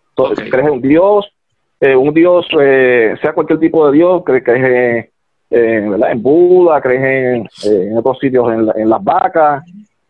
Entonces, 0.09 0.49
crees 0.51 0.67
en 0.67 0.73
un 0.73 0.81
Dios, 0.81 1.31
eh, 1.79 1.95
un 1.95 2.13
Dios, 2.13 2.45
eh, 2.59 3.15
sea 3.21 3.33
cualquier 3.33 3.59
tipo 3.59 3.85
de 3.87 3.97
Dios, 3.97 4.23
crees, 4.25 4.43
crees 4.43 5.09
¿verdad? 5.49 6.11
en 6.11 6.21
Buda, 6.21 6.81
creen 6.81 7.47
en, 7.63 7.71
en 7.71 7.97
otros 7.97 8.19
sitios 8.19 8.51
en, 8.51 8.81
en 8.81 8.89
las 8.89 9.03
vacas, 9.03 9.63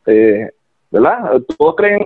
eh, 0.07 0.49
¿verdad? 0.89 1.41
Todos 1.57 1.75
creen, 1.75 2.05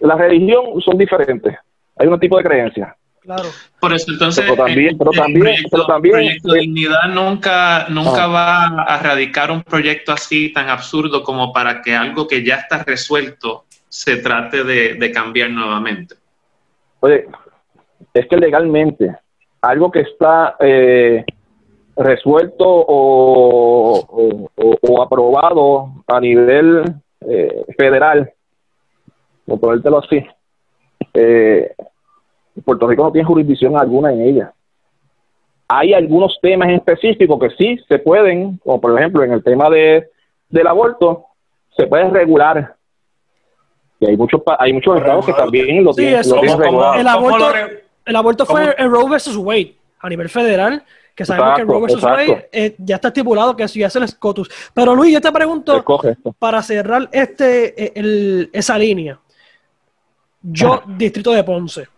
la 0.00 0.16
religión 0.16 0.80
son 0.80 0.96
diferentes, 0.96 1.54
hay 1.96 2.06
un 2.06 2.18
tipo 2.18 2.38
de 2.38 2.44
creencia. 2.44 2.96
Claro. 3.24 3.48
Por 3.80 3.94
eso, 3.94 4.12
entonces, 4.12 4.44
Pero 4.44 4.56
también- 4.64 4.88
el- 4.90 4.98
pero 4.98 5.10
el 5.12 5.16
también- 5.18 5.40
proyecto, 5.40 5.68
pero 5.70 5.86
también- 5.86 6.12
Proyecto 6.14 6.52
Dignidad 6.52 7.08
nunca, 7.12 7.86
nunca 7.88 8.24
Ah. 8.24 8.28
va 8.28 8.64
a 8.82 8.98
radicar 9.02 9.50
un 9.50 9.62
proyecto 9.62 10.12
así 10.12 10.52
tan 10.52 10.68
absurdo 10.68 11.22
como 11.24 11.50
para 11.52 11.80
que 11.80 11.94
algo 11.96 12.28
que 12.28 12.44
ya 12.44 12.56
está 12.56 12.84
resuelto 12.84 13.64
se 13.88 14.16
trate 14.18 14.62
de, 14.64 14.94
de 14.94 15.10
cambiar 15.12 15.50
nuevamente. 15.50 16.16
Oye, 17.00 17.26
es 18.12 18.26
que 18.26 18.36
legalmente 18.36 19.16
algo 19.62 19.90
que 19.90 20.00
está 20.00 20.56
eh, 20.60 21.24
resuelto 21.96 22.64
o, 22.66 24.00
o- 24.00 24.50
o- 24.54 24.78
o 24.82 25.02
aprobado 25.02 25.92
a 26.06 26.20
nivel 26.20 26.84
eh, 27.26 27.64
federal, 27.78 28.30
por 29.46 29.58
ponértelo 29.60 29.98
así, 30.04 30.22
eh, 31.14 31.72
Puerto 32.62 32.86
Rico 32.86 33.02
no 33.04 33.12
tiene 33.12 33.26
jurisdicción 33.26 33.76
alguna 33.76 34.12
en 34.12 34.20
ella. 34.22 34.52
Hay 35.68 35.92
algunos 35.94 36.38
temas 36.40 36.68
en 36.68 36.74
específico 36.76 37.38
que 37.38 37.50
sí 37.50 37.78
se 37.88 37.98
pueden, 37.98 38.58
como 38.58 38.80
por 38.80 38.98
ejemplo 38.98 39.24
en 39.24 39.32
el 39.32 39.42
tema 39.42 39.68
de, 39.70 40.08
del 40.48 40.66
aborto, 40.66 41.24
se 41.76 41.86
puede 41.86 42.08
regular. 42.10 42.76
Y 43.98 44.06
hay 44.06 44.16
muchos 44.16 44.42
pa- 44.42 44.56
hay 44.60 44.72
muchos 44.72 44.96
estados 44.98 45.24
que 45.26 45.32
también 45.32 45.82
lo 45.82 45.92
Sí, 45.92 46.02
tienen, 46.02 46.20
eso- 46.20 46.34
lo 46.36 46.40
tienen 46.42 46.58
¿Cómo- 46.58 46.70
cómo- 46.70 46.92
regulado. 46.92 47.00
El 47.00 47.06
¿Cómo 47.06 47.36
aborto, 47.36 47.74
el 48.06 48.16
aborto 48.16 48.46
fue 48.46 48.74
el 48.76 48.90
Roe 48.90 49.08
versus 49.10 49.36
Wade 49.36 49.74
a 50.00 50.08
nivel 50.08 50.28
federal, 50.28 50.84
que 51.14 51.24
sabemos 51.24 51.54
que 51.56 51.62
Exacto, 51.62 51.72
Roe 51.72 51.80
versus 51.82 52.02
exacto. 52.02 52.32
Wade 52.32 52.48
eh, 52.52 52.74
ya 52.78 52.94
está 52.96 53.08
estipulado 53.08 53.56
que 53.56 53.62
eso 53.62 53.78
ya 53.78 53.86
es 53.86 53.96
el 53.96 54.06
SCOTUS. 54.06 54.50
Pero 54.74 54.94
Luis, 54.94 55.14
yo 55.14 55.20
te 55.20 55.32
pregunto, 55.32 55.82
para 56.38 56.62
cerrar 56.62 57.08
este, 57.10 57.84
eh, 57.84 57.92
el- 57.96 58.50
esa 58.52 58.76
línea, 58.78 59.18
yo, 60.42 60.82
distrito 60.86 61.32
de 61.32 61.42
Ponce, 61.42 61.88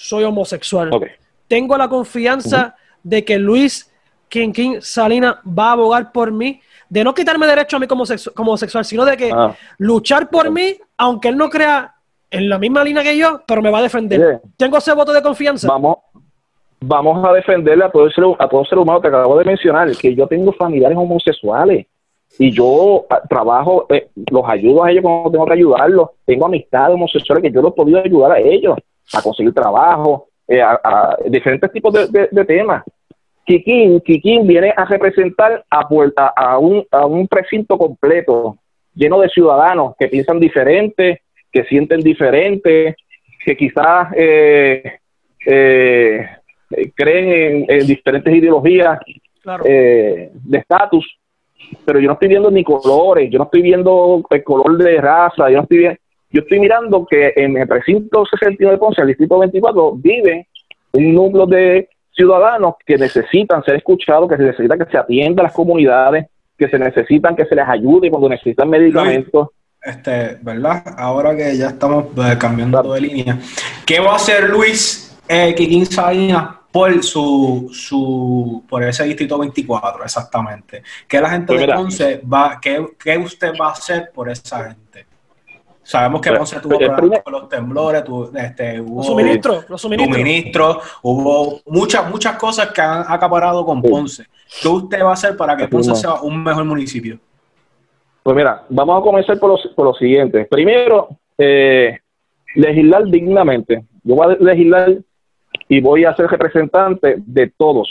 soy 0.00 0.24
homosexual. 0.24 0.90
Tengo 1.46 1.76
la 1.76 1.88
confianza 1.88 2.74
de 3.02 3.22
que 3.24 3.38
Luis 3.38 3.92
Quinquín 4.28 4.80
Salinas 4.80 5.36
va 5.46 5.68
a 5.70 5.72
abogar 5.72 6.10
por 6.12 6.32
mí, 6.32 6.60
de 6.88 7.04
no 7.04 7.12
quitarme 7.14 7.46
derecho 7.46 7.76
a 7.76 7.80
mí 7.80 7.86
como, 7.86 8.04
sexu- 8.04 8.32
como 8.32 8.52
homosexual, 8.52 8.84
sino 8.84 9.04
de 9.04 9.16
que 9.16 9.30
Ah. 9.32 9.54
luchar 9.78 10.30
por 10.30 10.50
mí, 10.50 10.76
aunque 10.96 11.28
él 11.28 11.36
no 11.36 11.50
crea 11.50 11.94
en 12.30 12.48
la 12.48 12.58
misma 12.58 12.82
línea 12.82 13.02
que 13.02 13.16
yo, 13.16 13.42
pero 13.46 13.60
me 13.60 13.70
va 13.70 13.78
a 13.78 13.82
defender. 13.82 14.40
Tengo 14.56 14.78
ese 14.78 14.92
voto 14.94 15.12
de 15.12 15.20
confianza. 15.20 15.68
Vamos, 15.68 15.96
vamos 16.80 17.24
a 17.28 17.32
defenderle 17.32 17.84
a 17.84 17.90
todo, 17.90 18.08
ser, 18.10 18.24
a 18.38 18.48
todo 18.48 18.64
ser 18.64 18.78
humano 18.78 19.00
que 19.00 19.08
acabo 19.08 19.36
de 19.38 19.44
mencionar, 19.44 19.90
que 19.96 20.14
yo 20.14 20.26
tengo 20.26 20.52
familiares 20.52 20.96
homosexuales 20.96 21.86
y 22.38 22.50
yo 22.52 23.04
ah, 23.10 23.20
trabajo, 23.28 23.86
eh, 23.90 24.08
los 24.30 24.44
ayudo 24.48 24.84
a 24.84 24.90
ellos 24.90 25.02
cuando 25.02 25.30
tengo 25.30 25.46
que 25.46 25.52
ayudarlos. 25.54 26.10
Tengo 26.24 26.46
amistades 26.46 26.94
homosexuales 26.94 27.42
que 27.42 27.50
yo 27.52 27.60
los 27.60 27.72
he 27.72 27.74
podido 27.76 27.98
ayudar 27.98 28.32
a 28.32 28.38
ellos 28.38 28.76
a 29.12 29.22
conseguir 29.22 29.52
trabajo, 29.52 30.28
eh, 30.48 30.60
a, 30.62 30.80
a 30.82 31.16
diferentes 31.26 31.70
tipos 31.72 31.92
de, 31.92 32.06
de- 32.08 32.28
de 32.30 32.44
temas. 32.44 32.82
Kikín, 33.44 34.00
Kikín 34.00 34.46
viene 34.46 34.72
a 34.76 34.84
representar 34.84 35.64
a, 35.70 35.88
a, 36.36 36.58
un, 36.58 36.84
a 36.90 37.06
un 37.06 37.26
precinto 37.26 37.76
completo, 37.76 38.56
lleno 38.94 39.20
de 39.20 39.28
ciudadanos 39.28 39.94
que 39.98 40.08
piensan 40.08 40.38
diferente, 40.38 41.22
que 41.52 41.64
sienten 41.64 42.00
diferente, 42.00 42.96
que 43.44 43.56
quizás 43.56 44.08
eh, 44.16 44.98
eh, 45.46 46.26
eh, 46.70 46.90
creen 46.94 47.28
en, 47.68 47.80
en 47.80 47.86
diferentes 47.86 48.34
ideologías 48.34 48.98
Claro. 49.42 49.64
eh, 49.66 50.30
de 50.34 50.58
estatus, 50.58 51.18
pero 51.86 51.98
yo 51.98 52.08
no 52.08 52.12
estoy 52.12 52.28
viendo 52.28 52.50
ni 52.50 52.62
colores, 52.62 53.30
yo 53.30 53.38
no 53.38 53.44
estoy 53.44 53.62
viendo 53.62 54.22
el 54.28 54.44
color 54.44 54.76
de 54.76 55.00
raza, 55.00 55.48
yo 55.48 55.56
no 55.56 55.62
estoy 55.62 55.78
viendo, 55.78 55.98
yo 56.30 56.42
estoy 56.42 56.60
mirando 56.60 57.04
que 57.06 57.32
en 57.36 57.56
el 57.56 57.68
recinto 57.68 58.24
69 58.26 58.74
de 58.74 58.78
Ponce, 58.78 59.00
el 59.02 59.08
distrito 59.08 59.38
24, 59.38 59.92
vive 59.96 60.46
un 60.92 61.14
núcleo 61.14 61.46
de 61.46 61.88
ciudadanos 62.12 62.74
que 62.86 62.96
necesitan 62.96 63.62
ser 63.64 63.76
escuchados, 63.76 64.28
que 64.28 64.36
se 64.36 64.42
necesitan 64.42 64.78
que 64.78 64.90
se 64.90 64.98
atienda 64.98 65.42
a 65.42 65.44
las 65.44 65.52
comunidades, 65.52 66.26
que 66.58 66.68
se 66.68 66.78
necesitan 66.78 67.34
que 67.34 67.46
se 67.46 67.54
les 67.54 67.66
ayude 67.68 68.10
cuando 68.10 68.28
necesitan 68.28 68.68
medicamentos. 68.68 69.48
este, 69.82 70.36
¿verdad? 70.42 70.82
Ahora 70.98 71.34
que 71.34 71.56
ya 71.56 71.68
estamos 71.68 72.06
eh, 72.18 72.36
cambiando 72.38 72.80
Claro. 72.80 72.94
de 72.94 73.00
línea, 73.00 73.38
¿qué 73.86 73.98
va 74.00 74.12
a 74.12 74.16
hacer 74.16 74.50
Luis 74.50 75.18
eh, 75.28 75.54
Kikín 75.54 75.86
Salinas 75.86 76.56
por 76.70 77.02
su, 77.02 77.68
su, 77.72 78.62
por 78.68 78.82
ese 78.84 79.04
distrito 79.04 79.38
24, 79.38 80.04
exactamente? 80.04 80.82
¿Qué 81.08 81.20
la 81.20 81.30
gente 81.30 81.54
Pues 81.54 81.66
de. 81.66 81.72
Ponce 81.72 82.20
va, 82.30 82.58
qué, 82.60 82.86
qué 83.02 83.16
usted 83.18 83.52
va 83.58 83.68
a 83.68 83.72
hacer 83.72 84.10
por 84.14 84.28
esa 84.28 84.64
gente? 84.64 85.06
Sabemos 85.90 86.20
que 86.20 86.30
Ponce 86.30 86.60
tuvo 86.60 86.78
problemas 86.78 87.00
primer- 87.00 87.22
con 87.24 87.32
los 87.32 87.48
temblores, 87.48 88.04
tu- 88.04 88.30
este, 88.36 88.80
hubo 88.80 88.98
Los 88.98 89.06
suministros, 89.06 89.68
los 89.68 89.80
suministros. 89.82 90.16
suministros, 90.16 90.76
hubo 91.02 91.60
muchas, 91.66 92.08
muchas 92.08 92.36
cosas 92.36 92.70
que 92.70 92.80
han 92.80 93.02
acaparado 93.08 93.64
con 93.64 93.82
Sí. 93.82 93.88
Ponce. 93.88 94.24
¿Qué 94.62 94.68
usted 94.68 95.02
va 95.02 95.10
a 95.10 95.14
hacer 95.14 95.36
para 95.36 95.56
que 95.56 95.66
Ponce 95.66 95.92
sea 95.96 96.14
un 96.22 96.44
mejor 96.44 96.64
municipio? 96.64 97.18
Pues 98.22 98.36
mira, 98.36 98.62
vamos 98.68 99.00
a 99.00 99.02
comenzar 99.02 99.36
por 99.40 99.50
lo, 99.50 99.74
por 99.74 99.84
lo 99.86 99.94
siguiente. 99.94 100.44
Primero, 100.48 101.08
eh, 101.36 101.98
legislar 102.54 103.04
dignamente. 103.06 103.82
Yo 104.04 104.14
voy 104.14 104.32
a 104.32 104.36
legislar 104.44 104.94
y 105.68 105.80
voy 105.80 106.04
a 106.04 106.14
ser 106.14 106.28
representante 106.28 107.16
de 107.18 107.52
todos, 107.56 107.88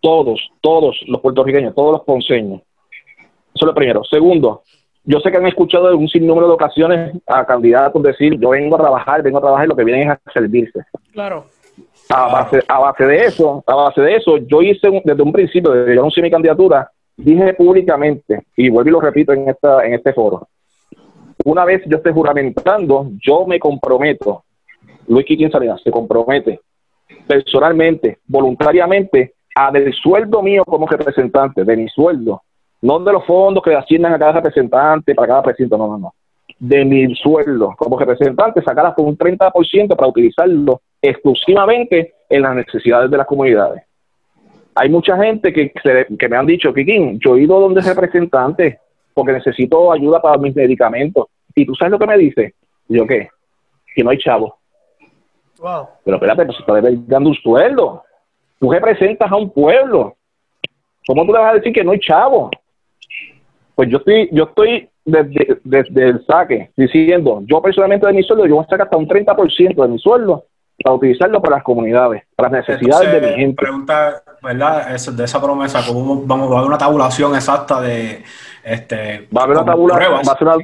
todos, 0.00 0.40
todos 0.60 0.98
los 1.06 1.20
puertorriqueños, 1.20 1.76
todos 1.76 1.92
los 1.92 2.00
ponceños. 2.02 2.60
Eso 3.54 3.64
es 3.64 3.66
lo 3.66 3.74
primero. 3.74 4.02
Segundo, 4.02 4.62
yo 5.10 5.18
sé 5.20 5.30
que 5.30 5.38
han 5.38 5.46
escuchado 5.46 5.90
en 5.90 5.98
un 5.98 6.08
sinnúmero 6.08 6.46
de 6.46 6.54
ocasiones 6.54 7.12
a 7.26 7.44
candidatos 7.44 8.02
decir, 8.02 8.38
yo 8.38 8.50
vengo 8.50 8.76
a 8.76 8.80
trabajar, 8.80 9.22
vengo 9.22 9.38
a 9.38 9.42
trabajar 9.42 9.66
y 9.66 9.68
lo 9.68 9.76
que 9.76 9.84
vienen 9.84 10.10
es 10.10 10.18
a 10.24 10.32
servirse. 10.32 10.80
Claro. 11.12 11.46
A 12.08 12.26
base, 12.32 12.60
a 12.68 12.78
base 12.78 13.04
de 13.04 13.16
eso, 13.18 13.62
a 13.66 13.74
base 13.74 14.00
de 14.00 14.16
eso, 14.16 14.36
yo 14.38 14.62
hice 14.62 14.88
un- 14.88 15.02
desde 15.04 15.22
un 15.22 15.32
principio, 15.32 15.72
desde 15.72 15.86
que 15.86 15.94
yo 15.94 16.00
anuncié 16.00 16.22
mi 16.22 16.30
candidatura, 16.30 16.90
dije 17.16 17.54
públicamente, 17.54 18.44
y 18.56 18.68
vuelvo 18.70 18.88
y 18.88 18.92
lo 18.92 19.00
repito 19.00 19.32
en 19.32 19.48
esta, 19.48 19.84
en 19.84 19.94
este 19.94 20.12
foro, 20.12 20.48
una 21.44 21.64
vez 21.64 21.82
yo 21.86 21.96
esté 21.96 22.12
juramentando, 22.12 23.08
yo 23.20 23.46
me 23.46 23.58
comprometo, 23.58 24.44
Luis 25.08 25.26
Quiquín 25.26 25.50
Salinas 25.50 25.80
se 25.82 25.90
compromete 25.90 26.60
personalmente, 27.26 28.18
voluntariamente, 28.26 29.34
a 29.56 29.70
del 29.72 29.92
sueldo 29.92 30.42
mío 30.42 30.64
como 30.64 30.86
representante, 30.86 31.64
de 31.64 31.76
mi 31.76 31.88
sueldo, 31.88 32.42
no 32.82 32.98
de 33.00 33.12
los 33.12 33.24
fondos 33.26 33.62
que 33.62 33.74
asignan 33.74 34.12
a 34.14 34.18
cada 34.18 34.32
representante, 34.32 35.14
para 35.14 35.28
cada 35.28 35.42
precinto, 35.42 35.76
no, 35.76 35.86
no, 35.88 35.98
no. 35.98 36.14
De 36.58 36.84
mi 36.84 37.14
sueldo 37.14 37.74
como 37.76 37.98
representante, 37.98 38.62
sacar 38.62 38.86
hasta 38.86 39.02
un 39.02 39.16
30% 39.16 39.96
para 39.96 40.08
utilizarlo 40.08 40.80
exclusivamente 41.00 42.14
en 42.28 42.42
las 42.42 42.54
necesidades 42.54 43.10
de 43.10 43.16
las 43.16 43.26
comunidades. 43.26 43.82
Hay 44.74 44.88
mucha 44.88 45.16
gente 45.16 45.52
que, 45.52 45.72
se- 45.82 46.06
que 46.16 46.28
me 46.28 46.36
han 46.36 46.46
dicho, 46.46 46.72
Kikín, 46.72 47.18
yo 47.18 47.36
he 47.36 47.42
ido 47.42 47.58
donde 47.60 47.80
representante 47.80 48.78
porque 49.14 49.32
necesito 49.32 49.90
ayuda 49.92 50.20
para 50.22 50.38
mis 50.38 50.54
medicamentos. 50.54 51.26
¿Y 51.54 51.66
tú 51.66 51.74
sabes 51.74 51.92
lo 51.92 51.98
que 51.98 52.06
me 52.06 52.16
dice? 52.16 52.54
Y 52.88 52.96
yo, 52.96 53.06
¿qué? 53.06 53.28
Que 53.94 54.04
no 54.04 54.10
hay 54.10 54.18
chavo. 54.18 54.56
Wow. 55.58 55.88
Pero 56.04 56.16
espérate, 56.16 56.46
pues 56.46 56.58
estás 56.58 56.82
dando 57.08 57.30
un 57.30 57.34
sueldo. 57.36 58.02
Tú 58.58 58.70
representas 58.70 59.30
a 59.30 59.36
un 59.36 59.50
pueblo. 59.50 60.14
¿Cómo 61.06 61.26
tú 61.26 61.32
le 61.32 61.38
vas 61.38 61.52
a 61.52 61.54
decir 61.56 61.72
que 61.72 61.82
no 61.84 61.90
hay 61.92 61.98
chavo? 61.98 62.50
Pues 63.74 63.88
yo 63.88 63.98
estoy, 63.98 64.28
yo 64.32 64.44
estoy 64.44 64.88
desde, 65.04 65.58
desde 65.64 66.08
el 66.08 66.26
saque 66.26 66.70
diciendo, 66.76 67.42
yo 67.46 67.60
personalmente 67.62 68.06
de 68.06 68.12
mi 68.12 68.22
sueldo, 68.22 68.46
yo 68.46 68.56
voy 68.56 68.64
a 68.64 68.68
sacar 68.68 68.82
hasta 68.82 68.96
un 68.96 69.08
30% 69.08 69.82
de 69.82 69.88
mi 69.88 69.98
sueldo 69.98 70.44
para 70.82 70.94
utilizarlo 70.96 71.40
para 71.42 71.56
las 71.56 71.64
comunidades, 71.64 72.22
para 72.36 72.50
las 72.50 72.66
necesidades 72.66 73.12
de 73.12 73.20
mi 73.28 73.34
gente. 73.34 73.62
Pregunta, 73.62 74.22
¿verdad? 74.42 74.94
Eso, 74.94 75.12
de 75.12 75.24
esa 75.24 75.40
promesa, 75.40 75.80
¿cómo 75.86 76.22
vamos 76.24 76.50
a 76.50 76.54
dar 76.56 76.64
una 76.64 76.78
tabulación 76.78 77.34
exacta 77.34 77.80
de 77.80 78.22
este 78.64 79.28
Va 79.36 79.42
a 79.42 79.44
haber 79.44 79.56
una 79.56 79.64
como 79.64 79.72
tabula- 79.72 79.94
pruebas, 79.96 80.28
va 80.28 80.32
a 80.32 80.38
ser 80.38 80.48
una-? 80.48 80.56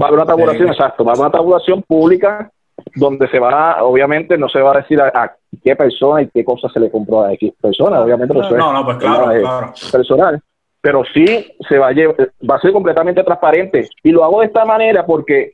Va 0.00 0.04
a 0.06 0.08
haber 0.08 0.18
una 0.20 0.26
tabulación, 0.26 0.68
Sí. 0.68 0.72
exacto, 0.74 1.04
va 1.04 1.12
a 1.12 1.14
haber 1.14 1.26
una 1.26 1.32
tabulación 1.32 1.82
pública 1.82 2.50
donde 2.94 3.28
se 3.28 3.38
va, 3.38 3.72
a- 3.72 3.84
obviamente 3.84 4.36
no 4.38 4.48
se 4.48 4.60
va 4.60 4.72
a 4.72 4.76
decir 4.78 5.00
a, 5.00 5.06
a 5.08 5.32
qué 5.62 5.76
persona 5.76 6.22
y 6.22 6.28
qué 6.28 6.44
cosa 6.44 6.68
se 6.70 6.80
le 6.80 6.90
compró 6.90 7.22
a 7.24 7.32
X 7.34 7.52
persona, 7.60 8.00
obviamente 8.00 8.38
es- 8.38 8.50
No, 8.52 8.72
no, 8.72 8.84
pues 8.84 8.96
claro, 8.98 9.30
claro. 9.40 9.72
personal, 9.92 10.40
pero 10.82 11.02
sí 11.14 11.24
se 11.68 11.78
va 11.78 11.88
a, 11.88 11.92
lle- 11.92 12.30
va 12.48 12.56
a 12.56 12.60
ser 12.60 12.72
completamente 12.72 13.22
transparente. 13.24 13.88
Y 14.02 14.10
lo 14.10 14.24
hago 14.24 14.40
de 14.40 14.46
esta 14.46 14.64
manera 14.66 15.06
porque 15.06 15.52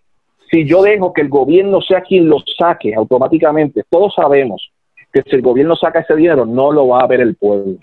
si 0.50 0.66
yo 0.66 0.82
dejo 0.82 1.12
que 1.12 1.20
el 1.20 1.28
gobierno 1.28 1.80
sea 1.82 2.00
quien 2.00 2.28
lo 2.28 2.38
saque 2.58 2.94
automáticamente, 2.94 3.84
todos 3.88 4.14
sabemos 4.14 4.70
que 5.12 5.22
si 5.22 5.36
el 5.36 5.42
gobierno 5.42 5.76
saca 5.76 6.00
ese 6.00 6.16
dinero, 6.16 6.44
no 6.46 6.72
lo 6.72 6.88
va 6.88 7.00
a 7.02 7.06
ver 7.06 7.20
el 7.20 7.36
pueblo. 7.36 7.76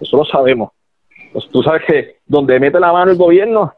Eso 0.00 0.16
lo 0.16 0.24
sabemos. 0.24 0.70
Pues 1.32 1.46
tú 1.50 1.62
sabes 1.62 1.82
que 1.86 2.16
donde 2.26 2.58
mete 2.58 2.80
la 2.80 2.92
mano 2.92 3.10
el 3.10 3.16
gobierno, 3.18 3.72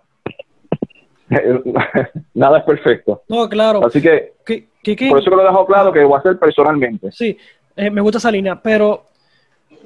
nada 2.34 2.58
es 2.58 2.64
perfecto. 2.64 3.22
No, 3.28 3.48
claro. 3.48 3.84
Así 3.84 4.00
que 4.00 4.34
Kiki, 4.82 5.08
por 5.08 5.18
eso 5.18 5.30
que 5.30 5.36
lo 5.36 5.42
he 5.42 5.46
dejado 5.46 5.66
claro 5.66 5.92
que 5.92 6.00
lo 6.00 6.08
voy 6.08 6.16
a 6.16 6.20
hacer 6.20 6.38
personalmente. 6.38 7.10
sí, 7.10 7.36
eh, 7.74 7.90
me 7.90 8.00
gusta 8.00 8.18
esa 8.18 8.30
línea, 8.30 8.60
pero 8.62 9.04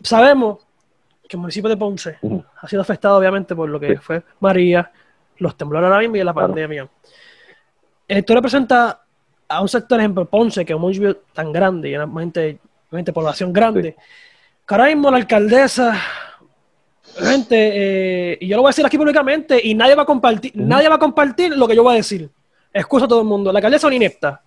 sabemos 0.02 0.58
que 1.30 1.36
el 1.36 1.40
municipio 1.42 1.70
de 1.70 1.76
Ponce 1.76 2.18
ha 2.60 2.66
sido 2.66 2.82
afectado 2.82 3.16
obviamente 3.16 3.54
por 3.54 3.68
lo 3.68 3.78
que 3.78 3.90
Sí. 3.90 3.96
fue 4.02 4.20
María, 4.40 4.90
los 5.38 5.56
temblores 5.56 5.86
ahora 5.86 6.00
mismo 6.00 6.16
y 6.16 6.24
la 6.24 6.32
Claro. 6.32 6.48
pandemia. 6.48 6.88
Esto 8.08 8.34
representa 8.34 9.00
a 9.48 9.60
un 9.62 9.68
sector, 9.68 10.00
ejemplo, 10.00 10.24
Ponce, 10.24 10.64
que 10.64 10.72
es 10.72 10.74
un 10.74 10.82
municipio 10.82 11.18
tan 11.32 11.52
grande 11.52 11.88
y 11.90 11.94
una 11.96 12.08
gente, 12.20 12.58
gente 12.90 13.12
población 13.12 13.52
grande, 13.52 13.94
que 14.66 14.74
ahora 14.74 14.86
mismo 14.86 15.08
la 15.08 15.18
alcaldesa, 15.18 15.96
gente, 17.16 18.32
eh, 18.32 18.38
y 18.40 18.48
yo 18.48 18.56
lo 18.56 18.62
voy 18.62 18.70
a 18.70 18.72
decir 18.72 18.84
aquí 18.86 18.98
públicamente, 18.98 19.60
y 19.62 19.72
nadie 19.74 19.94
va 19.94 20.02
a 20.02 20.06
compartir, 20.06 20.50
nadie 20.56 20.88
va 20.88 20.96
a 20.96 20.98
compartir 20.98 21.56
lo 21.56 21.68
que 21.68 21.76
yo 21.76 21.84
voy 21.84 21.92
a 21.94 21.96
decir. 21.98 22.28
Excusa 22.72 23.04
a 23.04 23.08
todo 23.08 23.20
el 23.20 23.26
mundo. 23.26 23.52
La 23.52 23.58
alcaldesa 23.60 23.86
es 23.86 23.88
una 23.88 23.94
inepta. 23.96 24.42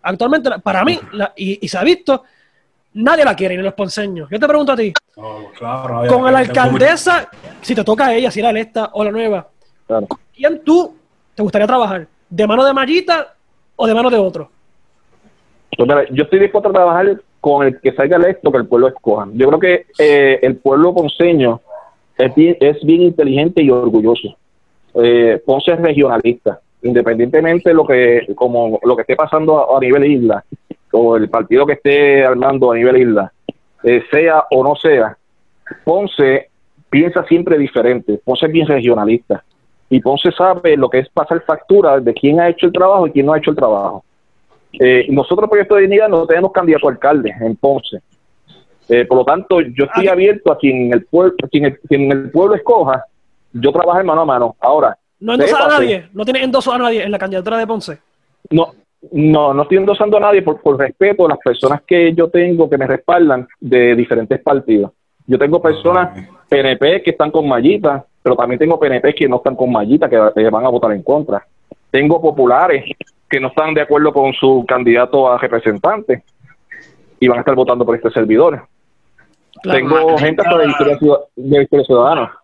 Actualmente, 0.00 0.48
para 0.62 0.82
mí, 0.82 0.98
la- 1.12 1.34
y, 1.36 1.58
y 1.64 1.68
se 1.68 1.76
ha 1.76 1.82
visto, 1.84 2.22
nadie 2.96 3.24
la 3.24 3.34
quiere, 3.34 3.56
ni 3.56 3.62
los 3.62 3.74
ponceños. 3.74 4.28
Yo 4.30 4.38
te 4.38 4.46
pregunto 4.48 4.72
a 4.72 4.76
ti, 4.76 4.92
claro, 5.58 6.02
con 6.08 6.32
la 6.32 6.38
alcaldesa, 6.40 7.28
si 7.60 7.74
te 7.74 7.84
toca 7.84 8.06
a 8.06 8.14
ella, 8.14 8.30
si 8.30 8.40
la 8.42 8.50
electa 8.50 8.90
o 8.92 9.04
la 9.04 9.10
nueva, 9.10 9.48
Claro. 9.86 10.06
¿quién 10.34 10.62
tú 10.64 10.94
te 11.34 11.42
gustaría 11.42 11.66
trabajar? 11.66 12.06
¿De 12.28 12.46
mano 12.46 12.64
de 12.64 12.72
Mayita 12.72 13.34
o 13.76 13.86
de 13.86 13.94
mano 13.94 14.10
de 14.10 14.18
otro? 14.18 14.50
Pues 15.76 15.88
mira, 15.88 16.04
yo 16.10 16.24
estoy 16.24 16.40
dispuesto 16.40 16.70
a 16.70 16.72
trabajar 16.72 17.20
con 17.40 17.66
el 17.66 17.80
que 17.80 17.92
salga 17.92 18.16
electo 18.16 18.50
que 18.50 18.58
el 18.58 18.66
pueblo 18.66 18.88
escoja. 18.88 19.28
Yo 19.34 19.46
creo 19.48 19.60
que 19.60 19.86
eh, 19.98 20.40
el 20.42 20.56
pueblo 20.56 20.94
ponceño 20.94 21.60
es 22.18 22.34
bien, 22.34 22.56
es 22.60 22.82
bien 22.82 23.02
inteligente 23.02 23.62
y 23.62 23.70
orgulloso. 23.70 24.36
Eh, 24.94 25.40
Ponce 25.44 25.72
es 25.72 25.78
regionalista, 25.80 26.58
independientemente 26.82 27.68
de 27.70 27.74
lo 27.74 27.86
que 27.86 28.26
como 28.34 28.80
lo 28.82 28.96
que 28.96 29.02
esté 29.02 29.14
pasando 29.14 29.74
a, 29.74 29.76
a 29.76 29.80
nivel 29.80 30.04
isla 30.10 30.42
o 30.98 31.16
el 31.16 31.28
partido 31.28 31.66
que 31.66 31.74
esté 31.74 32.24
armando 32.24 32.72
a 32.72 32.74
nivel 32.74 32.96
isla, 32.96 33.30
eh, 33.82 34.02
sea 34.10 34.44
o 34.50 34.64
no 34.64 34.74
sea, 34.76 35.16
Ponce 35.84 36.48
piensa 36.88 37.24
siempre 37.24 37.58
diferente. 37.58 38.18
Ponce 38.24 38.46
es 38.46 38.52
bien 38.52 38.66
regionalista 38.66 39.44
y 39.90 40.00
Ponce 40.00 40.32
sabe 40.32 40.76
lo 40.76 40.88
que 40.88 41.00
es 41.00 41.08
pasar 41.10 41.42
factura 41.42 42.00
de 42.00 42.14
quién 42.14 42.40
ha 42.40 42.48
hecho 42.48 42.66
el 42.66 42.72
trabajo 42.72 43.06
y 43.06 43.12
quién 43.12 43.26
no 43.26 43.34
ha 43.34 43.38
hecho 43.38 43.50
el 43.50 43.56
trabajo. 43.56 44.04
Eh, 44.72 45.06
nosotros, 45.10 45.48
Proyecto 45.50 45.74
de 45.74 45.82
Dignidad, 45.82 46.08
no 46.08 46.26
tenemos 46.26 46.52
candidato 46.52 46.88
a 46.88 46.92
alcalde 46.92 47.34
en 47.40 47.56
Ponce. 47.56 47.98
Eh, 48.88 49.04
por 49.04 49.18
lo 49.18 49.24
tanto, 49.24 49.60
yo 49.60 49.84
estoy 49.84 50.08
Ah. 50.08 50.12
abierto 50.12 50.52
a 50.52 50.58
quien 50.58 50.92
el, 50.92 51.04
pueblo, 51.04 51.34
quien, 51.50 51.66
el, 51.66 51.78
quien 51.80 52.10
el 52.10 52.30
pueblo 52.30 52.54
escoja, 52.54 53.04
yo 53.52 53.72
trabajo 53.72 54.02
mano 54.04 54.20
a 54.22 54.24
mano. 54.24 54.56
Ahora, 54.60 54.96
No 55.18 55.34
endosas 55.34 55.60
a 55.60 55.68
nadie, 55.68 56.08
no 56.12 56.24
tienes 56.24 56.42
endoso 56.42 56.72
a 56.72 56.78
nadie 56.78 57.02
en 57.02 57.10
la 57.10 57.18
candidatura 57.18 57.58
de 57.58 57.66
Ponce. 57.66 57.98
No, 58.50 58.72
no, 59.12 59.52
no 59.54 59.62
estoy 59.62 59.78
endosando 59.78 60.16
a 60.16 60.20
nadie 60.20 60.42
por, 60.42 60.60
por 60.60 60.78
respeto 60.78 61.26
a 61.26 61.30
las 61.30 61.38
personas 61.38 61.82
que 61.86 62.12
yo 62.14 62.28
tengo 62.28 62.68
que 62.68 62.78
me 62.78 62.86
respaldan 62.86 63.46
de 63.60 63.94
diferentes 63.94 64.40
partidos. 64.40 64.92
Yo 65.26 65.38
tengo 65.38 65.60
personas 65.60 66.28
PNP 66.48 67.02
que 67.02 67.10
están 67.10 67.30
con 67.30 67.48
Mallita, 67.48 68.04
pero 68.22 68.36
también 68.36 68.58
tengo 68.58 68.78
PNP 68.78 69.14
que 69.14 69.28
no 69.28 69.36
están 69.36 69.56
con 69.56 69.72
Mallita, 69.72 70.08
que, 70.08 70.18
que 70.34 70.50
van 70.50 70.64
a 70.64 70.68
votar 70.68 70.92
en 70.92 71.02
contra. 71.02 71.44
Tengo 71.90 72.20
populares 72.20 72.84
que 73.28 73.40
no 73.40 73.48
están 73.48 73.74
de 73.74 73.80
acuerdo 73.82 74.12
con 74.12 74.32
su 74.34 74.64
candidato 74.68 75.30
a 75.32 75.38
representante 75.38 76.22
y 77.18 77.26
van 77.28 77.38
a 77.38 77.40
estar 77.40 77.54
votando 77.54 77.84
por 77.84 77.96
este 77.96 78.10
servidor. 78.10 78.62
Tengo 79.62 79.94
Mallita- 79.96 80.18
gente 80.18 80.42
hasta 80.42 80.58
de 80.58 80.66
Victoria, 80.66 80.98
Ciudad- 80.98 81.20
de 81.34 81.58
Victoria 81.58 81.84
Ciudadana. 81.86 82.38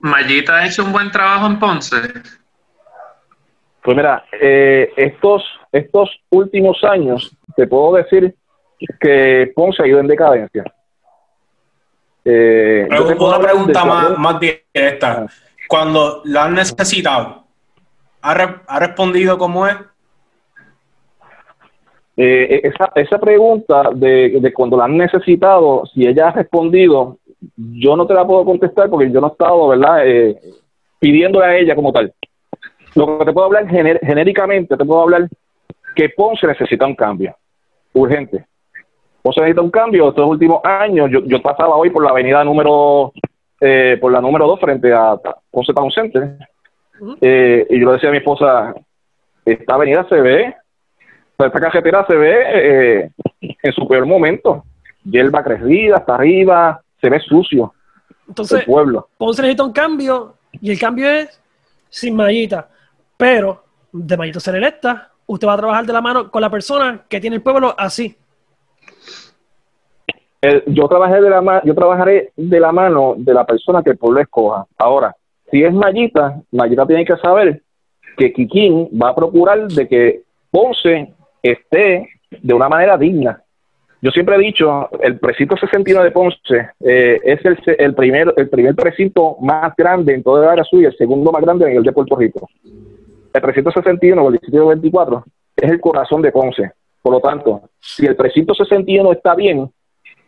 Mayita 0.00 0.56
ha 0.58 0.66
hecho 0.66 0.84
un 0.84 0.92
buen 0.92 1.10
trabajo 1.10 1.46
en 1.46 1.58
Ponce. 1.58 1.96
Pues 3.82 3.96
mira, 3.96 4.24
eh, 4.40 4.92
estos, 4.96 5.42
estos 5.72 6.10
últimos 6.30 6.82
años, 6.84 7.36
te 7.56 7.66
puedo 7.66 7.94
decir 7.94 8.34
que 9.00 9.52
Ponce 9.54 9.82
ha 9.82 9.86
ido 9.86 10.00
en 10.00 10.06
decadencia. 10.06 10.64
Eh, 12.24 12.86
tengo 12.90 13.28
Una 13.28 13.38
pregunta 13.40 13.84
más, 13.84 14.18
más 14.18 14.40
directa. 14.40 15.26
Cuando 15.68 16.22
la 16.24 16.44
han 16.44 16.54
necesitado, 16.54 17.44
¿ha, 18.22 18.34
re- 18.34 18.60
ha 18.66 18.78
respondido 18.80 19.36
como 19.38 19.66
es? 19.66 19.76
Eh, 22.16 22.60
esa, 22.64 22.90
esa 22.96 23.18
pregunta 23.18 23.90
de, 23.94 24.38
de 24.40 24.52
cuando 24.52 24.76
la 24.76 24.84
han 24.86 24.96
necesitado, 24.96 25.84
si 25.86 26.06
ella 26.06 26.28
ha 26.28 26.32
respondido, 26.32 27.18
yo 27.56 27.96
no 27.96 28.06
te 28.06 28.14
la 28.14 28.26
puedo 28.26 28.44
contestar 28.44 28.90
porque 28.90 29.10
yo 29.12 29.20
no 29.20 29.28
he 29.28 29.30
estado, 29.30 29.68
¿verdad?, 29.68 30.06
eh, 30.06 30.40
pidiéndole 30.98 31.46
a 31.46 31.56
ella 31.56 31.76
como 31.76 31.92
tal. 31.92 32.12
Lo 32.96 33.18
que 33.18 33.24
te 33.26 33.32
puedo 33.32 33.46
hablar 33.46 33.66
gener- 33.68 34.00
genéricamente, 34.04 34.76
te 34.76 34.84
puedo 34.84 35.02
hablar 35.02 35.28
que 35.98 36.10
Ponce 36.10 36.46
necesita 36.46 36.86
un 36.86 36.94
cambio 36.94 37.34
urgente. 37.92 38.46
Ponce 39.20 39.40
necesita 39.40 39.62
un 39.62 39.70
cambio. 39.70 40.10
Estos 40.10 40.28
últimos 40.28 40.60
años, 40.62 41.10
yo, 41.10 41.24
yo 41.24 41.42
pasaba 41.42 41.74
hoy 41.74 41.90
por 41.90 42.04
la 42.04 42.10
avenida 42.10 42.44
número, 42.44 43.12
eh, 43.60 43.98
por 44.00 44.12
la 44.12 44.20
número 44.20 44.46
2 44.46 44.60
frente 44.60 44.92
a 44.92 45.16
Ponce 45.50 45.72
Town 45.72 45.90
Center, 45.90 46.38
eh, 47.20 47.66
y 47.68 47.80
yo 47.80 47.86
le 47.86 47.92
decía 47.94 48.10
a 48.10 48.12
mi 48.12 48.18
esposa, 48.18 48.76
esta 49.44 49.74
avenida 49.74 50.06
se 50.08 50.20
ve 50.20 50.54
esta 51.36 51.60
carretera 51.60 52.04
se 52.06 52.16
ve 52.16 52.34
eh, 52.54 53.10
en 53.40 53.72
su 53.72 53.86
peor 53.88 54.06
momento. 54.06 54.64
Hierba 55.04 55.42
crecida, 55.42 55.96
hasta 55.96 56.14
arriba, 56.14 56.80
se 57.00 57.08
ve 57.08 57.20
sucio 57.20 57.74
Entonces, 58.28 58.60
el 58.60 58.66
pueblo. 58.66 59.08
Ponce 59.18 59.42
necesita 59.42 59.64
un 59.64 59.72
cambio 59.72 60.34
y 60.60 60.70
el 60.70 60.78
cambio 60.78 61.08
es 61.08 61.40
sin 61.88 62.14
Mayita. 62.14 62.68
Pero 63.16 63.64
de 63.92 64.16
Mayita 64.16 64.38
ser 64.38 64.54
electa, 64.56 65.12
usted 65.28 65.46
va 65.46 65.54
a 65.54 65.58
trabajar 65.58 65.86
de 65.86 65.92
la 65.92 66.00
mano 66.00 66.30
con 66.30 66.42
la 66.42 66.50
persona 66.50 67.04
que 67.08 67.20
tiene 67.20 67.36
el 67.36 67.42
pueblo 67.42 67.74
así. 67.78 68.16
Eh, 70.40 70.62
yo 70.66 70.88
trabajé 70.88 71.20
de 71.20 71.30
la 71.30 71.62
yo 71.64 71.74
trabajaré 71.74 72.32
de 72.36 72.60
la 72.60 72.72
mano 72.72 73.14
de 73.16 73.34
la 73.34 73.44
persona 73.44 73.82
que 73.82 73.90
el 73.90 73.98
pueblo 73.98 74.20
escoja. 74.20 74.66
Ahora, 74.76 75.14
si 75.50 75.62
es 75.62 75.72
Mayita, 75.72 76.40
Mayita 76.52 76.86
tiene 76.86 77.04
que 77.04 77.16
saber 77.16 77.62
que 78.16 78.32
Kikín 78.32 78.88
va 79.00 79.10
a 79.10 79.14
procurar 79.14 79.68
de 79.68 79.86
que 79.86 80.22
Ponce 80.50 81.12
esté 81.42 82.08
de 82.30 82.54
una 82.54 82.68
manera 82.68 82.96
digna. 82.96 83.42
Yo 84.00 84.12
siempre 84.12 84.36
he 84.36 84.38
dicho, 84.38 84.88
el 85.00 85.18
precinto 85.18 85.56
61 85.56 86.04
de 86.04 86.10
Ponce 86.12 86.70
eh, 86.80 87.20
es 87.24 87.40
el, 87.66 87.94
primer, 87.94 88.32
el 88.36 88.48
primer 88.48 88.76
precinto 88.76 89.36
más 89.40 89.74
grande 89.76 90.14
en 90.14 90.22
toda 90.22 90.44
el 90.44 90.50
área 90.50 90.64
suya, 90.64 90.88
el 90.88 90.96
segundo 90.96 91.32
más 91.32 91.42
grande 91.42 91.68
en 91.68 91.78
el 91.78 91.82
de 91.82 91.92
Puerto 91.92 92.14
Rico. 92.16 92.48
El 93.32 93.40
precinto 93.42 93.70
61 93.70 94.22
o 94.22 94.26
el 94.28 94.32
distrito 94.32 94.66
24 94.66 95.24
es 95.56 95.70
el 95.70 95.80
corazón 95.80 96.22
de 96.22 96.32
Ponce. 96.32 96.72
Por 97.02 97.12
lo 97.12 97.20
tanto, 97.20 97.70
si 97.80 98.06
el 98.06 98.16
precinto 98.16 98.54
61 98.54 99.12
está 99.12 99.34
bien, 99.34 99.70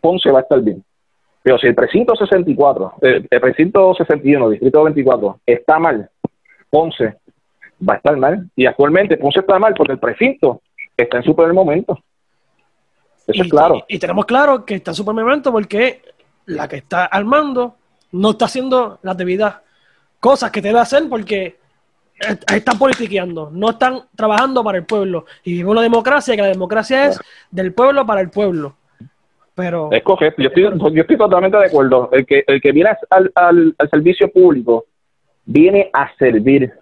Ponce 0.00 0.30
va 0.30 0.40
a 0.40 0.42
estar 0.42 0.60
bien. 0.60 0.84
Pero 1.42 1.58
si 1.58 1.66
el 1.66 1.74
precinto 1.74 2.14
64, 2.14 2.94
eh, 3.02 3.26
el 3.30 3.40
precinto 3.40 3.94
61, 3.94 4.50
distrito 4.50 4.84
24, 4.84 5.40
está 5.46 5.78
mal, 5.78 6.10
Ponce 6.68 7.16
va 7.88 7.94
a 7.94 7.96
estar 7.96 8.16
mal. 8.16 8.48
Y 8.54 8.66
actualmente 8.66 9.16
Ponce 9.16 9.40
está 9.40 9.58
mal 9.58 9.74
porque 9.74 9.94
el 9.94 9.98
precinto 9.98 10.60
está 10.96 11.16
en 11.18 11.22
su 11.24 11.34
peor 11.34 11.52
momento. 11.54 11.98
Eso 13.26 13.32
y, 13.32 13.40
es 13.40 13.48
claro. 13.48 13.76
y- 13.88 13.96
y 13.96 13.98
tenemos 13.98 14.26
claro 14.26 14.64
que 14.64 14.74
está 14.76 14.90
en 14.90 14.94
su 14.94 15.04
primer 15.04 15.24
momento 15.24 15.50
porque 15.52 16.02
la 16.46 16.68
que 16.68 16.76
está 16.76 17.06
armando 17.06 17.76
no 18.12 18.30
está 18.30 18.46
haciendo 18.46 18.98
las 19.02 19.16
debidas 19.16 19.56
cosas 20.18 20.50
que 20.50 20.60
debe 20.60 20.78
hacer 20.80 21.04
porque 21.08 21.59
están 22.54 22.78
politiqueando, 22.78 23.50
no 23.52 23.70
están 23.70 24.00
trabajando 24.14 24.62
para 24.62 24.78
el 24.78 24.84
pueblo. 24.84 25.24
Y 25.44 25.52
vivimos 25.52 25.72
una 25.72 25.82
democracia, 25.82 26.36
que 26.36 26.42
la 26.42 26.48
democracia 26.48 27.06
es 27.06 27.20
del 27.50 27.72
pueblo 27.72 28.04
para 28.06 28.20
el 28.20 28.30
pueblo. 28.30 28.74
Pero 29.54 29.90
Es 29.92 30.02
correcto. 30.02 30.42
Yo 30.42 30.48
estoy, 30.48 30.94
yo 30.94 31.00
estoy 31.02 31.16
totalmente 31.18 31.56
de 31.58 31.66
acuerdo. 31.66 32.08
El 32.12 32.24
que, 32.26 32.44
el 32.46 32.60
que 32.60 32.72
viene 32.72 32.90
al, 33.10 33.30
al, 33.34 33.74
al 33.78 33.90
servicio 33.90 34.30
público 34.32 34.86
viene 35.44 35.90
a 35.92 36.10
servir. 36.16 36.72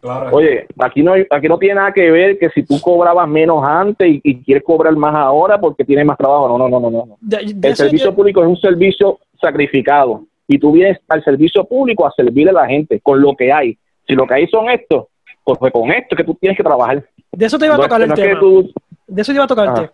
Claro. 0.00 0.30
Oye, 0.36 0.66
aquí 0.78 1.02
no, 1.02 1.14
aquí 1.30 1.48
no 1.48 1.58
tiene 1.58 1.74
nada 1.76 1.92
que 1.92 2.10
ver 2.10 2.38
que 2.38 2.48
si 2.50 2.62
tú 2.62 2.80
cobrabas 2.80 3.26
menos 3.28 3.66
antes 3.66 4.06
y, 4.08 4.20
y 4.22 4.42
quieres 4.42 4.62
cobrar 4.62 4.94
más 4.94 5.14
ahora 5.14 5.58
porque 5.60 5.84
tienes 5.84 6.06
más 6.06 6.16
trabajo. 6.18 6.48
No, 6.56 6.68
no, 6.68 6.80
no, 6.80 6.90
no. 6.90 7.06
no. 7.06 7.16
de- 7.20 7.52
de 7.54 7.68
El 7.68 7.76
servicio 7.76 8.10
yo- 8.10 8.14
público 8.14 8.40
es 8.42 8.48
un 8.48 8.56
servicio 8.56 9.18
sacrificado 9.40 10.24
y 10.46 10.58
tú 10.58 10.72
vienes 10.72 10.98
al 11.08 11.24
servicio 11.24 11.64
público 11.64 12.06
a 12.06 12.12
servirle 12.12 12.50
a 12.50 12.54
la 12.62 12.66
gente 12.66 13.00
con 13.00 13.20
lo 13.20 13.34
que 13.34 13.52
hay. 13.52 13.76
Si 14.06 14.14
lo 14.14 14.26
que 14.26 14.34
hay 14.34 14.46
son 14.48 14.68
estos, 14.70 15.06
pues, 15.44 15.58
pues 15.58 15.72
con 15.72 15.90
esto 15.90 16.08
es 16.14 16.16
que 16.16 16.24
tú 16.24 16.34
tienes 16.34 16.56
que 16.56 16.62
trabajar. 16.62 17.04
de 17.32 17.46
eso 17.46 17.58
te 17.58 17.66
iba 17.66 17.74
a 17.74 17.78
No 17.78 17.82
tocar 17.84 18.00
el 18.02 18.08
no 18.08 18.14
es 18.14 18.20
que 18.20 18.26
tema. 18.28 18.40
tú- 18.40 18.72
De 19.06 19.22
eso 19.22 19.32
te 19.32 19.36
iba 19.36 19.44
a 19.44 19.48
tocarte. 19.48 19.80
Ajá. 19.82 19.92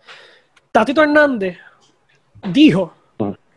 Tatito 0.71 1.03
Hernández 1.03 1.57
dijo, 2.47 2.93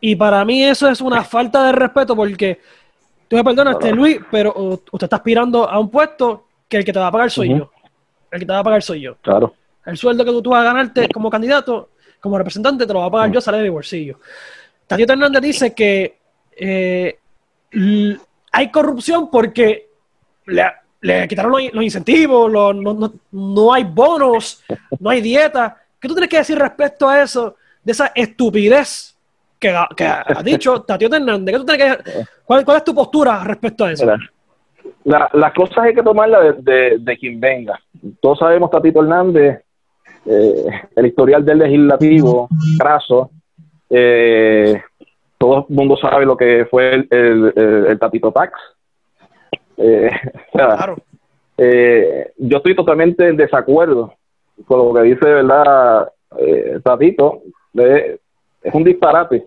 y 0.00 0.14
para 0.16 0.44
mí 0.44 0.62
eso 0.64 0.88
es 0.88 1.00
una 1.00 1.24
falta 1.24 1.66
de 1.66 1.72
respeto 1.72 2.14
porque, 2.14 2.60
tú 3.28 3.36
me 3.36 3.44
perdonas, 3.44 3.76
Claro. 3.76 3.96
Luis, 3.96 4.18
pero 4.30 4.52
uh, 4.54 4.72
usted 4.92 5.04
está 5.06 5.16
aspirando 5.16 5.68
a 5.68 5.78
un 5.78 5.90
puesto 5.90 6.44
que 6.68 6.76
el 6.78 6.84
que 6.84 6.92
te 6.92 6.98
va 6.98 7.06
a 7.08 7.12
pagar 7.12 7.30
soy 7.30 7.50
yo. 7.50 7.70
El 8.30 8.40
que 8.40 8.46
te 8.46 8.52
va 8.52 8.58
a 8.58 8.64
pagar 8.64 8.82
soy 8.82 9.00
yo. 9.00 9.16
Claro. 9.22 9.54
El 9.86 9.96
sueldo 9.96 10.24
que 10.24 10.30
tú, 10.30 10.42
tú 10.42 10.50
vas 10.50 10.60
a 10.60 10.64
ganarte 10.64 11.08
como 11.08 11.30
candidato, 11.30 11.90
como 12.20 12.36
representante, 12.36 12.86
te 12.86 12.92
lo 12.92 13.00
va 13.00 13.06
a 13.06 13.10
pagar 13.10 13.28
Ujú. 13.28 13.34
yo, 13.34 13.40
sale 13.40 13.58
de 13.58 13.64
mi 13.64 13.70
bolsillo. 13.70 14.18
Tatito 14.86 15.12
Hernández 15.12 15.42
dice 15.42 15.74
que 15.74 16.18
eh, 16.56 17.18
hay 18.52 18.70
corrupción 18.70 19.30
porque 19.30 19.85
le, 20.46 20.64
le 21.00 21.28
quitaron 21.28 21.52
los, 21.52 21.72
los 21.74 21.84
incentivos, 21.84 22.50
los- 22.50 22.74
no, 22.76 22.94
no- 22.94 23.12
no 23.32 23.72
hay 23.72 23.84
bonos, 23.84 24.62
no 25.00 25.10
hay 25.10 25.20
dieta. 25.20 25.76
¿Qué 26.00 26.08
tú 26.08 26.14
tienes 26.14 26.30
que 26.30 26.38
decir 26.38 26.58
respecto 26.58 27.08
a 27.08 27.22
eso, 27.22 27.56
de 27.82 27.92
esa 27.92 28.12
estupidez 28.14 29.16
que, 29.58 29.74
que 29.96 30.04
ha 30.04 30.24
dicho 30.44 30.82
Tatito 30.82 31.16
Hernández. 31.16 31.54
¿Qué 31.54 31.58
tú 31.58 31.64
tienes 31.66 31.96
que, 31.96 32.24
cuál, 32.44 32.64
¿Cuál 32.64 32.76
es 32.78 32.84
tu 32.84 32.94
postura 32.94 33.42
respecto 33.44 33.84
a 33.84 33.92
eso? 33.92 34.06
La- 35.04 35.30
las 35.32 35.52
cosas 35.54 35.78
hay 35.78 35.94
que 35.94 36.02
tomarlas 36.02 36.62
de, 36.64 36.72
de- 36.72 36.96
de 36.98 37.16
quien 37.18 37.40
venga. 37.40 37.78
Todos 38.20 38.38
sabemos 38.40 38.70
Tatito 38.70 39.00
Hernández, 39.02 39.62
eh, 40.26 40.64
el 40.96 41.06
historial 41.06 41.44
del 41.44 41.58
legislativo, 41.58 42.48
craso. 42.78 43.30
eh, 43.90 44.82
todo 45.38 45.66
el 45.68 45.74
mundo 45.76 45.96
sabe 45.96 46.24
lo 46.26 46.36
que 46.36 46.66
fue 46.70 46.94
el, 46.94 47.08
el- 47.10 47.52
el- 47.56 47.86
el 47.86 47.98
Tatito 47.98 48.32
Tax. 48.32 48.52
Eh, 49.76 50.10
Claro. 50.52 50.96
eh, 51.58 52.32
yo 52.38 52.58
estoy 52.58 52.74
totalmente 52.74 53.28
en 53.28 53.36
desacuerdo 53.36 54.14
con 54.66 54.78
lo 54.78 54.94
que 54.94 55.08
dice, 55.08 55.24
¿verdad? 55.24 56.08
Eh, 56.38 56.80
Tatito, 56.82 57.42
es 57.74 58.74
un 58.74 58.84
disparate. 58.84 59.46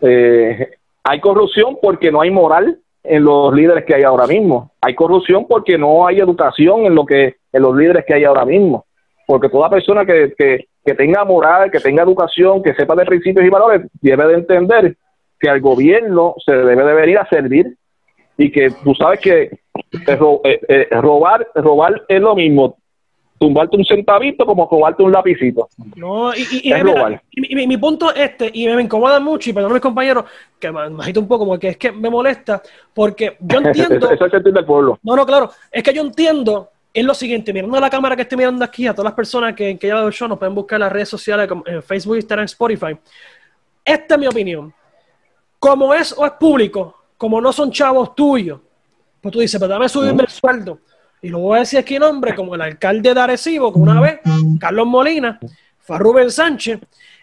Eh, 0.00 0.68
hay 1.02 1.20
corrupción 1.20 1.78
porque 1.80 2.10
no 2.12 2.20
hay 2.20 2.30
moral 2.30 2.78
en 3.02 3.24
los 3.24 3.54
líderes 3.54 3.84
que 3.84 3.94
hay 3.94 4.02
ahora 4.02 4.26
mismo. 4.26 4.72
Hay 4.82 4.94
corrupción 4.94 5.46
porque 5.48 5.78
no 5.78 6.06
hay 6.06 6.18
educación 6.18 6.84
en 6.84 6.94
lo 6.94 7.06
que 7.06 7.36
en 7.52 7.62
los 7.62 7.74
líderes 7.74 8.04
que 8.06 8.14
hay 8.14 8.24
ahora 8.24 8.44
mismo. 8.44 8.84
Porque 9.26 9.48
toda 9.48 9.70
persona 9.70 10.04
que, 10.04 10.34
que, 10.36 10.66
que 10.84 10.94
tenga 10.94 11.24
moral, 11.24 11.70
que 11.70 11.80
tenga 11.80 12.02
educación, 12.02 12.62
que 12.62 12.74
sepa 12.74 12.94
de 12.94 13.06
principios 13.06 13.46
y 13.46 13.50
valores, 13.50 13.86
debe 14.00 14.26
de 14.26 14.34
entender 14.34 14.96
que 15.40 15.48
al 15.48 15.60
gobierno 15.60 16.34
se 16.44 16.52
debe 16.52 16.84
de 16.84 16.94
venir 16.94 17.18
a 17.18 17.28
servir 17.28 17.76
y 18.38 18.50
que 18.50 18.70
tú 18.70 18.94
sabes 18.94 19.20
que 19.20 19.42
eh, 19.42 20.60
eh, 20.68 20.86
robar 20.92 21.46
robar 21.56 22.04
es 22.08 22.20
lo 22.20 22.34
mismo 22.34 22.78
tumbarte 23.38 23.76
un 23.76 23.84
centavito 23.84 24.44
como 24.44 24.68
robarte 24.70 25.02
un 25.02 25.12
lapicito 25.12 25.68
No, 25.96 26.34
y, 26.34 26.40
y- 26.40 26.68
y 26.68 26.72
Es 26.72 26.84
mira, 26.84 27.22
y 27.30 27.66
mi, 27.66 27.76
punto 27.76 28.12
es 28.12 28.30
este, 28.30 28.50
y 28.52 28.66
me 28.66 28.82
incomoda 28.82 29.20
mucho, 29.20 29.50
y 29.50 29.52
perdón 29.52 29.72
mis 29.72 29.82
compañeros, 29.82 30.24
que 30.58 30.70
me, 30.72 30.90
me 30.90 31.12
un 31.16 31.28
poco, 31.28 31.46
porque 31.46 31.68
es 31.68 31.76
que 31.76 31.92
me 31.92 32.10
molesta, 32.10 32.62
porque 32.94 33.36
yo 33.40 33.58
entiendo, 33.64 34.10
eso, 34.10 34.26
es 34.26 34.34
el 34.34 34.42
del 34.42 34.64
pueblo 34.64 34.98
no, 35.02 35.14
no, 35.16 35.24
claro, 35.26 35.50
es 35.70 35.82
que 35.82 35.92
yo 35.92 36.02
entiendo, 36.02 36.70
es 36.92 37.04
lo 37.04 37.14
siguiente, 37.14 37.52
mirando 37.52 37.78
la 37.78 37.90
cámara 37.90 38.16
que 38.16 38.22
estoy 38.22 38.38
mirando 38.38 38.64
aquí, 38.64 38.86
a 38.86 38.92
todas 38.92 39.04
las 39.04 39.14
personas 39.14 39.54
que, 39.54 39.78
que 39.78 39.86
llevan 39.86 40.06
el 40.06 40.12
show, 40.12 40.26
nos 40.28 40.38
pueden 40.38 40.54
buscar 40.54 40.76
en 40.76 40.80
las 40.80 40.92
redes 40.92 41.08
sociales, 41.08 41.46
como 41.46 41.62
en 41.66 41.82
Facebook, 41.82 42.16
Instagram, 42.16 42.46
Spotify. 42.46 42.96
Esta 43.84 44.14
es 44.14 44.20
mi 44.20 44.26
opinión. 44.26 44.72
Como 45.60 45.92
es 45.94 46.12
o 46.16 46.24
es 46.26 46.32
público, 46.32 46.97
como 47.18 47.40
no 47.40 47.52
son 47.52 47.70
chavos 47.70 48.14
tuyos, 48.14 48.60
pues 49.20 49.32
tú 49.32 49.40
dices, 49.40 49.60
pero 49.60 49.68
dame 49.74 49.88
subirme 49.88 50.22
el 50.22 50.28
sueldo. 50.28 50.78
Y 51.20 51.28
lo 51.28 51.40
voy 51.40 51.56
a 51.56 51.60
decir 51.60 51.78
aquí 51.80 51.98
nombre, 51.98 52.34
como 52.34 52.54
el 52.54 52.60
alcalde 52.62 53.12
de 53.12 53.20
Arecibo, 53.20 53.72
que 53.72 53.78
una 53.78 54.00
vez, 54.00 54.20
Carlos 54.60 54.86
Molina, 54.86 55.38
fue 55.80 55.96
a 55.96 55.98
Rubén 55.98 56.30
Sánchez, 56.30 56.78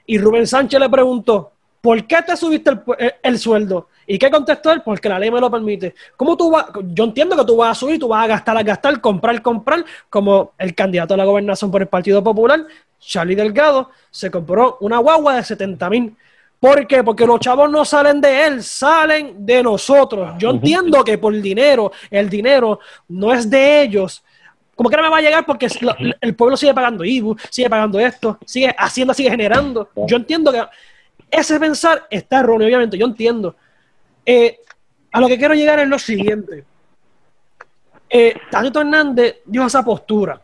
y 0.06 0.18
Rubén 0.18 0.46
Sánchez 0.46 0.80
le 0.80 0.90
preguntó, 0.90 1.54
¿por 1.82 2.06
qué 2.06 2.18
te 2.22 2.36
subiste 2.36 2.72
el, 2.72 2.82
el- 3.00 3.14
el 3.24 3.40
sueldo? 3.40 3.88
¿Y 4.08 4.20
qué 4.20 4.30
contestó 4.30 4.72
él? 4.72 4.82
Porque 4.84 5.10
la 5.10 5.18
ley 5.18 5.32
me 5.32 5.40
lo 5.40 5.50
permite. 5.50 5.96
¿Cómo 6.16 6.36
tú 6.38 6.52
vas? 6.52 6.66
Yo 6.94 7.06
entiendo 7.06 7.36
que 7.36 7.44
tú 7.46 7.56
vas 7.58 7.72
a 7.72 7.80
subir, 7.80 8.00
tú 8.00 8.08
vas 8.10 8.26
a 8.26 8.28
gastar, 8.28 8.56
a 8.58 8.62
gastar, 8.64 9.00
comprar, 9.02 9.42
comprar, 9.42 9.84
como 10.10 10.52
el 10.60 10.76
candidato 10.76 11.14
a 11.14 11.18
la 11.18 11.26
gobernación 11.26 11.72
por 11.72 11.82
el 11.82 11.88
Partido 11.88 12.24
Popular, 12.24 12.66
Charlie 13.00 13.34
Delgado, 13.36 13.90
se 14.12 14.30
compró 14.30 14.78
una 14.82 14.98
guagua 15.00 15.36
de 15.38 15.44
70 15.44 15.90
mil. 15.90 16.16
¿Por 16.60 16.88
qué? 16.88 17.04
Porque 17.04 17.26
los 17.26 17.40
chavos 17.40 17.70
no 17.70 17.86
salen 17.86 18.22
de 18.22 18.46
él, 18.46 18.64
salen 18.64 19.46
de 19.46 19.62
nosotros. 19.62 20.34
Yo 20.38 20.52
entiendo 20.52 21.04
que 21.04 21.18
por 21.18 21.34
dinero, 21.34 21.92
el 22.10 22.30
dinero 22.30 22.80
no 23.10 23.34
es 23.34 23.50
de 23.50 23.82
ellos. 23.82 24.24
Como 24.76 24.90
que 24.90 24.98
no 24.98 25.04
me 25.04 25.10
va 25.10 25.18
a 25.18 25.22
llegar 25.22 25.46
porque 25.46 25.68
el 26.22 26.36
pueblo 26.36 26.58
sigue 26.58 26.74
pagando 26.74 27.06
IBU, 27.06 27.38
sigue 27.50 27.70
pagando 27.70 28.00
esto, 28.00 28.38
sigue 28.46 28.74
Hacienda 28.78 29.14
sigue 29.14 29.30
generando. 29.30 29.90
Yo 30.08 30.18
entiendo 30.18 30.52
que 30.52 30.64
ese 31.32 31.60
pensar 31.60 32.08
está 32.10 32.40
erróneo, 32.40 32.68
obviamente, 32.68 32.98
yo 32.98 33.06
entiendo. 33.06 33.56
Eh, 34.26 34.60
a 35.12 35.22
lo 35.22 35.28
que 35.28 35.38
quiero 35.38 35.54
llegar 35.54 35.80
es 35.80 35.88
lo 35.88 36.00
siguiente. 36.00 36.66
Eh, 38.10 38.36
Tanito 38.50 38.82
Hernández 38.82 39.38
dio 39.46 39.66
esa 39.66 39.84
postura. 39.84 40.42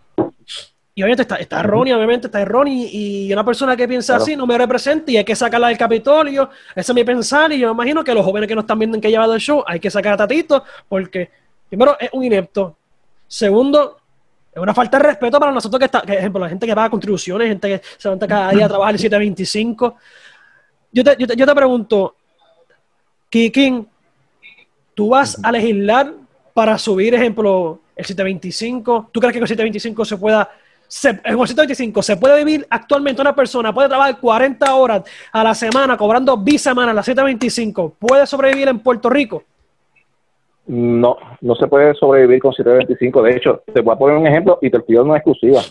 Y 0.94 1.04
obviamente 1.04 1.22
está, 1.22 1.36
está 1.38 1.60
errónea, 1.62 1.96
obviamente 1.96 2.28
está 2.28 2.42
errónea. 2.42 2.74
Y, 2.74 3.28
y 3.28 3.34
una 3.34 3.46
persona 3.46 3.78
que 3.78 3.88
piensa 3.88 4.14
Claro. 4.14 4.24
así 4.24 4.36
no 4.36 4.46
me 4.46 4.58
representa 4.58 5.12
y 5.12 5.18
hay 5.18 5.24
que 5.24 5.36
sacarla 5.36 5.70
del 5.70 5.78
Capitolio. 5.78 6.50
Ese 6.76 6.92
es 6.92 6.96
mi 6.96 7.04
pensar. 7.04 7.52
Y 7.54 7.60
yo 7.60 7.72
imagino 7.72 8.04
que 8.04 8.14
los 8.14 8.26
jóvenes 8.26 8.48
que 8.48 8.56
no 8.56 8.62
están 8.62 8.78
viendo 8.78 8.98
en 8.98 9.02
que 9.02 9.08
ha 9.08 9.12
llevado 9.12 9.34
el 9.34 9.40
show, 9.40 9.64
hay 9.66 9.80
que 9.80 9.90
sacar 9.90 10.14
a 10.14 10.18
Tatito 10.18 10.64
porque, 10.90 11.30
primero, 11.70 11.96
es 12.00 12.10
un 12.12 12.24
inepto. 12.24 12.76
Segundo, 13.28 13.98
es 14.54 14.62
una 14.62 14.74
falta 14.74 14.98
de 14.98 15.04
respeto 15.04 15.40
para 15.40 15.54
nosotros 15.54 15.80
que 15.80 15.86
está, 15.86 16.02
que, 16.02 16.14
ejemplo, 16.14 16.42
la 16.42 16.50
gente 16.50 16.68
que 16.68 16.76
paga 16.76 16.90
contribuciones, 16.90 17.48
gente 17.48 17.70
que 17.70 17.82
se 17.98 18.10
levanta 18.10 18.28
cada 18.28 18.52
día 18.52 18.66
a 18.66 18.68
trabajar 18.68 18.94
el 18.94 19.00
725. 19.00 19.96
Yo 20.92 21.04
te, 21.06 21.16
yo 21.18 21.26
te, 21.26 21.36
yo 21.38 21.46
te 21.46 21.56
pregunto, 21.56 22.16
Kikin, 23.30 23.88
¿tú 24.94 25.08
vas 25.10 25.40
a 25.42 25.54
legislar 25.54 26.14
para 26.54 26.78
subir, 26.78 27.14
ejemplo, 27.14 27.80
el 27.96 28.06
725? 28.06 29.10
¿Tú 29.10 29.22
crees 29.22 29.32
que 29.32 29.40
con 29.40 29.44
el 29.44 29.48
725 29.48 30.04
se 30.04 30.18
pueda, 30.18 30.50
se, 30.92 31.14
725 31.14 32.02
se 32.04 32.18
puede 32.18 32.44
vivir 32.44 32.68
actualmente 32.70 33.22
una 33.22 33.34
persona, 33.34 33.74
puede 33.74 33.88
trabajar 33.88 34.20
40 34.20 34.76
horas 34.76 35.04
a 35.32 35.42
la 35.42 35.56
semana 35.56 35.96
cobrando 35.96 36.36
bisemana 36.36 36.92
a 36.92 36.94
las 36.94 37.06
725, 37.06 37.96
puede 37.98 38.28
sobrevivir 38.28 38.68
en 38.68 38.80
Puerto 38.80 39.10
Rico? 39.10 39.44
no 40.68 41.18
no 41.42 41.56
se 41.56 41.68
puede 41.68 41.94
sobrevivir 41.96 42.40
con 42.40 42.54
725 42.54 43.24
de 43.24 43.36
hecho 43.36 43.64
te 43.74 43.82
voy 43.82 43.96
a 43.96 43.98
poner 43.98 44.18
un 44.18 44.28
ejemplo 44.28 44.60
y 44.62 44.70
te 44.70 44.78
lo 44.78 44.86
pido 44.86 45.04
no 45.04 45.16
es 45.16 45.20
exclusiva 45.20 45.62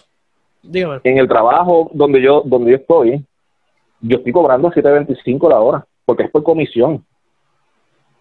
Dígame. 0.63 1.01
en 1.05 1.19
el 1.19 1.29
trabajo 1.29 1.91
donde 1.95 2.21
yo 2.21 2.43
donde 2.45 2.73
yo 2.73 2.77
estoy 2.77 3.25
yo 4.01 4.17
estoy 4.17 4.33
cobrando 4.33 4.73
725 4.73 5.49
la 5.49 5.61
hora 5.61 5.87
porque 6.05 6.25
es 6.25 6.31
por 6.31 6.43
comisión 6.43 7.05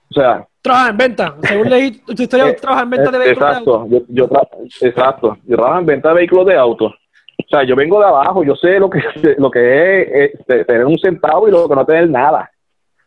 o 0.10 0.14
sea 0.14 0.46
Trabaja 0.62 0.90
en 0.90 0.98
venta. 0.98 1.36
Según 1.42 1.70
leí 1.70 1.92
tu 2.00 2.22
historia, 2.22 2.50
Eh, 2.50 2.54
trabaja 2.60 2.84
en 2.84 2.90
venta 2.90 3.12
de 3.12 3.18
Eh, 3.18 3.20
vehículos. 3.22 3.50
de 3.50 3.56
auto. 3.56 3.86
Exacto, 3.86 3.88
yo, 3.90 4.00
yo 4.10 4.88
exacto, 4.88 5.38
yo 5.48 5.56
trabajo 5.56 5.80
en 5.80 5.86
venta 5.86 6.10
de 6.10 6.16
vehículos 6.16 6.46
de 6.48 6.58
auto. 6.58 6.86
O 6.86 7.48
sea, 7.50 7.64
yo 7.64 7.76
vengo 7.78 8.00
de 8.00 8.06
abajo, 8.08 8.44
yo 8.44 8.56
sé 8.56 8.78
lo 8.78 8.90
que 8.90 9.00
lo 9.38 9.50
que 9.50 10.02
es, 10.26 10.34
eh, 10.50 10.66
tener 10.66 10.86
un 10.86 11.00
centavo 11.00 11.48
y 11.48 11.52
lo 11.52 11.68
que 11.70 11.76
no 11.76 11.86
tener 11.86 12.10
nada. 12.10 12.52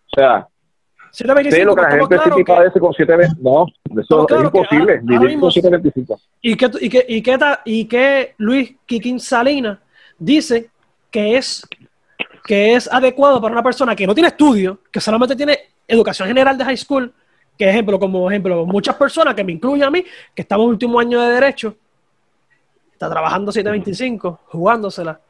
O 0.07 0.19
sea, 0.19 0.49
725, 1.11 1.55
sé 1.61 1.65
lo 1.67 1.75
que 1.75 1.83
la 1.83 1.91
gente 1.91 2.17
claros 2.17 2.35
sí 2.39 2.45
que- 2.45 2.53
padece 2.53 2.81
con 2.81 2.93
720. 2.95 3.43
No, 3.43 3.67
eso 4.03 4.21
es 4.23 4.27
que 4.27 4.45
imposible, 4.45 4.81
ahora- 4.81 4.93
ahora 4.95 5.03
vivir 5.03 5.29
mismo- 5.29 5.41
con 5.43 5.51
725. 5.53 6.21
¿Y 6.41 6.57
qué, 6.57 6.71
y 6.81 6.89
qué, 6.89 7.05
y 7.07 7.23
qué, 7.23 7.39
y 7.67 7.85
qué 7.87 8.35
Luis 8.39 8.75
Quiquín 8.87 9.21
Salinas 9.21 9.79
dice 10.19 10.71
que 11.11 11.37
es, 11.37 11.69
que 12.45 12.75
es 12.75 12.91
adecuado 12.91 13.43
para 13.43 13.53
una 13.53 13.63
persona 13.63 13.95
que 13.95 14.07
no 14.07 14.15
tiene 14.15 14.29
estudio, 14.29 14.79
que 14.91 15.01
solamente 15.01 15.37
tiene 15.37 15.59
educación 15.87 16.29
general 16.29 16.57
de 16.57 16.65
high 16.65 16.77
school, 16.77 17.13
que 17.59 17.69
ejemplo, 17.69 17.99
como 17.99 18.31
ejemplo, 18.31 18.65
muchas 18.67 18.97
personas, 18.97 19.35
que 19.35 19.45
me 19.45 19.53
incluye 19.53 19.85
a 19.85 19.91
mí, 19.91 20.05
que 20.35 20.43
estamos 20.43 20.65
en 20.65 20.71
último 20.71 20.99
año 20.99 21.21
de 21.21 21.35
derecho, 21.35 21.77
está 22.93 23.11
trabajando 23.11 23.53
725, 23.53 24.41
jugándosela, 24.47 25.21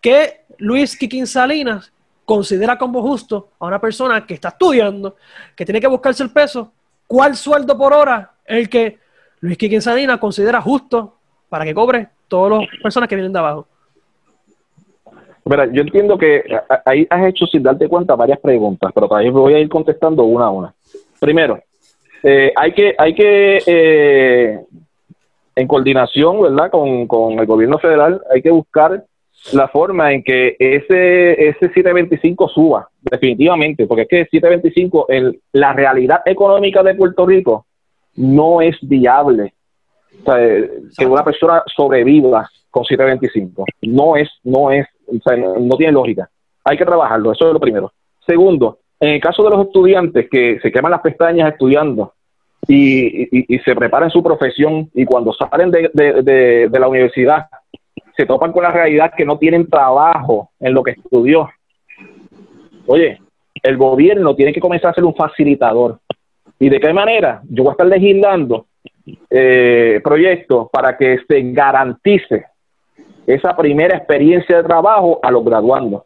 que 0.00 0.42
Luis 0.58 0.96
Quiquín 0.96 1.26
Salinas 1.26 1.92
considera 2.24 2.76
como 2.76 3.02
justo 3.02 3.50
a 3.58 3.66
una 3.66 3.80
persona 3.80 4.26
que 4.26 4.34
está 4.34 4.48
estudiando, 4.48 5.16
que 5.54 5.64
tiene 5.64 5.80
que 5.80 5.86
buscarse 5.86 6.22
el 6.22 6.30
peso, 6.30 6.72
¿cuál 7.06 7.36
sueldo 7.36 7.78
por 7.78 7.92
hora 7.92 8.32
es 8.44 8.58
el 8.58 8.68
que 8.68 8.98
Luis 9.40 9.56
Quiquín 9.56 9.80
Salinas 9.80 10.18
considera 10.18 10.60
justo 10.60 11.16
para 11.48 11.64
que 11.64 11.74
cobre 11.74 12.08
todas 12.28 12.60
las 12.60 12.80
personas 12.82 13.08
que 13.08 13.14
vienen 13.14 13.32
de 13.32 13.38
abajo? 13.38 13.68
Mira, 15.46 15.66
yo 15.72 15.82
entiendo 15.82 16.18
que 16.18 16.42
a- 16.68 16.82
ahí 16.84 17.06
has 17.08 17.26
hecho 17.28 17.46
sin 17.46 17.62
darte 17.62 17.88
cuenta 17.88 18.16
varias 18.16 18.40
preguntas, 18.40 18.90
pero 18.94 19.08
también 19.08 19.32
voy 19.32 19.54
a 19.54 19.58
ir 19.60 19.68
contestando 19.68 20.24
una 20.24 20.46
a 20.46 20.50
una. 20.50 20.74
Primero, 21.20 21.60
eh, 22.22 22.52
hay 22.56 22.72
que, 22.72 22.94
hay 22.98 23.14
que 23.14 23.58
eh, 23.64 24.60
en 25.54 25.66
coordinación, 25.68 26.42
¿verdad? 26.42 26.70
Con, 26.70 27.06
con 27.06 27.38
el 27.38 27.46
gobierno 27.46 27.78
federal, 27.78 28.20
hay 28.32 28.42
que 28.42 28.50
buscar 28.50 29.04
la 29.52 29.68
forma 29.68 30.12
en 30.12 30.24
que 30.24 30.56
ese, 30.58 31.48
ese 31.48 31.68
725 31.72 32.48
suba, 32.48 32.88
definitivamente, 33.00 33.86
porque 33.86 34.02
es 34.02 34.08
que 34.08 34.20
el 34.22 34.28
725, 34.28 35.06
en 35.08 35.38
la 35.52 35.72
realidad 35.72 36.22
económica 36.26 36.82
de 36.82 36.94
Puerto 36.96 37.24
Rico, 37.24 37.66
no 38.16 38.60
es 38.60 38.76
viable. 38.82 39.54
O 40.22 40.24
sea, 40.24 40.44
eh, 40.44 40.70
que 40.98 41.06
una 41.06 41.22
persona 41.22 41.62
sobreviva 41.66 42.50
con 42.70 42.84
725. 42.84 43.64
No 43.82 44.16
es, 44.16 44.28
no 44.42 44.70
es, 44.72 44.86
no, 45.60 45.76
tiene 45.76 45.92
lógica. 45.92 46.28
Hay 46.64 46.76
que 46.76 46.84
trabajarlo, 46.84 47.32
eso 47.32 47.46
es 47.48 47.52
lo 47.52 47.60
primero. 47.60 47.92
Segundo, 48.26 48.78
en 48.98 49.10
el 49.10 49.20
caso 49.20 49.42
de 49.44 49.50
los 49.50 49.66
estudiantes 49.66 50.28
que 50.30 50.58
se 50.60 50.72
queman 50.72 50.90
las 50.92 51.00
pestañas 51.00 51.52
estudiando 51.52 52.12
y, 52.66 53.22
y- 53.38 53.54
y 53.54 53.58
se 53.60 53.74
preparan 53.76 54.10
su 54.10 54.22
profesión 54.22 54.90
y 54.94 55.04
cuando 55.04 55.32
salen 55.32 55.70
de, 55.70 55.90
de- 55.92 56.22
de- 56.22 56.68
de 56.68 56.80
la 56.80 56.88
universidad 56.88 57.46
se 58.16 58.26
topan 58.26 58.50
con 58.52 58.62
la 58.62 58.72
realidad 58.72 59.12
que 59.16 59.24
no 59.26 59.38
tienen 59.38 59.68
trabajo 59.68 60.50
en 60.58 60.72
lo 60.74 60.82
que 60.82 60.92
estudió. 60.92 61.48
Oye, 62.86 63.20
el 63.62 63.76
gobierno 63.76 64.34
tiene 64.34 64.52
que 64.52 64.60
comenzar 64.60 64.90
a 64.90 64.94
ser 64.94 65.04
un 65.04 65.14
facilitador. 65.14 65.98
¿Y 66.58 66.68
de 66.70 66.80
qué 66.80 66.92
manera? 66.92 67.42
Yo 67.50 67.62
voy 67.64 67.70
a 67.70 67.72
estar 67.72 67.86
legislando 67.86 68.66
eh, 69.30 70.00
proyectos 70.02 70.68
para 70.72 70.96
que 70.96 71.18
se 71.28 71.42
garantice 71.52 72.46
esa 73.26 73.56
primera 73.56 73.96
experiencia 73.96 74.58
de 74.58 74.64
trabajo 74.64 75.20
a 75.22 75.30
los 75.30 75.44
graduandos. 75.44 76.02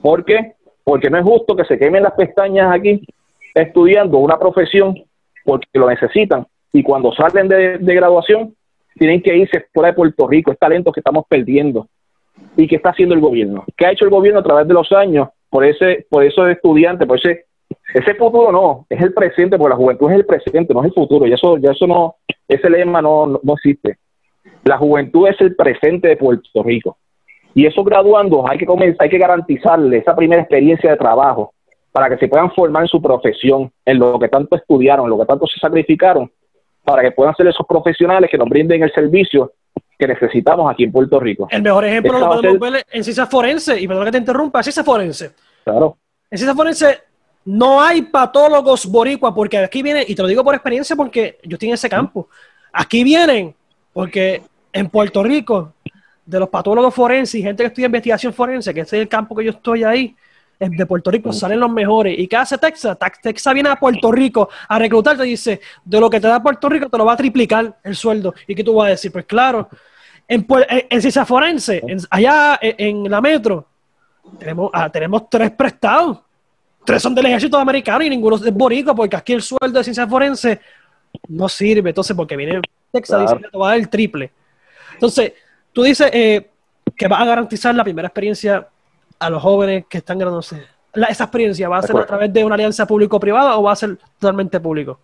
¿Por 0.00 0.24
qué? 0.24 0.54
porque 0.88 1.10
no 1.10 1.18
es 1.18 1.24
justo 1.24 1.54
que 1.54 1.66
se 1.66 1.78
quemen 1.78 2.02
las 2.02 2.14
pestañas 2.14 2.74
aquí 2.74 3.04
estudiando 3.54 4.16
una 4.16 4.38
profesión 4.38 4.94
porque 5.44 5.66
lo 5.74 5.86
necesitan 5.86 6.46
y 6.72 6.82
cuando 6.82 7.12
salen 7.12 7.46
de, 7.46 7.76
graduación 7.94 8.54
tienen 8.94 9.20
que 9.20 9.36
irse 9.36 9.66
fuera 9.74 9.90
de 9.90 9.96
Puerto 9.96 10.26
Rico, 10.26 10.50
es 10.50 10.58
talento 10.58 10.90
que 10.90 11.00
estamos 11.00 11.26
perdiendo. 11.28 11.88
¿Y 12.56 12.66
qué 12.66 12.76
está 12.76 12.88
haciendo 12.88 13.14
el 13.14 13.20
gobierno? 13.20 13.66
¿Qué 13.76 13.84
ha 13.84 13.92
hecho 13.92 14.06
el 14.06 14.10
gobierno 14.10 14.40
a 14.40 14.42
través 14.42 14.66
de 14.66 14.72
los 14.72 14.90
años 14.92 15.28
por 15.50 15.62
ese 15.62 16.06
por 16.08 16.24
esos 16.24 16.48
estudiantes, 16.48 17.06
por 17.06 17.18
ese 17.18 17.44
ese 17.92 18.14
futuro 18.14 18.50
no, 18.50 18.86
es 18.88 19.02
el 19.02 19.12
presente, 19.12 19.58
porque 19.58 19.74
la 19.74 19.76
juventud 19.76 20.10
es 20.10 20.16
el 20.16 20.24
presente, 20.24 20.72
no 20.72 20.80
es 20.80 20.86
el 20.86 20.94
futuro, 20.94 21.26
y 21.26 21.34
eso 21.34 21.58
ya 21.58 21.72
eso 21.72 21.86
no 21.86 22.16
ese 22.48 22.70
lema 22.70 23.02
no, 23.02 23.26
no, 23.26 23.52
existe. 23.52 23.98
La 24.68 24.76
juventud 24.76 25.26
es 25.26 25.40
el 25.40 25.56
presente 25.56 26.08
de 26.08 26.16
Puerto 26.18 26.62
Rico. 26.62 26.98
Y 27.54 27.64
esos 27.64 27.82
graduandos 27.86 28.44
hay 28.46 28.58
que 28.58 28.66
comenzar, 28.66 28.98
hay 29.00 29.08
que 29.08 29.16
garantizarle 29.16 29.96
esa 29.96 30.14
primera 30.14 30.42
experiencia 30.42 30.90
de 30.90 30.96
trabajo 30.98 31.54
para 31.90 32.10
que 32.10 32.18
se 32.18 32.28
puedan 32.28 32.50
formar 32.50 32.82
en 32.82 32.88
su 32.88 33.00
profesión, 33.00 33.72
en 33.86 33.98
lo 33.98 34.18
que 34.18 34.28
tanto 34.28 34.56
estudiaron, 34.56 35.06
en 35.06 35.10
lo 35.10 35.18
que 35.18 35.24
tanto 35.24 35.46
se 35.46 35.58
sacrificaron, 35.58 36.30
para 36.84 37.00
que 37.00 37.12
puedan 37.12 37.34
ser 37.34 37.46
esos 37.46 37.66
profesionales 37.66 38.30
que 38.30 38.36
nos 38.36 38.46
brinden 38.46 38.82
el 38.82 38.92
servicio 38.92 39.52
que 39.98 40.06
necesitamos 40.06 40.70
aquí 40.70 40.84
en 40.84 40.92
Puerto 40.92 41.18
Rico. 41.18 41.48
El 41.50 41.62
mejor 41.62 41.86
ejemplo 41.86 42.18
lo 42.18 42.28
podemos 42.28 42.58
ver 42.58 42.84
en 42.92 43.02
ciencia 43.02 43.24
forense, 43.24 43.80
y 43.80 43.88
perdón 43.88 44.04
que 44.04 44.12
te 44.12 44.18
interrumpa, 44.18 44.62
ciencia 44.62 44.84
forense. 44.84 45.30
Claro. 45.64 45.96
En 46.30 46.36
ciencia 46.36 46.54
forense 46.54 46.98
no 47.46 47.80
hay 47.80 48.02
patólogos 48.02 48.84
boricua, 48.84 49.34
porque 49.34 49.56
aquí 49.56 49.82
vienen, 49.82 50.04
y 50.06 50.14
te 50.14 50.20
lo 50.20 50.28
digo 50.28 50.44
por 50.44 50.54
experiencia 50.54 50.94
porque 50.94 51.38
yo 51.42 51.54
estoy 51.54 51.68
en 51.68 51.74
ese 51.74 51.88
campo, 51.88 52.28
aquí 52.70 53.02
vienen, 53.02 53.54
porque 53.94 54.42
en 54.72 54.88
Puerto 54.88 55.22
Rico, 55.22 55.72
de 56.24 56.38
los 56.38 56.48
patólogos 56.48 56.94
forenses 56.94 57.36
y 57.36 57.42
gente 57.42 57.62
que 57.62 57.68
estudia 57.68 57.86
investigación 57.86 58.32
forense, 58.32 58.74
que 58.74 58.80
ese 58.80 58.96
es 58.96 59.02
el 59.02 59.08
campo 59.08 59.34
que 59.34 59.44
yo 59.44 59.50
estoy 59.50 59.84
ahí, 59.84 60.14
de 60.58 60.86
Puerto 60.86 61.10
Rico 61.10 61.32
salen 61.32 61.60
los 61.60 61.70
mejores. 61.70 62.18
¿Y 62.18 62.26
qué 62.26 62.36
hace 62.36 62.58
Texas? 62.58 62.96
Texas 63.22 63.54
viene 63.54 63.68
a 63.68 63.76
Puerto 63.76 64.10
Rico 64.10 64.48
a 64.68 64.78
reclutarte 64.78 65.26
y 65.26 65.30
dice, 65.30 65.60
de 65.84 66.00
lo 66.00 66.10
que 66.10 66.20
te 66.20 66.26
da 66.26 66.42
Puerto 66.42 66.68
Rico 66.68 66.88
te 66.88 66.98
lo 66.98 67.04
va 67.04 67.12
a 67.12 67.16
triplicar 67.16 67.78
el 67.84 67.94
sueldo. 67.94 68.34
¿Y 68.46 68.54
qué 68.54 68.64
tú 68.64 68.74
vas 68.74 68.88
a 68.88 68.90
decir? 68.90 69.12
Pues 69.12 69.24
claro, 69.24 69.68
en, 70.26 70.46
en, 70.68 71.00
Ciencia 71.00 71.24
Forense, 71.24 71.82
allá 72.10 72.58
en, 72.60 73.08
la 73.08 73.20
metro, 73.20 73.66
tenemos, 74.38 74.70
ah, 74.74 74.90
tenemos 74.90 75.30
tres 75.30 75.50
prestados. 75.52 76.18
Tres 76.84 77.02
son 77.02 77.14
del 77.14 77.26
ejército 77.26 77.58
americano 77.58 78.02
y 78.02 78.10
ninguno 78.10 78.36
es 78.36 78.52
borico, 78.52 78.94
porque 78.94 79.16
aquí 79.16 79.34
el 79.34 79.42
sueldo 79.42 79.78
de 79.78 79.84
Ciencia 79.84 80.06
Forense 80.06 80.60
no 81.28 81.48
sirve. 81.48 81.90
Entonces, 81.90 82.16
porque 82.16 82.36
viene 82.36 82.60
Texas 82.90 83.20
dice 83.20 83.36
que 83.36 83.48
te 83.48 83.58
va 83.58 83.68
a 83.68 83.70
dar 83.70 83.78
el 83.78 83.88
triple. 83.88 84.32
Entonces, 84.94 85.32
tú 85.72 85.82
dices 85.82 86.10
eh, 86.12 86.48
que 86.96 87.08
va 87.08 87.20
a 87.20 87.24
garantizar 87.24 87.74
la 87.74 87.84
primera 87.84 88.08
experiencia 88.08 88.68
a 89.18 89.30
los 89.30 89.42
jóvenes 89.42 89.86
que 89.88 89.98
están 89.98 90.18
graduándose? 90.18 90.62
¿Esa 90.94 91.24
experiencia 91.24 91.68
va 91.68 91.78
a 91.78 91.82
ser 91.82 91.96
a 91.96 92.06
través 92.06 92.32
de 92.32 92.44
una 92.44 92.54
alianza 92.54 92.86
público-privada 92.86 93.56
o 93.58 93.62
va 93.62 93.72
a 93.72 93.76
ser 93.76 93.96
totalmente 94.18 94.58
público? 94.60 94.98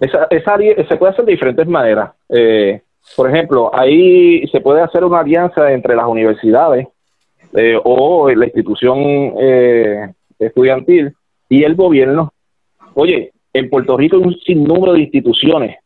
Esa, 0.00 0.26
esa 0.30 0.56
se 0.88 0.96
puede 0.96 1.12
hacer 1.12 1.24
de 1.24 1.32
diferentes 1.32 1.66
maneras. 1.66 2.10
Eh, 2.28 2.82
por 3.16 3.30
ejemplo, 3.30 3.70
ahí 3.72 4.46
se 4.48 4.60
puede 4.60 4.82
hacer 4.82 5.04
una 5.04 5.20
alianza 5.20 5.72
entre 5.72 5.96
las 5.96 6.06
universidades 6.06 6.88
eh, 7.54 7.78
o 7.82 8.30
la 8.30 8.44
institución 8.44 8.98
eh, 9.40 10.12
estudiantil 10.38 11.14
y 11.48 11.64
el 11.64 11.74
gobierno. 11.74 12.32
Oye, 12.94 13.32
en 13.52 13.70
Puerto 13.70 13.96
Rico 13.96 14.16
hay 14.16 14.22
un 14.22 14.38
sinnúmero 14.40 14.92
de 14.92 15.00
instituciones 15.00 15.76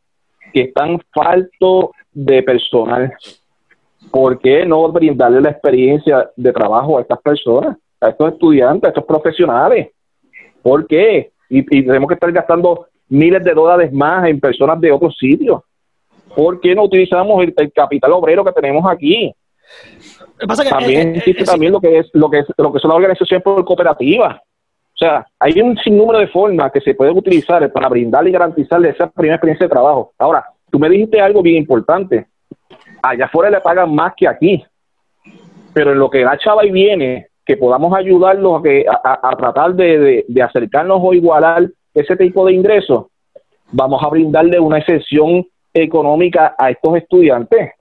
que 0.53 0.63
están 0.63 0.99
falto 1.13 1.93
de 2.17 2.43
personal 2.43 3.13
¿por 4.11 4.39
qué 4.39 4.65
no 4.65 4.91
brindarle 4.91 5.41
la 5.41 5.51
experiencia 5.51 6.31
de 6.37 6.53
trabajo 6.53 6.99
a 6.99 7.03
estas 7.03 7.21
personas, 7.21 7.77
a 8.01 8.09
estos 8.09 8.33
estudiantes, 8.33 8.85
a 8.85 8.89
estos 8.89 9.05
profesionales? 9.05 9.91
¿Por 10.63 10.87
qué? 10.87 11.33
Y, 11.49 11.63
tenemos 11.63 12.09
que 12.09 12.15
estar 12.15 12.33
gastando 12.33 12.87
miles 13.09 13.45
de 13.45 13.53
dólares 13.53 13.93
más 13.93 14.27
en 14.27 14.41
personas 14.41 14.81
de 14.81 14.91
otros 14.91 15.17
sitios. 15.19 15.63
¿Por 16.35 16.61
qué 16.61 16.75
no 16.75 16.85
utilizamos 16.85 17.43
el, 17.43 17.55
capital 17.73 18.13
obrero 18.13 18.45
que 18.45 18.53
tenemos 18.53 18.85
aquí? 18.91 19.33
también 20.71 21.15
eh, 21.15 21.19
existe 21.19 21.43
eh, 21.43 21.47
también 21.47 21.73
lo 21.73 21.81
que 21.81 21.99
es 21.99 22.11
lo 22.13 22.31
que 22.31 22.39
es 22.39 22.47
lo 22.57 22.73
que 22.73 22.79
son 22.79 22.91
las 22.91 22.97
organizaciones 22.97 23.43
por 23.43 23.65
cooperativas. 23.65 24.37
O 24.37 24.99
sea, 24.99 25.27
hay 25.39 25.61
un 25.61 25.77
sinnúmero 25.77 26.21
de 26.21 26.29
formas 26.29 26.73
que 26.73 26.81
se 26.81 26.95
pueden 26.95 27.17
utilizar 27.17 27.71
para 27.71 27.89
brindarle 27.89 28.31
y 28.31 28.33
garantizarle 28.33 28.91
esa 28.91 29.11
primera 29.11 29.37
experiencia 29.37 29.67
de 29.67 29.71
trabajo. 29.71 30.13
Ahora, 30.19 30.47
tú 30.71 30.79
me 30.79 30.89
dijiste 30.89 31.21
algo 31.21 31.43
bien 31.43 31.57
importante 31.57 32.27
allá 33.11 33.27
afuera 33.27 33.51
le 33.51 33.61
pagan 33.61 33.95
más 33.95 34.15
que 34.17 34.29
aquí. 34.29 34.65
Pero 35.73 35.93
en 35.93 35.99
lo 35.99 36.11
que 36.11 36.25
da 36.25 36.39
chava 36.39 36.65
y 36.65 36.71
viene, 36.71 37.29
que 37.45 37.57
podamos 37.57 37.97
ayudarlos 37.97 38.61
a, 38.61 38.63
que, 38.63 38.85
a, 38.89 39.37
tratar 39.37 39.75
de, 39.75 40.25
acercarnos 40.43 41.01
o 41.03 41.13
igualar 41.13 41.69
ese 41.95 42.17
tipo 42.17 42.47
de 42.47 42.55
ingresos, 42.55 43.07
vamos 43.73 44.03
a 44.03 44.09
brindarle 44.09 44.59
una 44.59 44.79
excepción 44.79 45.47
económica 45.73 46.55
a 46.59 46.71
estos 46.71 46.97
estudiantes, 46.97 47.73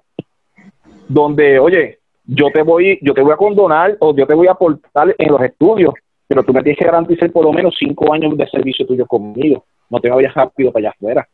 donde, 1.07 1.59
oye, 1.59 1.99
yo 2.25 2.49
te 2.51 2.63
voy, 2.63 2.99
yo 3.01 3.13
te 3.13 3.21
voy 3.21 3.31
a 3.31 3.37
condonar 3.37 3.95
o 3.99 4.13
yo 4.15 4.27
te 4.27 4.33
voy 4.33 4.47
a 4.47 4.51
aportar 4.51 5.15
en 5.17 5.31
los 5.31 5.41
estudios, 5.41 5.93
pero 6.27 6.43
tú 6.43 6.53
me 6.53 6.63
tienes 6.63 6.79
que 6.79 6.85
garantizar 6.85 7.31
por 7.31 7.45
lo 7.45 7.53
menos 7.53 7.75
cinco 7.77 8.11
años 8.11 8.35
de 8.35 8.47
servicio 8.49 8.85
tuyo 8.85 9.05
conmigo. 9.05 9.63
No 9.89 9.99
te 9.99 10.09
vayas 10.09 10.33
rápido 10.33 10.71
para 10.71 10.87
allá 10.87 10.95
afuera. 10.95 11.27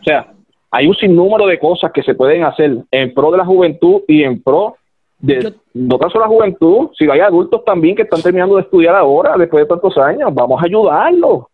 O 0.00 0.04
sea, 0.04 0.32
hay 0.70 0.86
un 0.86 0.94
sinnúmero 0.94 1.46
de 1.46 1.58
cosas 1.58 1.92
que 1.92 2.02
se 2.02 2.14
pueden 2.14 2.44
hacer 2.44 2.78
en 2.90 3.14
pro 3.14 3.30
de 3.30 3.38
la 3.38 3.44
juventud 3.44 4.02
y 4.06 4.22
en 4.22 4.42
pro 4.42 4.76
de 5.18 5.52
no 5.74 5.98
tan 5.98 6.10
solo 6.10 6.24
la 6.24 6.30
juventud, 6.30 6.90
si 6.96 7.08
hay 7.10 7.20
adultos 7.20 7.64
también 7.64 7.96
que 7.96 8.02
están 8.02 8.22
terminando 8.22 8.56
de 8.56 8.62
estudiar 8.62 8.94
ahora, 8.94 9.36
después 9.36 9.64
de 9.64 9.68
tantos 9.68 9.96
años, 9.98 10.32
vamos 10.32 10.62
a 10.62 10.66
ayudarlos. 10.66 11.44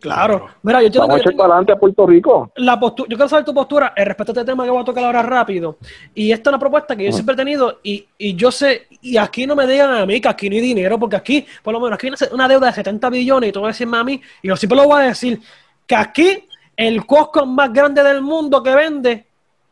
Claro. 0.00 0.46
Mira, 0.62 0.82
yo 0.82 1.00
Vamos 1.00 1.16
a 1.16 1.20
echar 1.20 1.34
para 1.34 1.54
adelante 1.54 1.72
a 1.72 1.76
Puerto 1.76 2.06
Rico. 2.06 2.52
La 2.56 2.78
yo 2.80 3.06
quiero 3.06 3.28
saber 3.28 3.44
tu 3.44 3.54
postura 3.54 3.92
respecto 3.96 4.32
a 4.32 4.34
este 4.34 4.44
tema 4.44 4.64
que 4.64 4.70
voy 4.70 4.82
a 4.82 4.84
tocar 4.84 5.04
ahora 5.04 5.22
rápido. 5.22 5.78
Y 6.14 6.32
esta 6.32 6.50
es 6.50 6.52
una 6.52 6.58
propuesta 6.58 6.94
que 6.94 7.04
yo 7.04 7.12
siempre 7.12 7.34
he 7.34 7.36
tenido 7.36 7.80
y, 7.82 8.06
y, 8.18 8.36
yo 8.36 8.50
sé, 8.50 8.86
y 9.00 9.16
aquí 9.16 9.46
no 9.46 9.56
me 9.56 9.66
digan 9.66 9.90
a 9.94 10.04
mí 10.04 10.20
que 10.20 10.28
aquí 10.28 10.50
no 10.50 10.56
hay 10.56 10.60
dinero, 10.60 10.98
porque 10.98 11.16
aquí, 11.16 11.46
por 11.62 11.72
lo 11.72 11.80
menos, 11.80 11.94
aquí 11.94 12.08
hay 12.08 12.28
una 12.32 12.46
deuda 12.46 12.66
de 12.66 12.72
70 12.74 13.08
billones 13.10 13.48
y 13.48 13.52
tú 13.52 13.60
vas 13.60 13.68
a 13.68 13.72
decirme 13.72 13.96
a 13.96 14.04
mí, 14.04 14.20
y 14.42 14.48
yo 14.48 14.56
siempre 14.56 14.76
lo 14.76 14.84
voy 14.84 15.02
a 15.02 15.06
decir, 15.06 15.40
que 15.86 15.96
aquí 15.96 16.44
el 16.76 17.06
Costco 17.06 17.46
más 17.46 17.72
grande 17.72 18.02
del 18.02 18.20
mundo 18.20 18.62
que 18.62 18.74
vende 18.74 19.26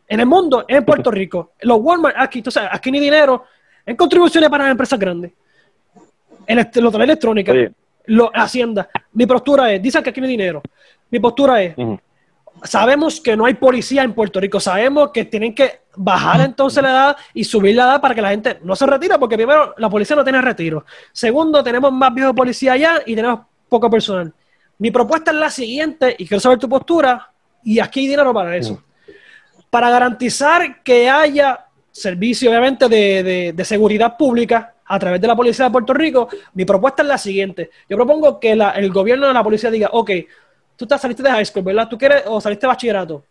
en 0.09 0.21
el 0.21 0.27
mundo 0.27 0.65
es 0.67 0.77
en 0.77 0.85
Puerto 0.85 1.11
Rico. 1.11 1.53
Los 1.61 1.79
Walmart, 1.81 2.17
aquí, 2.19 2.39
entonces, 2.39 2.63
aquí 2.71 2.91
ni 2.91 3.01
dinero, 3.01 3.45
en 3.85 3.97
contribuciones 3.97 4.49
para 4.51 4.65
las 4.65 4.71
empresas 4.73 4.99
grandes. 4.99 5.33
En 6.47 6.71
lo 6.77 6.91
la 6.91 7.05
electrónica, 7.05 7.53
lo, 8.07 8.31
Hacienda. 8.35 8.89
Mi 9.13 9.27
postura 9.27 9.73
es, 9.73 9.83
dicen 9.83 10.03
que 10.03 10.11
aquí 10.11 10.21
no 10.21 10.27
hay 10.27 10.33
dinero. 10.33 10.63
Mi 11.11 11.19
postura 11.19 11.63
es, 11.63 11.75
sabemos 12.63 13.21
que 13.21 13.37
no 13.37 13.47
hay 13.47 13.55
policía 13.55 14.03
en 14.03 14.13
Puerto 14.13 14.41
Rico, 14.41 14.61
sabemos 14.61 15.11
que 15.11 15.25
tienen 15.25 15.55
que 15.55 15.81
bajar 15.97 16.41
entonces 16.41 16.83
la 16.83 16.91
edad 16.91 17.17
y 17.33 17.45
subir 17.45 17.77
la 17.77 17.85
edad 17.85 18.01
para 18.01 18.15
que 18.15 18.23
la 18.23 18.31
gente 18.31 18.59
no 18.63 18.77
se 18.77 18.87
retire, 18.87 19.19
porque 19.19 19.37
primero 19.37 19.75
la 19.79 19.89
policía 19.89 20.17
no 20.17 20.25
tiene 20.25 20.43
retiro. 20.43 20.85
Segundo, 21.13 21.63
tenemos 21.63 21.93
más 21.93 22.13
viejos 22.13 22.35
policía 22.35 22.73
allá 22.73 23.03
y 23.07 23.15
tenemos 23.15 23.41
poco 23.69 23.89
personal. 23.89 24.33
Mi 24.79 24.91
propuesta 24.91 25.31
es 25.31 25.37
la 25.37 25.51
siguiente, 25.51 26.15
y 26.19 26.27
quiero 26.27 26.41
saber 26.41 26.59
tu 26.59 26.69
postura, 26.69 27.31
y 27.63 27.79
aquí 27.81 28.01
hay 28.01 28.09
dinero 28.09 28.33
para 28.33 28.57
eso. 28.57 28.83
Para 29.71 29.91
garantizar 29.91 30.83
que 30.83 31.09
haya 31.09 31.67
servicio, 31.91 32.51
obviamente, 32.51 32.89
de, 32.89 33.65
seguridad 33.65 34.17
pública 34.17 34.75
a 34.85 34.99
través 34.99 35.21
de 35.21 35.27
la 35.27 35.37
Policía 35.37 35.67
de 35.67 35.71
Puerto 35.71 35.95
Rico, 35.95 36.29
mi 36.55 36.65
propuesta 36.65 37.03
es 37.03 37.09
la 37.09 37.19
siguiente. 37.19 37.71
Yo 37.89 37.97
propongo 37.97 38.39
que 38.39 38.53
el 38.53 38.91
gobierno 38.93 39.27
de 39.27 39.33
la 39.33 39.43
policía 39.43 39.71
diga, 39.71 39.89
ok, 39.93 40.11
tú 40.77 40.85
estás, 40.85 41.01
saliste 41.01 41.23
de 41.23 41.31
high 41.31 41.47
school, 41.47 41.65
¿verdad? 41.65 41.89
¿Tú 41.89 41.97
quieres, 41.97 42.25
o 42.27 42.41
saliste 42.41 42.67
de 42.67 42.69
bachillerato? 42.69 43.25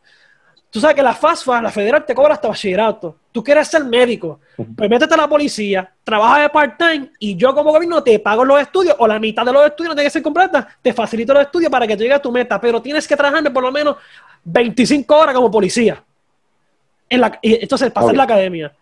Tú 0.74 0.80
sabes 0.80 0.96
que 0.96 1.04
la 1.04 1.14
FASFA, 1.14 1.62
la 1.62 1.70
federal, 1.70 2.04
te 2.04 2.16
cobra 2.16 2.34
hasta 2.34 2.48
bachillerato. 2.48 3.16
Tú 3.32 3.44
quieres 3.44 3.68
ser 3.68 3.86
médico. 3.86 4.40
Pues 4.76 4.90
métete 4.90 5.14
a 5.14 5.18
la 5.18 5.28
policía, 5.28 5.88
trabaja 6.04 6.42
de 6.42 6.50
part-time 6.50 7.12
y 7.20 7.36
yo 7.36 7.54
como 7.54 7.72
gobierno 7.72 8.02
te 8.02 8.18
pago 8.18 8.44
los 8.44 8.60
estudios 8.60 8.96
o 8.98 9.06
la 9.06 9.20
mitad 9.20 9.46
de 9.46 9.54
los 9.54 9.64
estudios 9.68 9.90
no 9.90 9.96
tiene 9.96 10.08
que 10.08 10.14
ser 10.14 10.24
completa. 10.24 10.68
Te 10.82 10.92
facilito 10.92 11.32
los 11.32 11.44
estudios 11.44 11.70
para 11.70 11.86
que 11.86 11.96
llegues 11.96 12.16
a 12.16 12.20
tu 12.20 12.32
meta, 12.32 12.60
pero 12.60 12.82
tienes 12.82 13.08
que 13.08 13.16
trabajarme 13.16 13.52
por 13.52 13.62
lo 13.62 13.72
menos 13.72 13.98
25 14.46 15.16
horas 15.16 15.36
como 15.36 15.52
policía. 15.52 16.04
En 17.08 17.22
la, 17.22 17.38
entonces, 17.44 17.92
pasar 17.92 18.10
en 18.10 18.18
la 18.18 18.24
academia. 18.24 18.74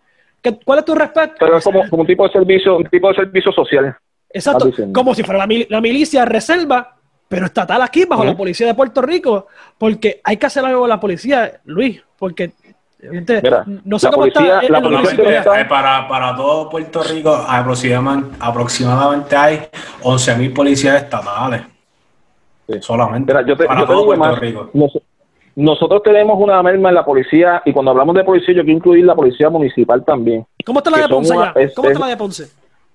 ¿Cuál 0.64 0.78
es 0.78 0.84
tu 0.86 0.94
respeto? 0.94 1.34
Pero 1.40 1.58
es 1.58 1.64
como, 1.64 1.82
un 1.90 2.06
tipo 2.06 2.26
de 2.26 2.32
servicio, 2.32 2.78
un 2.78 2.86
tipo 2.86 3.08
de 3.08 3.16
servicio 3.16 3.52
social. 3.52 3.94
Exacto. 4.30 4.70
Como 4.94 5.14
si 5.14 5.22
fuera 5.24 5.46
la, 5.46 5.54
la 5.68 5.80
milicia 5.82 6.24
reserva 6.24 6.96
pero 7.32 7.46
estatal 7.46 7.80
aquí 7.80 8.04
bajo 8.04 8.26
la 8.26 8.36
policía 8.36 8.66
de 8.66 8.74
Puerto 8.74 9.00
Rico, 9.00 9.46
porque 9.78 10.20
hay 10.22 10.36
que 10.36 10.44
hacer 10.44 10.62
algo 10.66 10.80
con 10.80 10.90
la 10.90 11.00
policía, 11.00 11.62
Luis, 11.64 12.04
porque 12.18 12.52
no 13.84 13.98
sé 13.98 14.10
cómo 14.10 14.26
está, 14.26 14.62
la 14.68 14.82
policía 14.82 15.66
para, 15.66 16.06
para 16.06 16.36
todo 16.36 16.68
Puerto 16.68 17.02
Rico 17.02 17.34
aproximadamente, 17.34 18.36
aproximadamente 18.38 19.34
hay 19.34 19.60
11.000 20.02 20.54
policías 20.54 21.02
estatales. 21.04 21.62
Solamente 22.80 23.32
yo 23.46 23.56
para 23.56 23.86
todo 23.86 24.04
Puerto 24.04 24.36
Rico. 24.36 24.70
nosotros 25.56 26.02
tenemos 26.02 26.38
una 26.38 26.62
merma 26.62 26.90
en 26.90 26.96
la 26.96 27.04
policía 27.06 27.62
y 27.64 27.72
cuando 27.72 27.92
hablamos 27.92 28.14
de 28.14 28.24
policía 28.24 28.56
yo 28.56 28.62
quiero 28.62 28.76
incluir 28.76 29.06
la 29.06 29.14
policía 29.14 29.48
municipal 29.48 30.04
también. 30.04 30.44
¿Cómo 30.66 30.80
está 30.80 30.90
la 30.90 30.98
de 30.98 31.08
Ponce 31.08 31.34
ya? 31.34 31.54
¿Cómo 31.74 31.88
está 31.88 31.98
la 31.98 32.08
de 32.08 32.16
Ponce? 32.18 32.50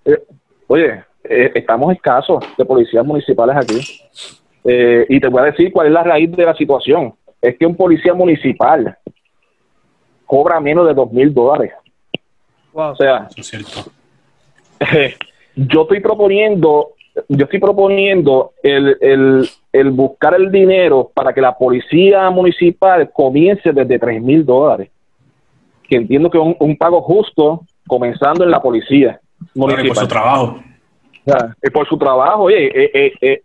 Eh, 0.05 0.23
oye, 0.67 1.03
eh, 1.29 1.51
estamos 1.55 1.93
escasos 1.93 2.43
de 2.57 2.65
policías 2.65 3.05
municipales 3.05 3.55
aquí. 3.55 3.79
Eh, 4.63 5.05
y 5.09 5.19
te 5.19 5.27
voy 5.27 5.41
a 5.41 5.45
decir 5.45 5.71
cuál 5.71 5.87
es 5.87 5.93
la 5.93 6.03
raíz 6.03 6.31
de 6.31 6.45
la 6.45 6.55
situación. 6.55 7.13
Es 7.41 7.57
que 7.57 7.65
un 7.65 7.75
policía 7.75 8.13
municipal 8.13 8.97
cobra 10.25 10.59
menos 10.59 10.87
de 10.87 10.93
dos 10.93 11.11
mil 11.11 11.33
dólares. 11.33 11.71
O 12.73 12.95
sea, 12.95 13.27
Eso 13.29 13.41
es 13.41 13.47
cierto. 13.47 13.91
yo 15.55 15.81
estoy 15.83 15.99
proponiendo, 15.99 16.89
yo 17.29 17.45
estoy 17.45 17.59
proponiendo 17.59 18.51
el, 18.61 18.97
el, 19.01 19.49
el 19.71 19.91
buscar 19.91 20.35
el 20.35 20.51
dinero 20.51 21.09
para 21.13 21.33
que 21.33 21.41
la 21.41 21.57
policía 21.57 22.29
municipal 22.29 23.09
comience 23.11 23.71
desde 23.71 23.97
tres 23.99 24.21
mil 24.21 24.45
dólares. 24.45 24.89
Que 25.89 25.95
entiendo 25.95 26.29
que 26.29 26.37
es 26.37 26.43
un, 26.43 26.55
un 26.59 26.77
pago 26.77 27.01
justo 27.01 27.61
comenzando 27.87 28.43
en 28.43 28.51
la 28.51 28.61
policía 28.61 29.19
Claro, 29.53 29.53
y 29.53 29.59
por 29.59 29.71
su 29.71 29.77
municipal. 29.77 30.07
trabajo. 30.07 30.59
Sea, 31.27 31.55
eh, 31.61 31.71
por 31.71 31.85
su 31.87 31.97
trabajo, 31.97 32.43
oye, 32.43 32.67
eh, 32.67 32.91
eh, 32.93 33.13
eh, 33.19 33.41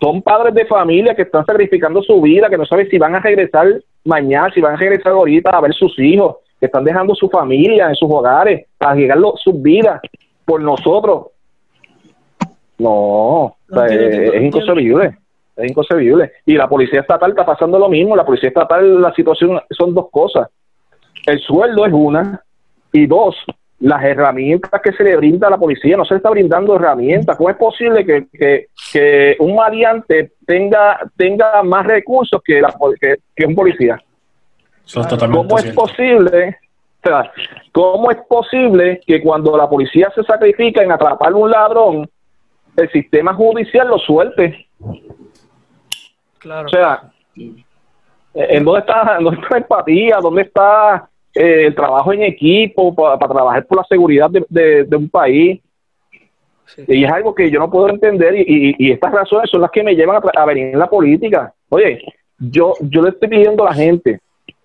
son 0.00 0.22
padres 0.22 0.52
de 0.54 0.66
familia 0.66 1.14
que 1.14 1.22
están 1.22 1.46
sacrificando 1.46 2.02
su 2.02 2.20
vida, 2.20 2.50
que 2.50 2.58
no 2.58 2.66
saben 2.66 2.88
si 2.90 2.98
van 2.98 3.14
a 3.14 3.20
regresar 3.20 3.80
mañana, 4.04 4.50
si 4.52 4.60
van 4.60 4.74
a 4.74 4.76
regresar 4.76 5.12
ahorita 5.12 5.50
a 5.50 5.60
ver 5.60 5.72
sus 5.72 5.96
hijos, 6.00 6.38
que 6.58 6.66
están 6.66 6.82
dejando 6.82 7.14
su 7.14 7.28
familia 7.28 7.88
en 7.88 7.94
sus 7.94 8.10
hogares 8.10 8.66
para 8.76 8.96
llegar 8.96 9.18
sus 9.36 9.62
vidas 9.62 10.00
por 10.44 10.60
nosotros. 10.60 11.26
No, 12.78 12.90
o 12.90 13.56
sea, 13.72 13.86
es 13.86 13.92
entiendo. 13.92 14.36
inconcebible, 14.36 15.18
es 15.56 15.70
inconcebible. 15.70 16.32
Y 16.44 16.54
la 16.54 16.68
policía 16.68 17.00
estatal 17.02 17.30
está 17.30 17.46
pasando 17.46 17.78
lo 17.78 17.88
mismo, 17.88 18.16
la 18.16 18.26
policía 18.26 18.48
estatal, 18.48 19.00
la 19.00 19.14
situación 19.14 19.60
son 19.70 19.94
dos 19.94 20.08
cosas. 20.10 20.48
El 21.24 21.38
sueldo 21.38 21.86
es 21.86 21.92
una, 21.92 22.42
y 22.92 23.06
dos, 23.06 23.36
las 23.82 24.02
herramientas 24.04 24.80
que 24.80 24.92
se 24.92 25.02
le 25.02 25.16
brinda 25.16 25.48
a 25.48 25.50
la 25.50 25.58
policía, 25.58 25.96
no 25.96 26.04
se 26.04 26.14
le 26.14 26.18
está 26.18 26.30
brindando 26.30 26.76
herramientas. 26.76 27.36
¿Cómo 27.36 27.50
es 27.50 27.56
posible 27.56 28.06
que, 28.06 28.26
que, 28.32 28.66
que 28.92 29.36
un 29.40 29.56
maleante 29.56 30.32
tenga, 30.46 31.00
tenga 31.16 31.62
más 31.64 31.84
recursos 31.84 32.40
que, 32.44 32.60
la, 32.60 32.68
pol- 32.68 32.96
que, 33.00 33.16
que 33.34 33.44
un 33.44 33.56
policía? 33.56 34.00
Eso 34.86 35.00
es 35.00 35.08
totalmente 35.08 35.48
¿Cómo 35.48 35.58
es 35.58 35.72
posible? 35.72 36.58
o 37.04 37.08
sea, 37.08 37.32
¿Cómo 37.72 38.10
es 38.12 38.18
posible 38.28 39.00
que 39.04 39.20
cuando 39.20 39.56
la 39.56 39.68
policía 39.68 40.12
se 40.14 40.22
sacrifica 40.22 40.82
en 40.82 40.92
atrapar 40.92 41.32
a 41.32 41.36
un 41.36 41.50
ladrón, 41.50 42.10
el 42.76 42.90
sistema 42.92 43.34
judicial 43.34 43.88
lo 43.88 43.98
suelte? 43.98 44.68
Claro. 46.38 46.66
O 46.66 46.70
sea, 46.70 47.02
¿en 48.34 48.64
dónde 48.64 48.80
está, 48.80 49.18
dónde 49.20 49.40
está 49.40 49.50
la 49.50 49.58
empatía? 49.58 50.18
¿Dónde 50.22 50.42
está 50.42 51.08
eh, 51.34 51.66
el 51.66 51.74
trabajo 51.74 52.12
en 52.12 52.22
equipo 52.22 52.94
para 52.94 53.18
trabajar 53.18 53.64
por 53.66 53.78
la 53.78 53.84
seguridad 53.84 54.30
de, 54.30 54.44
de- 54.48 54.84
de 54.84 54.96
un 54.96 55.08
país? 55.08 55.60
Sí. 56.66 56.84
Y 56.88 57.04
es 57.04 57.10
algo 57.12 57.34
que 57.34 57.50
yo 57.50 57.58
no 57.58 57.70
puedo 57.70 57.88
entender 57.88 58.34
y, 58.36 58.44
y- 58.46 58.74
y 58.78 58.90
estas 58.92 59.12
razones 59.12 59.50
son 59.50 59.60
las 59.60 59.70
que 59.70 59.82
me 59.82 59.94
llevan 59.94 60.22
a 60.36 60.44
venir 60.46 60.66
en 60.68 60.78
la 60.78 60.88
política. 60.88 61.52
Oye, 61.68 62.00
yo, 62.38 62.74
yo 62.80 63.02
le 63.02 63.10
estoy 63.10 63.28
pidiendo 63.28 63.64
a 63.64 63.70
la 63.70 63.74
gente 63.74 64.20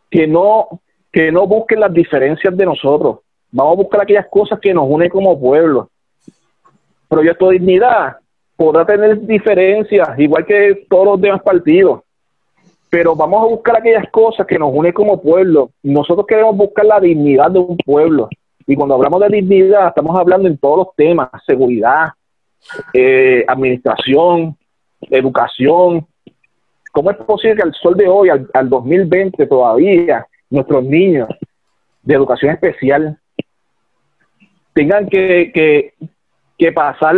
que 0.10 0.26
no, 0.28 0.68
que 1.12 1.32
no 1.32 1.46
busquen 1.48 1.80
las 1.82 1.94
diferencias 1.94 2.56
de 2.56 2.66
nosotros. 2.66 3.20
Vamos 3.52 3.74
a 3.74 3.82
buscar 3.82 4.02
aquellas 4.02 4.28
cosas 4.28 4.60
que 4.60 4.74
nos 4.74 4.86
unen 4.88 5.10
como 5.10 5.40
pueblo. 5.40 5.90
Proyecto 7.08 7.50
Dignidad 7.50 8.18
podrá 8.56 8.86
tener 8.86 9.22
diferencias, 9.22 10.18
igual 10.20 10.46
que 10.46 10.86
todos 10.90 11.06
los 11.06 11.22
demás 11.22 11.42
partidos. 11.42 12.02
Pero 12.90 13.16
vamos 13.16 13.44
a 13.44 13.48
buscar 13.48 13.78
aquellas 13.78 14.10
cosas 14.12 14.48
que 14.48 14.58
nos 14.58 14.72
unen 14.74 14.94
como 14.94 15.22
pueblo. 15.22 15.72
Nosotros 15.84 16.26
queremos 16.26 16.56
buscar 16.56 16.86
la 16.86 17.00
dignidad 17.00 17.52
de 17.52 17.60
un 17.60 17.78
pueblo. 17.78 18.30
Y 18.66 18.76
cuando 18.76 18.96
hablamos 18.96 19.22
de 19.22 19.30
dignidad, 19.30 19.90
estamos 19.90 20.18
hablando 20.18 20.48
en 20.48 20.58
todos 20.58 20.78
los 20.78 20.96
temas, 20.96 21.30
seguridad, 21.46 22.10
eh, 22.94 23.44
administración, 23.48 24.58
educación. 25.02 26.06
¿Cómo 26.92 27.12
es 27.12 27.18
posible 27.18 27.56
que 27.56 27.64
al 27.64 27.74
sol 27.74 27.96
de 27.96 28.08
hoy, 28.08 28.30
al, 28.30 28.50
al 28.54 28.70
2020, 28.70 29.46
todavía 29.48 30.26
nuestros 30.50 30.84
niños 30.84 31.30
de 32.02 32.14
educación 32.14 32.52
especial 32.52 33.20
tengan 34.74 35.08
que, 35.08 35.52
que, 35.54 35.94
que 36.58 36.72
pasar 36.72 37.16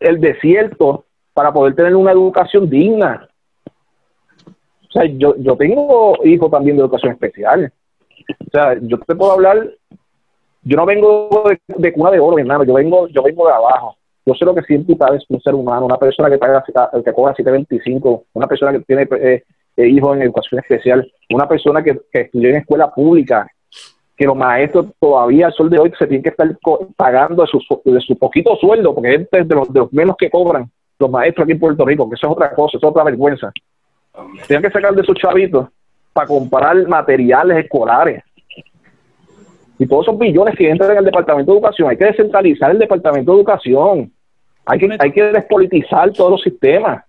el 0.00 0.20
desierto 0.20 1.04
para 1.32 1.52
poder 1.52 1.74
tener 1.74 1.94
una 1.94 2.12
educación 2.12 2.68
digna? 2.68 3.27
O 4.88 4.92
sea, 4.92 5.04
yo, 5.04 5.36
yo 5.38 5.56
tengo 5.56 6.18
hijos 6.24 6.50
también 6.50 6.76
de 6.76 6.82
educación 6.82 7.12
especial. 7.12 7.72
O 8.28 8.50
sea, 8.50 8.78
yo 8.80 8.98
te 8.98 9.14
puedo 9.14 9.32
hablar 9.32 9.70
yo 10.68 10.76
no 10.76 10.84
vengo 10.84 11.44
de, 11.48 11.58
de 11.66 11.92
cuna 11.92 12.10
de 12.10 12.20
oro, 12.20 12.36
mi 12.36 12.42
hermano, 12.42 12.64
yo 12.64 12.74
vengo, 12.74 13.08
yo 13.08 13.22
vengo 13.22 13.46
de 13.46 13.54
abajo. 13.54 13.96
Yo 14.26 14.34
sé 14.34 14.44
lo 14.44 14.54
que 14.54 14.62
tal 14.98 15.12
vez 15.12 15.24
un 15.30 15.40
ser 15.40 15.54
humano, 15.54 15.86
una 15.86 15.96
persona 15.96 16.28
que 16.28 16.36
paga, 16.36 16.62
que 16.62 17.12
cobra 17.14 17.34
725, 17.34 18.24
una 18.34 18.46
persona 18.46 18.72
que 18.72 18.80
tiene 18.80 19.08
eh, 19.18 19.42
eh, 19.76 19.88
hijos 19.88 20.14
en 20.14 20.22
educación 20.24 20.60
especial, 20.60 21.10
una 21.30 21.48
persona 21.48 21.82
que, 21.82 21.98
que 22.12 22.22
estudió 22.22 22.50
en 22.50 22.56
escuela 22.56 22.92
pública, 22.92 23.48
que 24.14 24.26
los 24.26 24.36
maestros 24.36 24.88
todavía 25.00 25.46
al 25.46 25.54
sol 25.54 25.70
de 25.70 25.78
hoy 25.78 25.90
se 25.98 26.06
tienen 26.06 26.22
que 26.22 26.30
estar 26.30 26.46
pagando 26.96 27.42
de 27.42 27.48
su, 27.48 27.60
su 27.60 28.18
poquito 28.18 28.54
sueldo, 28.56 28.94
porque 28.94 29.26
es 29.30 29.48
de 29.48 29.54
los, 29.54 29.72
de 29.72 29.80
los 29.80 29.92
menos 29.94 30.16
que 30.18 30.28
cobran 30.28 30.70
los 30.98 31.10
maestros 31.10 31.44
aquí 31.44 31.52
en 31.52 31.60
Puerto 31.60 31.86
Rico, 31.86 32.10
que 32.10 32.16
eso 32.16 32.26
es 32.26 32.32
otra 32.32 32.52
cosa, 32.52 32.76
eso 32.76 32.86
es 32.86 32.90
otra 32.90 33.04
vergüenza. 33.04 33.50
Tienen 34.46 34.62
que 34.62 34.70
sacar 34.70 34.94
de 34.94 35.04
sus 35.04 35.14
chavitos 35.16 35.68
para 36.12 36.26
comprar 36.26 36.86
materiales 36.86 37.64
escolares 37.64 38.22
y 39.78 39.86
todos 39.86 40.06
esos 40.06 40.18
billones 40.18 40.56
que 40.56 40.68
entran 40.68 40.90
en 40.90 40.98
el 40.98 41.04
Departamento 41.04 41.52
de 41.52 41.58
Educación, 41.58 41.90
hay 41.90 41.96
que 41.96 42.04
descentralizar 42.06 42.70
el 42.72 42.78
Departamento 42.78 43.32
de 43.32 43.38
Educación, 43.38 44.12
hay 44.66 44.78
que, 44.78 44.96
hay 44.98 45.12
que 45.12 45.22
despolitizar 45.22 46.12
todos 46.12 46.32
los 46.32 46.42
sistemas. 46.42 47.04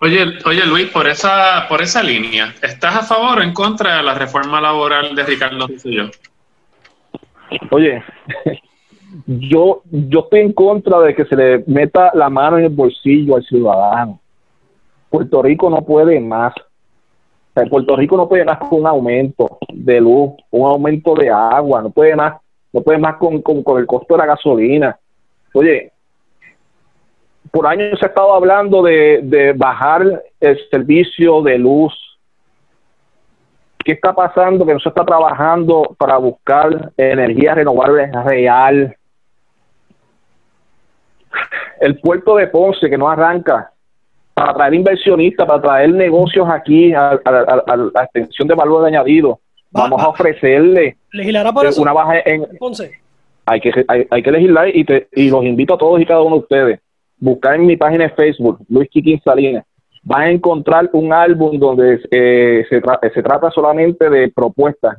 Oye, 0.00 0.24
oye 0.46 0.64
Luis, 0.64 0.86
por 0.86 1.06
esa, 1.06 1.66
por 1.68 1.82
esa 1.82 2.02
línea, 2.02 2.54
¿estás 2.62 2.96
a 2.96 3.02
favor 3.02 3.38
o 3.38 3.42
en 3.42 3.52
contra 3.52 3.98
de 3.98 4.02
la 4.02 4.14
reforma 4.14 4.60
laboral 4.60 5.14
de 5.14 5.22
Ricardo 5.24 5.66
Rosselló? 5.66 6.10
Oye, 7.70 8.02
yo, 9.26 9.82
yo 9.90 10.20
estoy 10.20 10.40
en 10.40 10.54
contra 10.54 11.00
de 11.00 11.14
que 11.14 11.26
se 11.26 11.36
le 11.36 11.64
meta 11.66 12.12
la 12.14 12.30
mano 12.30 12.56
en 12.56 12.64
el 12.64 12.70
bolsillo 12.70 13.36
al 13.36 13.44
ciudadano. 13.44 14.19
Puerto 15.10 15.42
Rico 15.42 15.68
no 15.68 15.82
puede 15.82 16.20
más. 16.20 16.54
Puerto 17.68 17.96
Rico 17.96 18.16
no 18.16 18.28
puede 18.28 18.44
más 18.44 18.58
con 18.58 18.80
un 18.80 18.86
aumento 18.86 19.58
de 19.68 20.00
luz, 20.00 20.32
un 20.50 20.66
aumento 20.66 21.14
de 21.14 21.28
agua, 21.28 21.82
no 21.82 21.90
puede 21.90 22.16
más, 22.16 22.40
no 22.72 22.80
puede 22.80 22.98
más 22.98 23.16
con, 23.16 23.42
con, 23.42 23.62
con 23.62 23.78
el 23.78 23.86
costo 23.86 24.14
de 24.14 24.18
la 24.18 24.26
gasolina. 24.26 24.98
Oye, 25.52 25.92
por 27.50 27.66
años 27.66 27.98
se 27.98 28.06
ha 28.06 28.08
estado 28.08 28.32
hablando 28.32 28.82
de, 28.82 29.20
de 29.24 29.52
bajar 29.52 30.22
el 30.38 30.58
servicio 30.70 31.42
de 31.42 31.58
luz. 31.58 31.92
¿Qué 33.84 33.92
está 33.92 34.14
pasando? 34.14 34.64
Que 34.64 34.74
no 34.74 34.80
se 34.80 34.88
está 34.88 35.04
trabajando 35.04 35.96
para 35.98 36.16
buscar 36.18 36.92
energía 36.96 37.54
renovable 37.54 38.10
real. 38.24 38.96
El 41.80 41.98
puerto 41.98 42.36
de 42.36 42.46
Ponce 42.46 42.88
que 42.88 42.98
no 42.98 43.08
arranca 43.08 43.72
para 44.34 44.54
traer 44.54 44.74
inversionistas, 44.74 45.46
para 45.46 45.60
traer 45.60 45.92
negocios 45.92 46.48
aquí 46.48 46.92
a, 46.94 47.10
a- 47.10 47.18
a- 47.24 47.64
a 47.66 47.76
la 47.76 48.04
extensión 48.04 48.48
de 48.48 48.54
valor 48.54 48.86
añadido. 48.86 49.40
Vamos 49.72 50.02
a 50.02 50.08
ofrecerle 50.08 50.96
¿Legislará 51.12 51.52
por 51.52 51.64
eh, 51.64 51.68
eso? 51.68 51.82
una 51.82 51.92
baja 51.92 52.14
en, 52.24 52.46
Ponce. 52.58 52.90
hay 53.46 53.60
que 53.60 53.72
hay, 53.86 54.06
hay 54.10 54.22
que 54.22 54.30
legislar 54.32 54.74
y, 54.74 54.84
te, 54.84 55.08
y 55.14 55.30
los 55.30 55.44
invito 55.44 55.74
a 55.74 55.78
todos 55.78 56.00
y 56.00 56.06
cada 56.06 56.22
uno 56.22 56.36
de 56.36 56.42
ustedes 56.42 56.80
buscar 57.18 57.54
en 57.54 57.66
mi 57.66 57.76
página 57.76 58.04
de 58.04 58.10
Facebook 58.10 58.58
Luis 58.68 58.88
Quiquín 58.90 59.20
Salinas 59.22 59.64
van 60.02 60.22
a 60.22 60.30
encontrar 60.30 60.88
un 60.92 61.12
álbum 61.12 61.56
donde 61.58 62.00
eh, 62.10 62.64
se, 62.68 62.80
tra- 62.82 62.98
se 63.14 63.22
trata 63.22 63.50
solamente 63.50 64.08
de 64.10 64.28
propuestas 64.30 64.96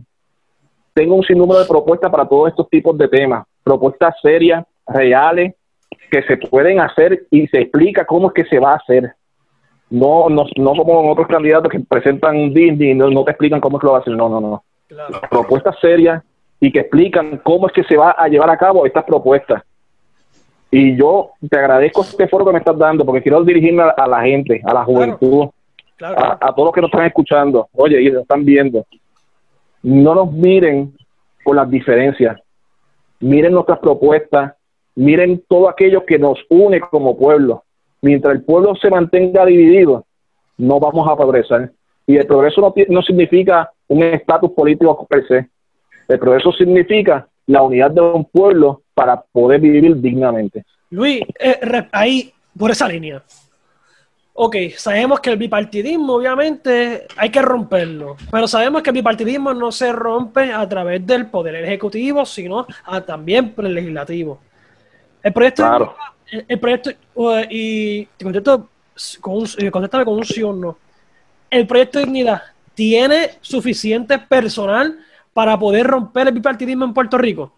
tengo 0.94 1.16
un 1.16 1.24
sinnúmero 1.24 1.60
de 1.60 1.66
propuestas 1.66 2.10
para 2.12 2.26
todos 2.28 2.50
estos 2.50 2.70
tipos 2.70 2.98
de 2.98 3.08
temas 3.08 3.46
propuestas 3.64 4.14
serias 4.22 4.64
reales 4.88 5.54
que 6.10 6.22
se 6.24 6.38
pueden 6.38 6.80
hacer 6.80 7.24
y 7.32 7.48
se 7.48 7.60
explica 7.62 8.06
cómo 8.06 8.28
es 8.28 8.34
que 8.34 8.46
se 8.46 8.60
va 8.60 8.72
a 8.74 8.76
hacer 8.76 9.12
no 9.92 10.28
no, 10.30 10.46
no 10.56 10.72
como 10.74 11.12
otros 11.12 11.28
candidatos 11.28 11.72
que 11.72 11.80
presentan 11.82 12.36
un 12.38 12.54
Disney 12.54 12.92
y 12.92 12.96
no, 12.96 13.10
no 13.10 13.24
te 13.24 13.32
explican 13.32 13.60
cómo 13.62 13.78
es 13.78 13.82
que 13.82 13.86
lo 13.88 13.92
va 13.94 14.00
a 14.00 14.02
hacer 14.02 14.16
no 14.16 14.28
no 14.30 14.42
no 14.42 14.64
Claro. 14.88 15.22
propuestas 15.30 15.76
serias 15.80 16.22
y 16.60 16.72
que 16.72 16.80
explican 16.82 17.40
cómo 17.44 17.68
es 17.68 17.74
que 17.74 17.84
se 17.84 17.96
va 17.96 18.12
a 18.12 18.28
llevar 18.28 18.50
a 18.50 18.58
cabo 18.58 18.86
estas 18.86 19.04
propuestas. 19.06 19.64
Y 20.70 20.96
yo 20.98 21.32
te 21.50 21.58
agradezco 21.58 22.02
este 22.02 22.28
foro 22.28 22.46
que 22.46 22.52
me 22.54 22.60
estás 22.60 22.78
dando 22.78 23.06
porque 23.06 23.22
quiero 23.22 23.42
dirigirme 23.44 23.84
a, 23.84 23.90
a 23.90 24.08
la 24.08 24.22
gente, 24.22 24.62
a 24.66 24.74
la 24.74 24.84
juventud, 24.84 25.48
Claro. 25.98 26.18
a, 26.20 26.38
a 26.42 26.54
todos 26.56 26.68
los 26.68 26.74
que 26.74 26.82
nos 26.82 26.92
están 26.92 27.06
escuchando, 27.06 27.68
oye, 27.74 28.02
y 28.02 28.12
nos 28.12 28.24
están 28.24 28.44
viendo. 28.44 28.86
No 29.84 30.14
nos 30.16 30.32
miren 30.34 30.94
por 31.44 31.56
las 31.56 31.70
diferencias, 31.70 32.38
miren 33.20 33.54
nuestras 33.54 33.80
propuestas, 33.80 34.54
miren 34.96 35.42
todo 35.48 35.70
aquello 35.70 36.06
que 36.06 36.20
nos 36.20 36.38
une 36.50 36.80
como 36.82 37.18
pueblo. 37.18 37.64
Mientras 38.02 38.34
el 38.36 38.44
pueblo 38.44 38.76
se 38.76 38.90
mantenga 38.90 39.46
dividido, 39.46 40.06
no 40.58 40.80
vamos 40.80 41.08
a 41.08 41.16
progresar. 41.16 41.72
Y 42.08 42.18
el 42.18 42.26
progreso 42.26 42.62
no, 42.62 42.74
no 42.90 43.02
significa 43.02 43.70
un 43.88 44.04
estatus 44.04 44.52
político 44.52 45.06
per 45.08 45.28
se. 45.28 45.50
El 46.08 46.20
progreso 46.20 46.52
significa 46.52 47.28
la 47.48 47.62
unidad 47.62 47.92
de 47.92 48.02
un 48.02 48.26
pueblo 48.26 48.82
para 48.94 49.22
poder 49.22 49.62
vivir 49.62 49.96
dignamente. 49.98 50.64
Luis, 50.90 51.22
eh, 51.40 51.88
ahí, 51.92 52.34
por 52.58 52.72
esa 52.72 52.88
línea. 52.88 53.22
Ok, 54.34 54.56
sabemos 54.76 55.20
que 55.20 55.30
el 55.30 55.38
bipartidismo, 55.38 56.14
obviamente, 56.16 57.06
hay 57.18 57.30
que 57.30 57.42
romperlo. 57.42 58.16
Pero 58.32 58.48
sabemos 58.48 58.82
que 58.82 58.90
el 58.90 58.96
bipartidismo 58.96 59.54
no 59.54 59.72
se 59.72 59.92
rompe 59.92 60.52
a 60.52 60.68
través 60.68 61.06
del 61.06 61.28
poder 61.28 61.56
ejecutivo, 61.56 62.26
sino 62.26 62.66
a- 62.86 63.02
también 63.02 63.52
por 63.52 63.66
el 63.66 63.74
legislativo. 63.76 64.40
El 65.22 65.34
proyecto, 65.34 65.64
Claro. 65.64 65.96
El, 66.32 66.60
proyecto, 66.60 66.92
uh, 67.16 67.42
y 67.50 68.06
te 68.18 68.24
contesto 68.24 68.70
con 69.20 69.38
un, 69.38 69.48
eh, 69.58 69.70
contéstame 69.70 70.06
con 70.06 70.16
un 70.16 70.26
sí 70.26 70.42
o 70.42 70.54
no. 70.54 70.78
El 71.50 71.68
proyecto 71.68 72.00
dignidad 72.00 72.42
tiene 72.74 73.32
suficiente 73.42 74.18
personal 74.18 74.98
para 75.34 75.58
poder 75.58 75.88
romper 75.88 76.28
el 76.28 76.34
bipartidismo 76.34 76.86
en 76.86 76.94
Puerto 76.94 77.18
Rico. 77.18 77.52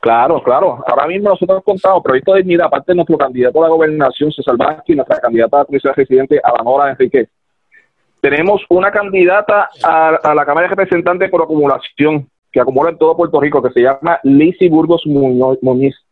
Claro, 0.00 0.42
claro. 0.42 0.84
Ahora 0.86 1.06
mismo 1.06 1.30
nosotros 1.30 1.62
contamos 1.64 2.02
Proyecto 2.02 2.32
de 2.32 2.38
Dignidad, 2.42 2.66
aparte 2.66 2.92
de 2.92 2.96
nuestro 2.96 3.18
candidato 3.18 3.58
a 3.58 3.68
la 3.68 3.74
gobernación, 3.74 4.30
César 4.30 4.56
Vázquez, 4.56 4.84
y 4.90 4.94
nuestra 4.94 5.18
candidata 5.18 5.62
a 5.62 5.66
la 5.68 5.92
residente, 5.92 6.40
Alanora 6.42 6.90
Enriquez. 6.90 7.28
Tenemos 8.20 8.62
una 8.68 8.90
candidata 8.90 9.68
a, 9.82 10.34
la 10.34 10.44
Cámara 10.44 10.68
de 10.68 10.76
Representantes 10.76 11.30
por 11.30 11.42
acumulación, 11.42 12.28
que 12.52 12.60
acumula 12.60 12.90
en 12.90 12.98
todo 12.98 13.16
Puerto 13.16 13.40
Rico, 13.40 13.62
que 13.62 13.70
se 13.70 13.80
llama 13.80 14.20
Lizzy 14.22 14.68
Burgos 14.68 15.02
Muñoz-. 15.06 16.05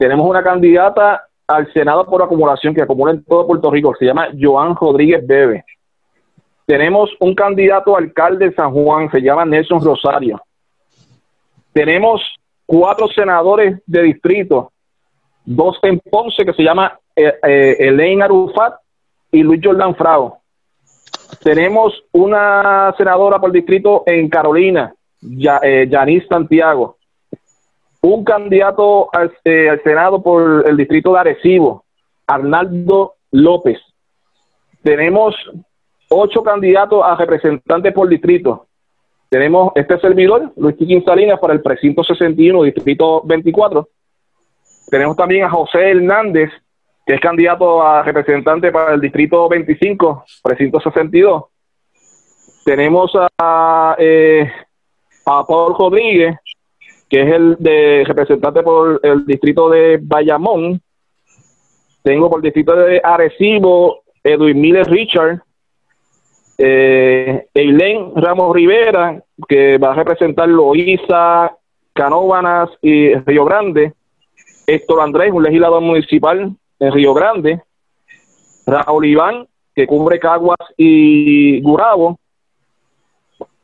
Tenemos 0.00 0.26
una 0.26 0.42
candidata 0.42 1.26
al 1.46 1.70
Senado 1.74 2.06
por 2.06 2.22
acumulación, 2.22 2.74
que 2.74 2.80
acumula 2.80 3.12
en 3.12 3.22
todo 3.22 3.46
Puerto 3.46 3.70
Rico, 3.70 3.94
se 3.98 4.06
llama 4.06 4.28
Joan 4.40 4.74
Rodríguez 4.74 5.26
Bebe. 5.26 5.62
Tenemos 6.64 7.10
un 7.20 7.34
candidato 7.34 7.94
alcalde 7.94 8.48
de 8.48 8.54
San 8.54 8.72
Juan, 8.72 9.10
se 9.10 9.20
llama 9.20 9.44
Nelson 9.44 9.84
Rosario. 9.84 10.40
Tenemos 11.74 12.22
cuatro 12.64 13.08
senadores 13.08 13.82
de 13.84 14.02
distrito, 14.04 14.72
dos 15.44 15.78
en 15.82 15.98
Ponce 15.98 16.46
que 16.46 16.54
se 16.54 16.62
llama 16.62 16.98
eh, 17.14 17.34
eh, 17.46 18.22
Arufat 18.22 18.76
y 19.30 19.42
Luis 19.42 19.60
Jordan 19.62 19.94
Frao. 19.96 20.38
Tenemos 21.42 21.92
una 22.12 22.94
senadora 22.96 23.38
por 23.38 23.52
distrito 23.52 24.02
en 24.06 24.30
Carolina, 24.30 24.94
eh, 25.62 25.86
Yanis 25.90 26.26
Santiago. 26.26 26.96
Un 28.02 28.24
candidato 28.24 29.08
al, 29.12 29.32
eh, 29.44 29.68
al 29.68 29.82
Senado 29.82 30.22
por 30.22 30.64
el 30.66 30.76
distrito 30.76 31.12
de 31.12 31.20
Arecibo, 31.20 31.84
Arnaldo 32.26 33.14
López. 33.30 33.78
Tenemos 34.82 35.34
ocho 36.08 36.42
candidatos 36.42 37.02
a 37.04 37.14
representantes 37.16 37.92
por 37.92 38.08
distrito. 38.08 38.66
Tenemos 39.28 39.72
este 39.76 39.98
servidor, 40.00 40.52
Luis 40.56 40.76
Quiquín 40.76 41.04
Salinas, 41.04 41.38
para 41.38 41.52
el 41.52 41.62
precinto 41.62 42.02
61, 42.02 42.64
distrito 42.64 43.22
24. 43.24 43.88
Tenemos 44.90 45.16
también 45.16 45.44
a 45.44 45.50
José 45.50 45.90
Hernández, 45.90 46.50
que 47.06 47.14
es 47.14 47.20
candidato 47.20 47.80
a 47.80 48.02
representante 48.02 48.72
para 48.72 48.94
el 48.94 49.00
distrito 49.00 49.48
25, 49.48 50.24
precinto 50.42 50.80
62. 50.80 51.44
Tenemos 52.64 53.12
a, 53.38 53.94
eh, 53.98 54.50
a 55.26 55.44
Paul 55.44 55.76
Rodríguez, 55.78 56.36
que 57.10 57.22
es 57.22 57.32
el 57.34 57.56
de 57.58 58.04
representante 58.06 58.62
por 58.62 59.00
el 59.02 59.26
distrito 59.26 59.68
de 59.68 59.98
Bayamón. 60.00 60.80
Tengo 62.02 62.30
por 62.30 62.38
el 62.38 62.44
distrito 62.44 62.76
de 62.76 63.00
Arecibo, 63.02 64.04
Edwin 64.22 64.60
Miller 64.60 64.86
Richard, 64.86 65.42
eh, 66.56 67.48
Eileen 67.52 68.12
Ramos 68.14 68.54
Rivera, 68.54 69.20
que 69.48 69.76
va 69.78 69.90
a 69.90 69.94
representar 69.94 70.48
Loíza, 70.48 71.50
Canóvanas 71.92 72.70
y 72.80 73.14
Río 73.14 73.44
Grande. 73.44 73.92
Héctor 74.66 75.00
Andrés, 75.00 75.32
un 75.32 75.42
legislador 75.42 75.82
municipal 75.82 76.54
en 76.78 76.92
Río 76.92 77.12
Grande. 77.12 77.60
Raúl 78.66 79.06
Iván, 79.06 79.48
que 79.74 79.86
cubre 79.88 80.20
Caguas 80.20 80.60
y 80.76 81.60
Gurabo. 81.60 82.20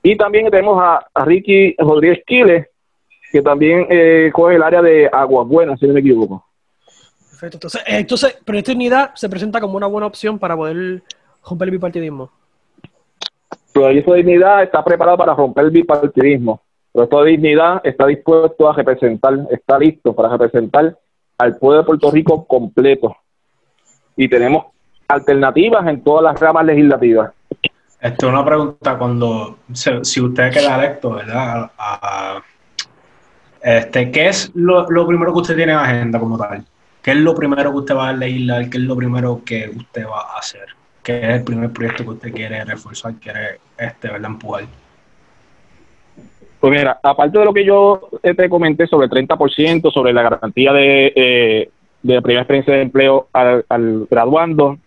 Y 0.02 0.16
también 0.16 0.50
tenemos 0.50 0.82
a 0.82 1.24
Ricky 1.24 1.76
Rodríguez 1.78 2.22
Quiles, 2.26 2.66
que 3.36 3.42
también 3.42 3.86
eh, 3.90 4.30
coge 4.32 4.54
el 4.54 4.62
área 4.62 4.80
de 4.80 5.10
Aguas 5.12 5.46
Buenas, 5.46 5.78
si 5.78 5.86
no 5.86 5.92
me 5.92 6.00
equivoco. 6.00 6.42
Perfecto. 7.30 7.56
Entonces, 7.58 7.82
eh, 7.86 7.98
entonces 7.98 8.38
Proyecto 8.42 8.70
de 8.70 8.74
Dignidad 8.76 9.10
se 9.14 9.28
presenta 9.28 9.60
como 9.60 9.76
una 9.76 9.86
buena 9.86 10.06
opción 10.06 10.38
para 10.38 10.56
poder 10.56 11.02
romper 11.46 11.66
el 11.68 11.72
bipartidismo. 11.72 12.30
Proyecto 13.74 14.12
de 14.12 14.18
Dignidad 14.22 14.62
está 14.62 14.82
preparado 14.82 15.18
para 15.18 15.34
romper 15.34 15.66
el 15.66 15.70
bipartidismo. 15.70 16.62
Proyecto 16.92 17.22
de 17.24 17.30
Dignidad 17.32 17.80
está 17.84 18.06
dispuesto 18.06 18.70
a 18.70 18.74
representar, 18.74 19.34
está 19.50 19.78
listo 19.78 20.14
para 20.14 20.30
representar 20.30 20.96
al 21.36 21.56
pueblo 21.58 21.80
de 21.82 21.84
Puerto 21.86 22.10
Rico 22.10 22.46
completo. 22.46 23.14
Y 24.16 24.28
tenemos 24.30 24.64
alternativas 25.08 25.86
en 25.88 26.02
todas 26.02 26.24
las 26.24 26.40
ramas 26.40 26.64
legislativas. 26.64 27.32
Este, 28.00 28.24
una 28.24 28.42
pregunta, 28.42 28.96
cuando 28.96 29.58
se- 29.74 30.02
si 30.06 30.22
usted 30.22 30.50
queda 30.52 30.76
electo, 30.78 31.10
¿verdad? 31.10 31.70
A- 31.76 32.36
a- 32.36 32.42
este, 33.66 34.12
¿Qué 34.12 34.28
es 34.28 34.52
lo, 34.54 34.86
primero 34.86 35.32
que 35.32 35.40
usted 35.40 35.56
tiene 35.56 35.72
en 35.72 35.78
agenda 35.78 36.20
como 36.20 36.38
tal? 36.38 36.64
¿Qué 37.02 37.10
es 37.10 37.16
lo 37.16 37.34
primero 37.34 37.72
que 37.72 37.78
usted 37.78 37.96
va 37.96 38.10
a 38.10 38.12
legislar? 38.12 38.70
¿Qué 38.70 38.78
es 38.78 38.84
lo 38.84 38.94
primero 38.94 39.42
que 39.44 39.68
usted 39.76 40.06
va 40.06 40.20
a 40.20 40.38
hacer? 40.38 40.66
¿Qué 41.02 41.18
es 41.18 41.24
el 41.24 41.42
primer 41.42 41.70
proyecto 41.70 42.04
que 42.04 42.10
usted 42.10 42.32
quiere 42.32 42.64
reforzar, 42.64 43.14
quiere 43.14 43.58
este, 43.76 44.08
¿verdad? 44.08 44.30
empujar? 44.30 44.66
Pues 46.60 46.78
mira, 46.78 46.96
aparte 47.02 47.40
de 47.40 47.44
lo 47.44 47.52
que 47.52 47.64
yo 47.64 48.08
te 48.22 48.48
comenté 48.48 48.86
sobre 48.86 49.06
el 49.06 49.26
30%, 49.26 49.92
sobre 49.92 50.12
la 50.12 50.22
garantía 50.22 50.72
de, 50.72 51.12
eh, 51.16 51.70
de 52.02 52.22
primera 52.22 52.42
experiencia 52.42 52.74
de 52.74 52.82
empleo 52.82 53.26
al, 53.32 53.64
al 53.68 54.06
graduando, 54.08 54.78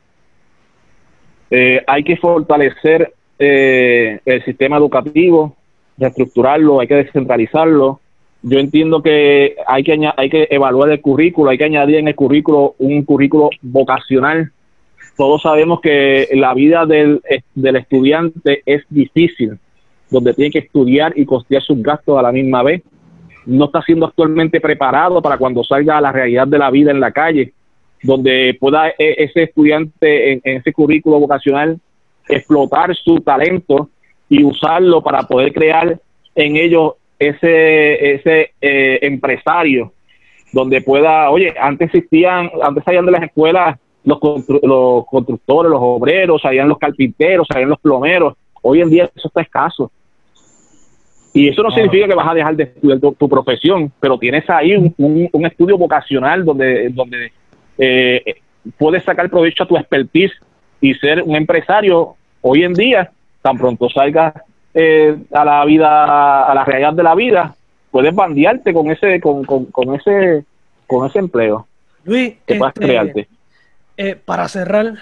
eh, 1.51 1.83
hay 1.85 2.03
que 2.05 2.15
fortalecer 2.15 3.13
eh, 3.37 4.19
el 4.23 4.45
sistema 4.45 4.77
educativo, 4.77 5.55
reestructurarlo, 5.97 6.79
hay 6.79 6.87
que 6.87 6.95
descentralizarlo. 6.95 7.99
Yo 8.41 8.57
entiendo 8.57 9.01
que 9.01 9.55
hay 9.67 9.83
que, 9.83 10.09
hay 10.15 10.29
que 10.29 10.47
evaluar 10.49 10.89
el 10.89 11.01
currículo, 11.01 11.49
hay 11.49 11.57
que 11.57 11.65
añadir 11.65 11.97
en 11.97 12.07
el 12.07 12.15
currículo 12.15 12.75
un 12.79 13.03
currículo 13.03 13.49
vocacional. 13.61 14.51
Todos 15.17 15.41
sabemos 15.41 15.81
que 15.81 16.29
la 16.33 16.53
vida 16.53 16.85
del, 16.85 17.21
del 17.53 17.75
estudiante 17.75 18.63
es 18.65 18.83
difícil 18.89 19.57
donde 20.09 20.33
tiene 20.33 20.51
que 20.51 20.59
estudiar 20.59 21.13
y 21.15 21.25
costear 21.25 21.61
sus 21.61 21.81
gastos 21.83 22.17
a 22.17 22.21
la 22.21 22.31
misma 22.31 22.63
vez. 22.63 22.81
No 23.45 23.65
está 23.65 23.81
siendo 23.81 24.05
actualmente 24.05 24.61
preparado 24.61 25.21
para 25.21 25.37
cuando 25.37 25.63
salga 25.63 25.97
a 25.97 26.01
la 26.01 26.11
realidad 26.11 26.47
de 26.47 26.57
la 26.57 26.71
vida 26.71 26.91
en 26.91 26.99
la 26.99 27.11
calle, 27.11 27.53
donde 28.01 28.55
pueda 28.59 28.89
eh, 28.89 28.93
ese 28.97 29.43
estudiante 29.43 30.31
en, 30.31 30.41
en 30.43 30.57
ese 30.57 30.71
currículo 30.71 31.19
vocacional 31.19 31.79
explotar 32.27 32.95
su 32.95 33.19
talento 33.19 33.89
y 34.29 34.43
usarlo 34.43 35.01
para 35.01 35.23
poder 35.23 35.51
crear 35.51 35.99
en 36.35 36.55
ellos 36.55 36.93
ese, 37.19 38.13
ese 38.15 38.51
eh, 38.61 38.99
empresario 39.01 39.91
donde 40.51 40.81
pueda, 40.81 41.29
oye, 41.29 41.53
antes 41.59 41.93
existían, 41.93 42.49
antes 42.63 42.83
salían 42.83 43.05
de 43.05 43.11
las 43.11 43.23
escuelas 43.23 43.77
los, 44.03 44.17
constru- 44.19 44.61
los 44.63 45.05
constructores, 45.05 45.69
los 45.69 45.79
obreros, 45.81 46.41
salían 46.41 46.69
los 46.69 46.77
carpinteros, 46.79 47.45
salían 47.51 47.69
los 47.69 47.79
plomeros. 47.79 48.33
Hoy 48.61 48.81
en 48.81 48.89
día 48.89 49.09
eso 49.15 49.27
está 49.27 49.41
escaso. 49.41 49.91
Y 51.33 51.47
eso 51.49 51.61
no 51.61 51.69
Claro. 51.69 51.83
significa 51.83 52.07
que 52.07 52.15
vas 52.15 52.27
a 52.27 52.33
dejar 52.33 52.55
de 52.55 52.63
estudiar 52.63 52.99
tu, 52.99 53.11
tu 53.13 53.29
profesión, 53.29 53.91
pero 53.99 54.17
tienes 54.17 54.49
ahí 54.49 54.75
un, 54.75 54.93
un- 54.97 55.29
un 55.31 55.45
estudio 55.45 55.77
vocacional 55.77 56.43
donde, 56.43 56.89
donde 56.89 57.31
eh, 57.77 58.35
puedes 58.77 59.03
sacar 59.03 59.29
provecho 59.29 59.63
a 59.63 59.67
tu 59.67 59.77
expertise 59.77 60.31
y 60.81 60.93
ser 60.95 61.21
un 61.21 61.35
empresario 61.35 62.15
hoy 62.41 62.63
en 62.63 62.73
día, 62.73 63.11
tan 63.43 63.57
pronto 63.57 63.87
salgas 63.89 64.33
eh, 64.81 65.17
a 65.33 65.43
la 65.45 65.65
vida, 65.65 66.45
a 66.49 66.53
la 66.53 66.63
realidad 66.65 66.93
de 66.93 67.03
la 67.03 67.15
vida, 67.15 67.55
puedes 67.91 68.13
bandearte 68.13 68.73
con 68.73 68.89
ese, 68.91 69.19
con, 69.19 69.43
con, 69.45 69.65
con 69.65 69.95
ese, 69.95 70.43
con 70.87 71.07
ese 71.07 71.19
empleo 71.19 71.67
Luis, 72.05 72.35
que 72.45 72.55
puedas 72.55 72.73
este, 72.75 72.85
crearte. 72.85 73.27
eh, 73.97 74.15
para 74.15 74.47
cerrar, 74.47 74.93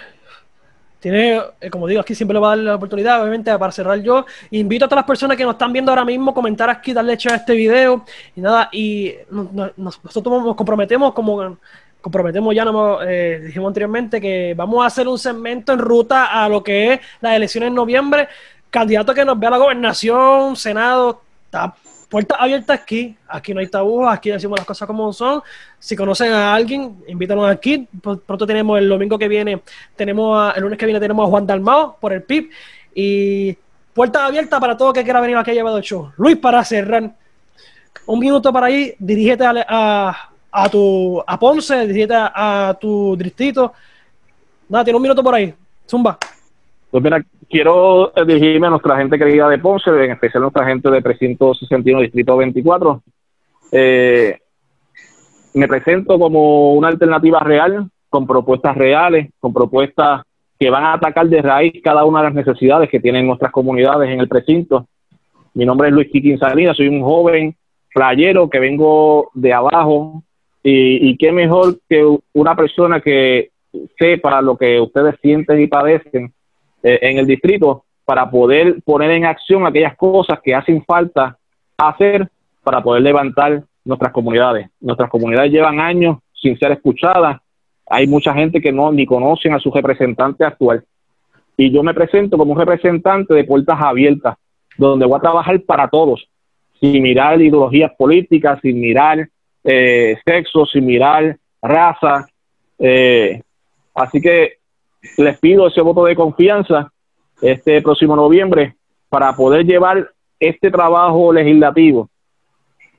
tiene, 1.00 1.40
eh, 1.62 1.70
como 1.70 1.86
digo, 1.88 2.02
aquí 2.02 2.16
siempre 2.16 2.34
le 2.34 2.40
voy 2.40 2.48
a 2.48 2.50
dar 2.50 2.58
la 2.58 2.76
oportunidad, 2.76 3.22
obviamente, 3.22 3.56
para 3.58 3.72
cerrar 3.72 4.00
yo. 4.02 4.26
Invito 4.52 4.86
a 4.86 4.88
todas 4.88 5.02
las 5.04 5.08
personas 5.08 5.38
que 5.38 5.44
nos 5.44 5.54
están 5.54 5.72
viendo 5.72 5.92
ahora 5.92 6.04
mismo 6.04 6.32
a 6.32 6.34
comentar 6.34 6.70
aquí, 6.70 6.92
darle 6.92 7.16
share 7.16 7.34
a 7.34 7.38
este 7.38 7.54
video 7.54 8.04
y 8.36 8.42
nada, 8.42 8.70
y 8.72 9.14
no- 9.30 9.50
no- 9.54 9.72
nos- 9.78 10.04
nosotros 10.04 10.44
nos 10.44 10.56
comprometemos 10.56 11.14
como 11.14 11.58
comprometemos 12.02 12.56
ya, 12.56 12.64
nos, 12.64 13.00
eh, 13.06 13.42
dijimos 13.48 13.68
anteriormente, 13.68 14.22
que 14.22 14.54
vamos 14.56 14.82
a 14.84 14.88
hacer 14.88 15.08
un 15.08 15.20
segmento 15.20 15.74
en 15.74 15.80
ruta 15.80 16.44
a 16.44 16.48
lo 16.48 16.64
que 16.64 16.94
es 16.94 17.00
las 17.20 17.36
elecciones 17.36 17.68
en 17.68 17.76
noviembre. 17.76 18.28
Candidato 18.70 19.14
que 19.14 19.24
nos 19.26 19.40
vea 19.40 19.50
la 19.50 19.58
gobernación, 19.58 20.56
senado, 20.56 21.22
está 21.46 21.74
puertas 22.10 22.38
abiertas 22.40 22.80
aquí. 22.82 23.16
Aquí 23.28 23.54
no 23.54 23.60
hay 23.60 23.68
tabú, 23.68 24.08
aquí 24.08 24.30
decimos 24.30 24.60
las 24.60 24.66
cosas 24.68 24.88
como 24.88 25.12
son. 25.14 25.42
Si 25.80 25.96
conocen 25.96 26.32
a 26.32 26.54
alguien, 26.54 26.98
invítanos 27.08 27.50
aquí. 27.50 27.88
Pr- 28.02 28.22
Pronto 28.26 28.46
tenemos 28.48 28.78
el 28.80 28.88
domingo 28.90 29.18
que 29.18 29.28
viene, 29.28 29.62
tenemos 29.96 30.38
a- 30.40 30.52
el 30.56 30.64
lunes 30.64 30.78
que 30.78 30.86
viene 30.86 31.00
tenemos 31.00 31.26
a 31.26 31.30
Juan 31.30 31.46
Dalmao 31.48 31.98
por 32.00 32.14
el 32.14 32.24
PIB. 32.24 32.50
Y 32.96 33.58
puertas 33.94 34.22
abiertas 34.24 34.60
para 34.60 34.76
todo 34.78 34.94
que 34.94 35.04
quiera 35.04 35.22
venir 35.22 35.38
aquí 35.38 35.52
a 35.52 35.54
llevar 35.54 35.76
el 35.76 35.84
show. 35.84 36.12
Luis, 36.18 36.38
para 36.38 36.64
cerrar, 36.64 37.12
un 38.06 38.20
minuto 38.20 38.54
para 38.54 38.68
ahí, 38.68 38.94
dirígete 39.00 39.44
a, 39.46 40.30
a, 40.52 40.70
tu 40.70 41.22
a 41.26 41.38
Ponce, 41.40 41.86
dirígete 41.88 42.14
a, 42.16 42.70
a 42.70 42.74
tu 42.76 43.16
distrito. 43.18 43.74
Nada, 44.70 44.84
tiene 44.86 44.96
un 44.98 45.04
minuto 45.04 45.22
por 45.24 45.36
ahí. 45.36 45.54
Zumba. 45.90 46.18
Pues 46.90 47.04
mira, 47.04 47.24
quiero 47.50 48.14
eh, 48.16 48.26
dirigirme 48.26 48.68
a 48.68 48.72
nuestra 48.72 48.98
gente 48.98 49.18
querida 49.18 49.50
de 49.50 49.60
Ponce, 49.60 49.90
en 49.90 50.12
especial 50.12 50.44
a 50.44 50.46
nuestra 50.46 50.66
gente 50.66 50.90
de 50.90 51.02
precinto 51.02 51.54
61, 51.54 52.02
distrito 52.02 52.38
24. 52.38 53.02
Eh, 53.72 54.38
me 55.54 55.68
presento 55.68 56.20
como 56.20 56.74
una 56.74 56.90
alternativa 56.90 57.40
real, 57.40 57.90
con 58.10 58.28
propuestas 58.28 58.76
reales, 58.78 59.30
con 59.40 59.54
propuestas 59.54 60.22
que 60.60 60.70
van 60.70 60.84
a 60.84 60.94
atacar 60.94 61.28
de 61.28 61.42
raíz 61.42 61.74
cada 61.84 62.06
una 62.06 62.20
de 62.20 62.26
las 62.26 62.34
necesidades 62.34 62.90
que 62.90 63.00
tienen 63.00 63.28
nuestras 63.28 63.52
comunidades 63.52 64.10
en 64.10 64.20
el 64.20 64.28
precinto. 64.28 64.88
Mi 65.54 65.66
nombre 65.66 65.90
es 65.90 65.94
Luis 65.94 66.10
Quiquín 66.12 66.40
Salinas, 66.40 66.78
soy 66.78 66.88
un 66.88 67.02
joven 67.02 67.56
playero 67.94 68.50
que 68.50 68.60
vengo 68.60 69.32
de 69.34 69.54
abajo 69.54 70.24
y, 70.64 71.10
y 71.10 71.18
qué 71.18 71.32
mejor 71.32 71.80
que 71.90 72.06
una 72.34 72.56
persona 72.56 73.02
que 73.02 73.50
sepa 73.98 74.42
lo 74.42 74.58
que 74.58 74.80
ustedes 74.80 75.16
sienten 75.22 75.62
y 75.62 75.68
padecen 75.68 76.32
eh, 76.88 77.00
en 77.02 77.18
el 77.18 77.28
distrito 77.28 77.84
para 78.06 78.30
poder 78.30 78.82
poner 78.86 79.12
en 79.12 79.26
acción 79.26 79.68
aquellas 79.68 79.98
cosas 79.98 80.40
que 80.42 80.56
hacen 80.56 80.82
falta 80.86 81.38
hacer 81.78 82.30
para 82.64 82.82
poder 82.82 83.04
levantar 83.04 83.62
nuestras 83.84 84.14
comunidades. 84.14 84.70
Nuestras 84.80 85.10
comunidades 85.10 85.52
llevan 85.52 85.82
años 85.82 86.20
sin 86.34 86.58
ser 86.58 86.72
escuchadas. 86.72 87.42
Hay 87.86 88.08
mucha 88.08 88.34
gente 88.34 88.62
que 88.62 88.72
no 88.72 88.94
ni 88.94 89.06
conocen 89.06 89.54
a 89.54 89.60
su 89.60 89.70
representante 89.70 90.46
actual. 90.46 90.86
Y 91.58 91.72
yo 91.72 91.84
me 91.84 91.94
presento 91.94 92.38
como 92.38 92.54
un 92.54 92.60
representante 92.60 93.34
de 93.34 93.44
puertas 93.44 93.78
abiertas, 93.82 94.38
donde 94.78 95.06
voy 95.06 95.18
a 95.18 95.22
trabajar 95.22 95.60
para 95.64 95.90
todos, 95.90 96.26
sin 96.80 97.04
mirar 97.04 97.42
ideologías 97.42 97.92
políticas, 97.98 98.60
sin 98.62 98.80
mirar 98.80 99.28
eh, 99.66 100.16
sexo, 100.26 100.66
sin 100.66 100.86
mirar 100.86 101.36
raza. 101.62 102.26
Eh, 102.80 103.42
así 103.94 104.22
que 104.22 104.60
les 105.18 105.40
pido 105.40 105.68
ese 105.68 105.82
voto 105.82 106.06
de 106.06 106.16
confianza 106.16 106.92
este 107.42 107.82
próximo 107.82 108.16
noviembre 108.16 108.76
para 109.10 109.34
poder 109.34 109.66
llevar 109.66 110.12
este 110.40 110.72
trabajo 110.72 111.32
legislativo 111.32 112.10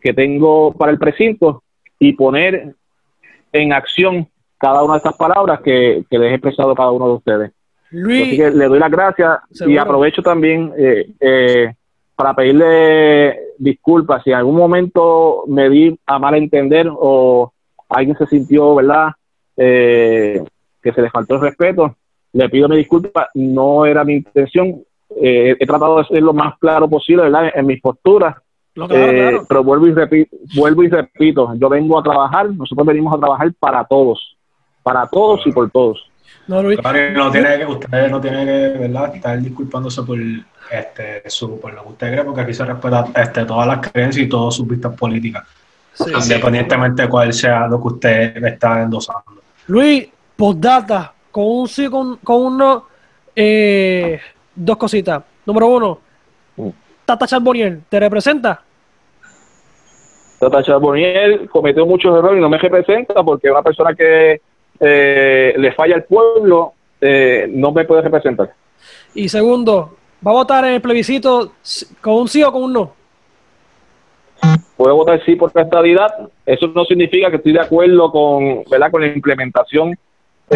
que 0.00 0.12
tengo 0.12 0.72
para 0.72 0.92
el 0.92 0.98
precinto 0.98 1.62
y 1.98 2.12
poner 2.12 2.74
en 3.52 3.72
acción 3.72 4.28
cada 4.58 4.82
una 4.82 4.94
de 4.94 4.98
estas 4.98 5.16
palabras 5.16 5.60
que, 5.60 6.04
que 6.08 6.18
les 6.18 6.30
he 6.30 6.34
expresado 6.34 6.72
a 6.72 6.76
cada 6.76 6.90
uno 6.90 7.08
de 7.08 7.14
ustedes. 7.14 7.52
Luis, 7.90 8.28
Así 8.28 8.36
que 8.36 8.50
le 8.50 8.66
doy 8.66 8.78
las 8.78 8.90
gracias 8.90 9.38
y 9.66 9.78
aprovecho 9.78 10.22
también 10.22 10.72
eh, 10.76 11.10
eh, 11.20 11.74
para 12.14 12.34
pedirle 12.34 13.38
disculpas 13.58 14.22
si 14.22 14.30
en 14.30 14.36
algún 14.36 14.56
momento 14.56 15.44
me 15.46 15.68
di 15.70 15.98
a 16.06 16.18
mal 16.18 16.34
entender 16.34 16.88
o 16.90 17.52
alguien 17.88 18.16
se 18.18 18.26
sintió, 18.26 18.74
¿verdad? 18.74 19.12
Eh, 19.56 20.42
que 20.82 20.92
se 20.92 21.02
le 21.02 21.10
faltó 21.10 21.34
el 21.36 21.40
respeto. 21.42 21.96
Le 22.32 22.48
pido 22.48 22.68
mi 22.68 22.76
disculpa, 22.76 23.28
no 23.34 23.86
era 23.86 24.04
mi 24.04 24.14
intención. 24.14 24.82
Eh, 25.20 25.56
he 25.58 25.66
tratado 25.66 25.98
de 25.98 26.04
ser 26.04 26.22
lo 26.22 26.32
más 26.32 26.58
claro 26.58 26.88
posible, 26.88 27.24
¿verdad? 27.24 27.50
En 27.54 27.66
mis 27.66 27.80
posturas. 27.80 28.36
no, 28.74 28.86
claro, 28.86 29.04
Eh, 29.06 29.14
claro. 29.30 29.46
Pero 29.48 29.64
vuelvo 29.64 29.86
y, 29.86 29.92
repito, 29.92 30.36
vuelvo 30.54 30.82
y 30.82 30.88
repito, 30.88 31.54
yo 31.56 31.68
vengo 31.68 31.98
a 31.98 32.02
trabajar, 32.02 32.50
nosotros 32.50 32.86
venimos 32.86 33.14
a 33.14 33.18
trabajar 33.18 33.52
para 33.58 33.84
todos, 33.84 34.36
para 34.82 35.06
todos 35.06 35.46
y 35.46 35.52
por 35.52 35.70
todos. 35.70 36.04
No, 36.46 36.62
Luis. 36.62 36.78
Claro, 36.78 37.10
y 37.10 37.14
no 37.14 37.30
tiene 37.30 37.58
que, 37.58 37.66
usted 37.66 38.10
no 38.10 38.20
tiene 38.20 38.44
que 38.44 38.78
¿verdad? 38.78 39.14
estar 39.14 39.40
disculpándose 39.40 40.02
por, 40.02 40.18
este, 40.70 41.22
su, 41.28 41.58
por 41.60 41.72
lo 41.74 41.82
que 41.82 41.88
usted 41.88 42.12
cree, 42.12 42.24
porque 42.24 42.40
aquí 42.42 42.54
se 42.54 42.64
respeta 42.64 43.06
este, 43.16 43.44
todas 43.44 43.66
las 43.66 43.90
creencias 43.90 44.26
y 44.26 44.28
todas 44.28 44.54
sus 44.54 44.66
vistas 44.68 44.94
políticas, 44.96 45.44
Sí. 45.94 46.12
Independientemente 46.14 47.02
de 47.02 47.08
cuál 47.08 47.32
sea 47.32 47.66
lo 47.66 47.80
que 47.80 47.88
usted 47.88 48.44
está 48.44 48.82
endosando. 48.82 49.42
Luis, 49.66 50.08
postdata, 50.38 51.12
con 51.32 51.44
un 51.44 51.68
sí, 51.68 51.90
con, 51.90 52.16
con 52.18 52.36
un 52.46 52.58
no, 52.58 52.86
eh, 53.34 54.20
dos 54.54 54.76
cositas. 54.76 55.22
Número 55.44 55.66
uno, 55.66 55.98
Mm. 56.58 56.70
Tata 57.04 57.26
Charbonnier, 57.26 57.80
¿te 57.88 58.00
representa? 58.00 58.60
Tata 60.38 60.62
Charbonnier 60.62 61.48
cometió 61.48 61.86
muchos 61.86 62.16
errores 62.16 62.38
y 62.38 62.42
no 62.42 62.48
me 62.48 62.58
representa 62.58 63.22
porque 63.22 63.50
una 63.50 63.62
persona 63.62 63.94
que 63.94 64.40
eh, 64.80 65.54
le 65.56 65.72
falla 65.72 65.94
al 65.94 66.04
pueblo 66.04 66.74
eh, 67.00 67.46
no 67.48 67.72
me 67.72 67.84
puede 67.84 68.02
representar. 68.02 68.52
Y 69.14 69.28
segundo, 69.28 69.96
¿va 70.24 70.32
a 70.32 70.34
votar 70.34 70.64
en 70.66 70.74
el 70.74 70.80
plebiscito 70.80 71.52
con 72.00 72.14
un 72.14 72.28
sí 72.28 72.42
o 72.42 72.52
con 72.52 72.64
un 72.64 72.72
no? 72.72 72.92
Puedo 74.76 74.94
votar 74.94 75.24
sí 75.24 75.34
por 75.34 75.50
estadidad. 75.54 76.28
Eso 76.46 76.68
no 76.68 76.84
significa 76.84 77.30
que 77.30 77.36
estoy 77.36 77.52
de 77.52 77.60
acuerdo 77.60 78.12
con, 78.12 78.62
¿verdad? 78.70 78.90
con 78.90 79.00
la 79.00 79.08
implementación 79.08 79.98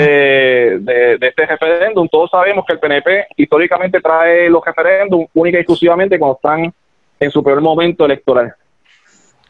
de, 0.01 1.17
de 1.19 1.27
este 1.29 1.47
referéndum. 1.47 2.09
Todos 2.09 2.31
sabemos 2.31 2.65
que 2.67 2.75
el 2.75 2.79
PNP 2.79 3.27
históricamente 3.37 4.01
trae 4.01 4.49
los 4.49 4.65
referéndums 4.65 5.29
única 5.35 5.59
y 5.59 5.61
exclusivamente 5.61 6.19
cuando 6.19 6.37
están 6.37 6.73
en 7.21 7.31
su 7.31 7.43
peor 7.43 7.61
momento 7.61 8.05
electoral. 8.05 8.55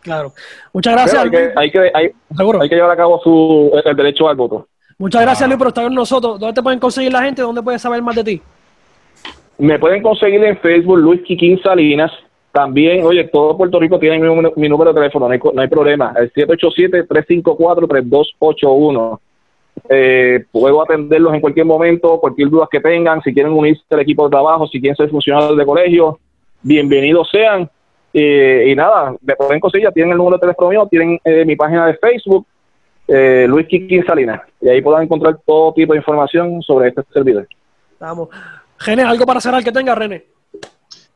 Claro. 0.00 0.32
Muchas 0.72 0.94
gracias, 0.94 1.22
hay, 1.22 1.28
Luis. 1.30 1.40
que, 1.40 1.52
hay, 1.56 1.70
que, 1.70 1.90
hay, 1.94 2.68
que 2.68 2.74
llevar 2.74 2.90
a 2.90 2.96
cabo 2.96 3.20
su, 3.22 3.70
el 3.84 3.96
derecho 3.96 4.28
al 4.28 4.36
voto. 4.36 4.66
Muchas 4.98 5.22
gracias, 5.22 5.48
Luis, 5.48 5.58
por 5.58 5.68
estar 5.68 5.84
con 5.84 5.94
nosotros. 5.94 6.40
¿Dónde 6.40 6.54
te 6.54 6.62
pueden 6.62 6.80
conseguir 6.80 7.12
la 7.12 7.22
gente? 7.22 7.40
¿Dónde 7.42 7.62
puedes 7.62 7.80
saber 7.80 8.02
más 8.02 8.16
de 8.16 8.24
ti? 8.24 8.42
Me 9.58 9.78
pueden 9.78 10.02
conseguir 10.02 10.42
en 10.42 10.58
Facebook 10.58 10.98
Luis 10.98 11.22
Quiquín 11.22 11.60
Salinas. 11.62 12.10
También, 12.50 13.04
oye, 13.06 13.24
todo 13.24 13.56
Puerto 13.56 13.78
Rico 13.80 13.98
tiene 13.98 14.18
mi, 14.18 14.26
número- 14.26 14.52
mi 14.56 14.68
número 14.68 14.92
de 14.92 15.00
teléfono, 15.00 15.26
no 15.28 15.32
hay, 15.32 15.40
no 15.54 15.62
hay 15.62 15.68
problema. 15.68 16.12
El 16.18 16.30
787-354-3281. 16.34 19.20
Eh, 19.88 20.44
puedo 20.50 20.82
atenderlos 20.82 21.34
en 21.34 21.40
cualquier 21.40 21.66
momento, 21.66 22.18
cualquier 22.20 22.48
duda 22.48 22.68
que 22.70 22.80
tengan. 22.80 23.22
Si 23.22 23.32
quieren 23.32 23.52
unirse 23.52 23.82
al 23.90 24.00
equipo 24.00 24.24
de 24.24 24.30
trabajo, 24.30 24.66
si 24.66 24.80
quieren 24.80 24.96
ser 24.96 25.10
funcionarios 25.10 25.56
de 25.56 25.66
colegio, 25.66 26.18
bienvenidos 26.62 27.28
sean. 27.30 27.68
Eh, 28.14 28.66
y 28.68 28.74
nada, 28.74 29.14
me 29.22 29.34
pueden 29.36 29.60
conseguir, 29.60 29.88
tienen 29.92 30.12
el 30.12 30.18
número 30.18 30.36
de 30.36 30.42
teléfono 30.42 30.68
mío, 30.68 30.86
tienen 30.90 31.18
eh, 31.24 31.44
mi 31.44 31.56
página 31.56 31.86
de 31.86 31.94
Facebook, 31.94 32.46
eh, 33.08 33.46
Luis 33.48 33.66
Quiquín 33.66 34.04
Salinas. 34.04 34.42
Y 34.60 34.68
ahí 34.68 34.82
podrán 34.82 35.04
encontrar 35.04 35.38
todo 35.46 35.72
tipo 35.72 35.92
de 35.92 35.98
información 35.98 36.62
sobre 36.62 36.88
este 36.88 37.02
servidor. 37.12 37.46
Vamos. 37.98 38.28
René, 38.78 39.02
algo 39.02 39.24
para 39.24 39.40
cerrar 39.40 39.64
que 39.64 39.72
tenga, 39.72 39.94
René. 39.94 40.31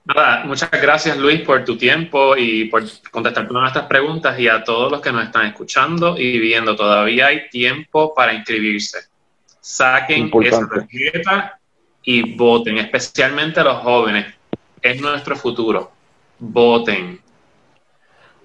Nada, 0.06 0.44
muchas 0.44 0.70
gracias 0.70 1.18
Luis 1.18 1.40
por 1.40 1.64
tu 1.64 1.76
tiempo 1.76 2.36
y 2.36 2.66
por 2.66 2.84
contestar 3.10 3.48
todas 3.48 3.62
nuestras 3.62 3.86
preguntas 3.86 4.38
y 4.38 4.46
a 4.46 4.62
todos 4.62 4.90
los 4.90 5.00
que 5.00 5.10
nos 5.10 5.24
están 5.24 5.46
escuchando 5.46 6.16
y 6.16 6.38
viendo. 6.38 6.76
Todavía 6.76 7.26
hay 7.26 7.48
tiempo 7.48 8.14
para 8.14 8.32
inscribirse. 8.32 9.08
Saquen 9.60 10.26
Importante. 10.26 10.56
esa 10.56 10.68
tarjeta 10.68 11.58
y 12.04 12.36
voten, 12.36 12.78
especialmente 12.78 13.64
los 13.64 13.82
jóvenes. 13.82 14.32
Es 14.80 15.00
nuestro 15.00 15.34
futuro. 15.34 15.90
Voten. 16.38 17.20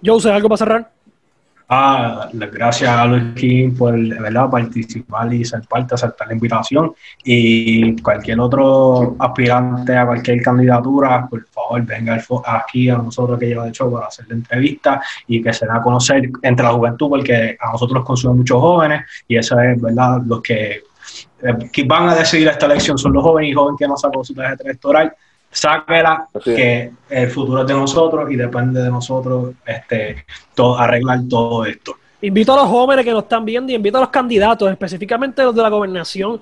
Jose, 0.04 0.32
algo 0.32 0.50
para 0.50 0.58
cerrar. 0.58 0.92
Ah, 1.74 2.28
gracias 2.34 2.90
a 2.90 3.06
Luis 3.06 3.34
King 3.34 3.74
por 3.78 3.98
¿verdad? 3.98 4.50
participar 4.50 5.34
y 5.34 5.46
ser 5.46 5.62
parte, 5.62 5.96
aceptar 5.96 6.28
la 6.28 6.34
invitación. 6.34 6.94
Y 7.24 7.96
cualquier 8.02 8.42
otro 8.42 9.16
aspirante 9.18 9.96
a 9.96 10.06
cualquier 10.06 10.42
candidatura, 10.42 11.26
por 11.30 11.48
favor, 11.48 11.82
venga 11.86 12.22
aquí 12.44 12.90
a 12.90 12.98
nosotros 12.98 13.40
que 13.40 13.46
lleva 13.46 13.64
de 13.64 13.70
hecho 13.70 13.90
para 13.90 14.08
hacer 14.08 14.26
la 14.28 14.36
entrevista 14.36 15.02
y 15.28 15.42
que 15.42 15.54
se 15.54 15.66
da 15.66 15.78
a 15.78 15.82
conocer 15.82 16.30
entre 16.42 16.66
la 16.66 16.74
juventud, 16.74 17.08
porque 17.08 17.56
a 17.58 17.72
nosotros 17.72 18.00
nos 18.00 18.06
consumen 18.06 18.40
muchos 18.40 18.60
jóvenes 18.60 19.06
y 19.30 19.38
eso 19.38 19.58
es 19.58 19.82
verdad 19.82 20.24
los 20.26 20.42
que, 20.42 20.72
eh, 21.42 21.70
que 21.72 21.84
van 21.86 22.10
a 22.10 22.16
decidir 22.16 22.50
esta 22.50 22.66
elección 22.66 22.98
son 22.98 23.14
los 23.14 23.24
jóvenes 23.24 23.52
y 23.52 23.54
jóvenes 23.54 23.80
que 23.80 23.88
no 23.88 23.96
sacó 23.96 24.26
su 24.26 24.34
tarjeta 24.34 24.66
electoral. 24.66 25.14
Sáquela, 25.52 26.28
Así 26.34 26.50
es. 26.52 26.56
que 26.56 26.92
el 27.10 27.30
futuro 27.30 27.62
es 27.62 27.68
de 27.68 27.74
nosotros 27.74 28.32
y 28.32 28.36
depende 28.36 28.82
de 28.82 28.90
nosotros 28.90 29.54
este, 29.66 30.26
todo, 30.56 30.78
arreglar 30.80 31.20
todo 31.30 31.66
esto. 31.66 31.96
Invito 32.22 32.54
a 32.54 32.58
los 32.58 32.68
jóvenes 32.68 33.04
que 33.04 33.12
nos 33.12 33.24
están 33.24 33.44
viendo 33.44 33.72
y 33.72 33.76
invito 33.76 33.98
a 33.98 34.02
los 34.02 34.10
candidatos, 34.10 34.70
específicamente 34.72 35.44
los 35.44 35.54
de 35.56 35.62
la 35.62 35.70
gobernación 35.70 36.40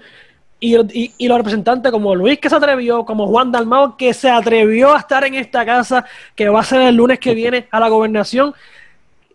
y, 0.59 0.75
y- 0.77 1.13
y 1.17 1.27
los 1.27 1.37
representantes 1.37 1.91
como 1.91 2.13
Luis 2.13 2.37
que 2.37 2.49
se 2.49 2.55
atrevió, 2.55 3.05
como 3.05 3.25
Juan 3.27 3.51
Dalmao 3.51 3.95
que 3.97 4.13
se 4.13 4.29
atrevió 4.29 4.93
a 4.93 4.99
estar 4.99 5.23
en 5.23 5.35
esta 5.35 5.65
casa, 5.65 6.05
que 6.35 6.49
va 6.49 6.59
a 6.59 6.63
ser 6.63 6.81
el 6.81 6.95
lunes 6.95 7.17
que 7.17 7.33
viene 7.33 7.67
a 7.71 7.79
la 7.79 7.87
gobernación. 7.87 8.53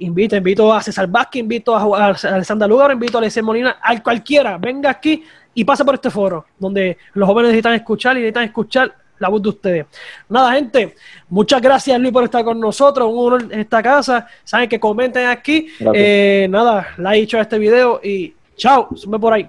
Invito, 0.01 0.37
invito 0.37 0.73
a 0.73 0.83
César 0.83 1.07
Vázquez, 1.07 1.41
invito 1.41 1.75
a, 1.75 2.07
a 2.09 2.09
Alessandra 2.11 2.69
Lugar, 2.69 2.93
invito 2.93 3.17
a 3.17 3.21
Alexis 3.21 3.43
Molina, 3.43 3.77
a 3.83 4.03
cualquiera, 4.03 4.59
venga 4.59 4.91
aquí 4.91 5.25
y 5.55 5.65
pase 5.65 5.85
por 5.85 5.95
este 5.95 6.11
foro, 6.11 6.45
donde 6.59 6.99
los 7.15 7.27
jóvenes 7.27 7.51
necesitan 7.51 7.75
escuchar 7.75 8.17
y 8.17 8.21
necesitan 8.21 8.45
escuchar 8.45 8.95
la 9.25 9.31
voz 9.31 9.43
de 9.43 9.49
ustedes. 9.49 9.87
Nada, 10.29 10.53
gente, 10.53 10.95
muchas 11.31 11.61
gracias 11.63 11.99
Luis 11.99 12.13
por 12.13 12.25
estar 12.25 12.45
con 12.45 12.61
nosotros, 12.61 13.11
un 13.11 13.19
honor 13.19 13.53
en 13.53 13.61
esta 13.61 13.83
casa. 13.83 14.27
Saben 14.45 14.69
que 14.69 14.79
comenten 14.79 15.27
aquí. 15.27 15.69
Eh, 15.95 16.47
nada, 16.51 16.89
like 16.99 17.23
hecho 17.23 17.39
a 17.39 17.43
este 17.43 17.59
video 17.59 18.01
y 18.05 18.35
chao, 18.57 18.89
sube 18.95 19.19
por 19.19 19.33
ahí. 19.33 19.49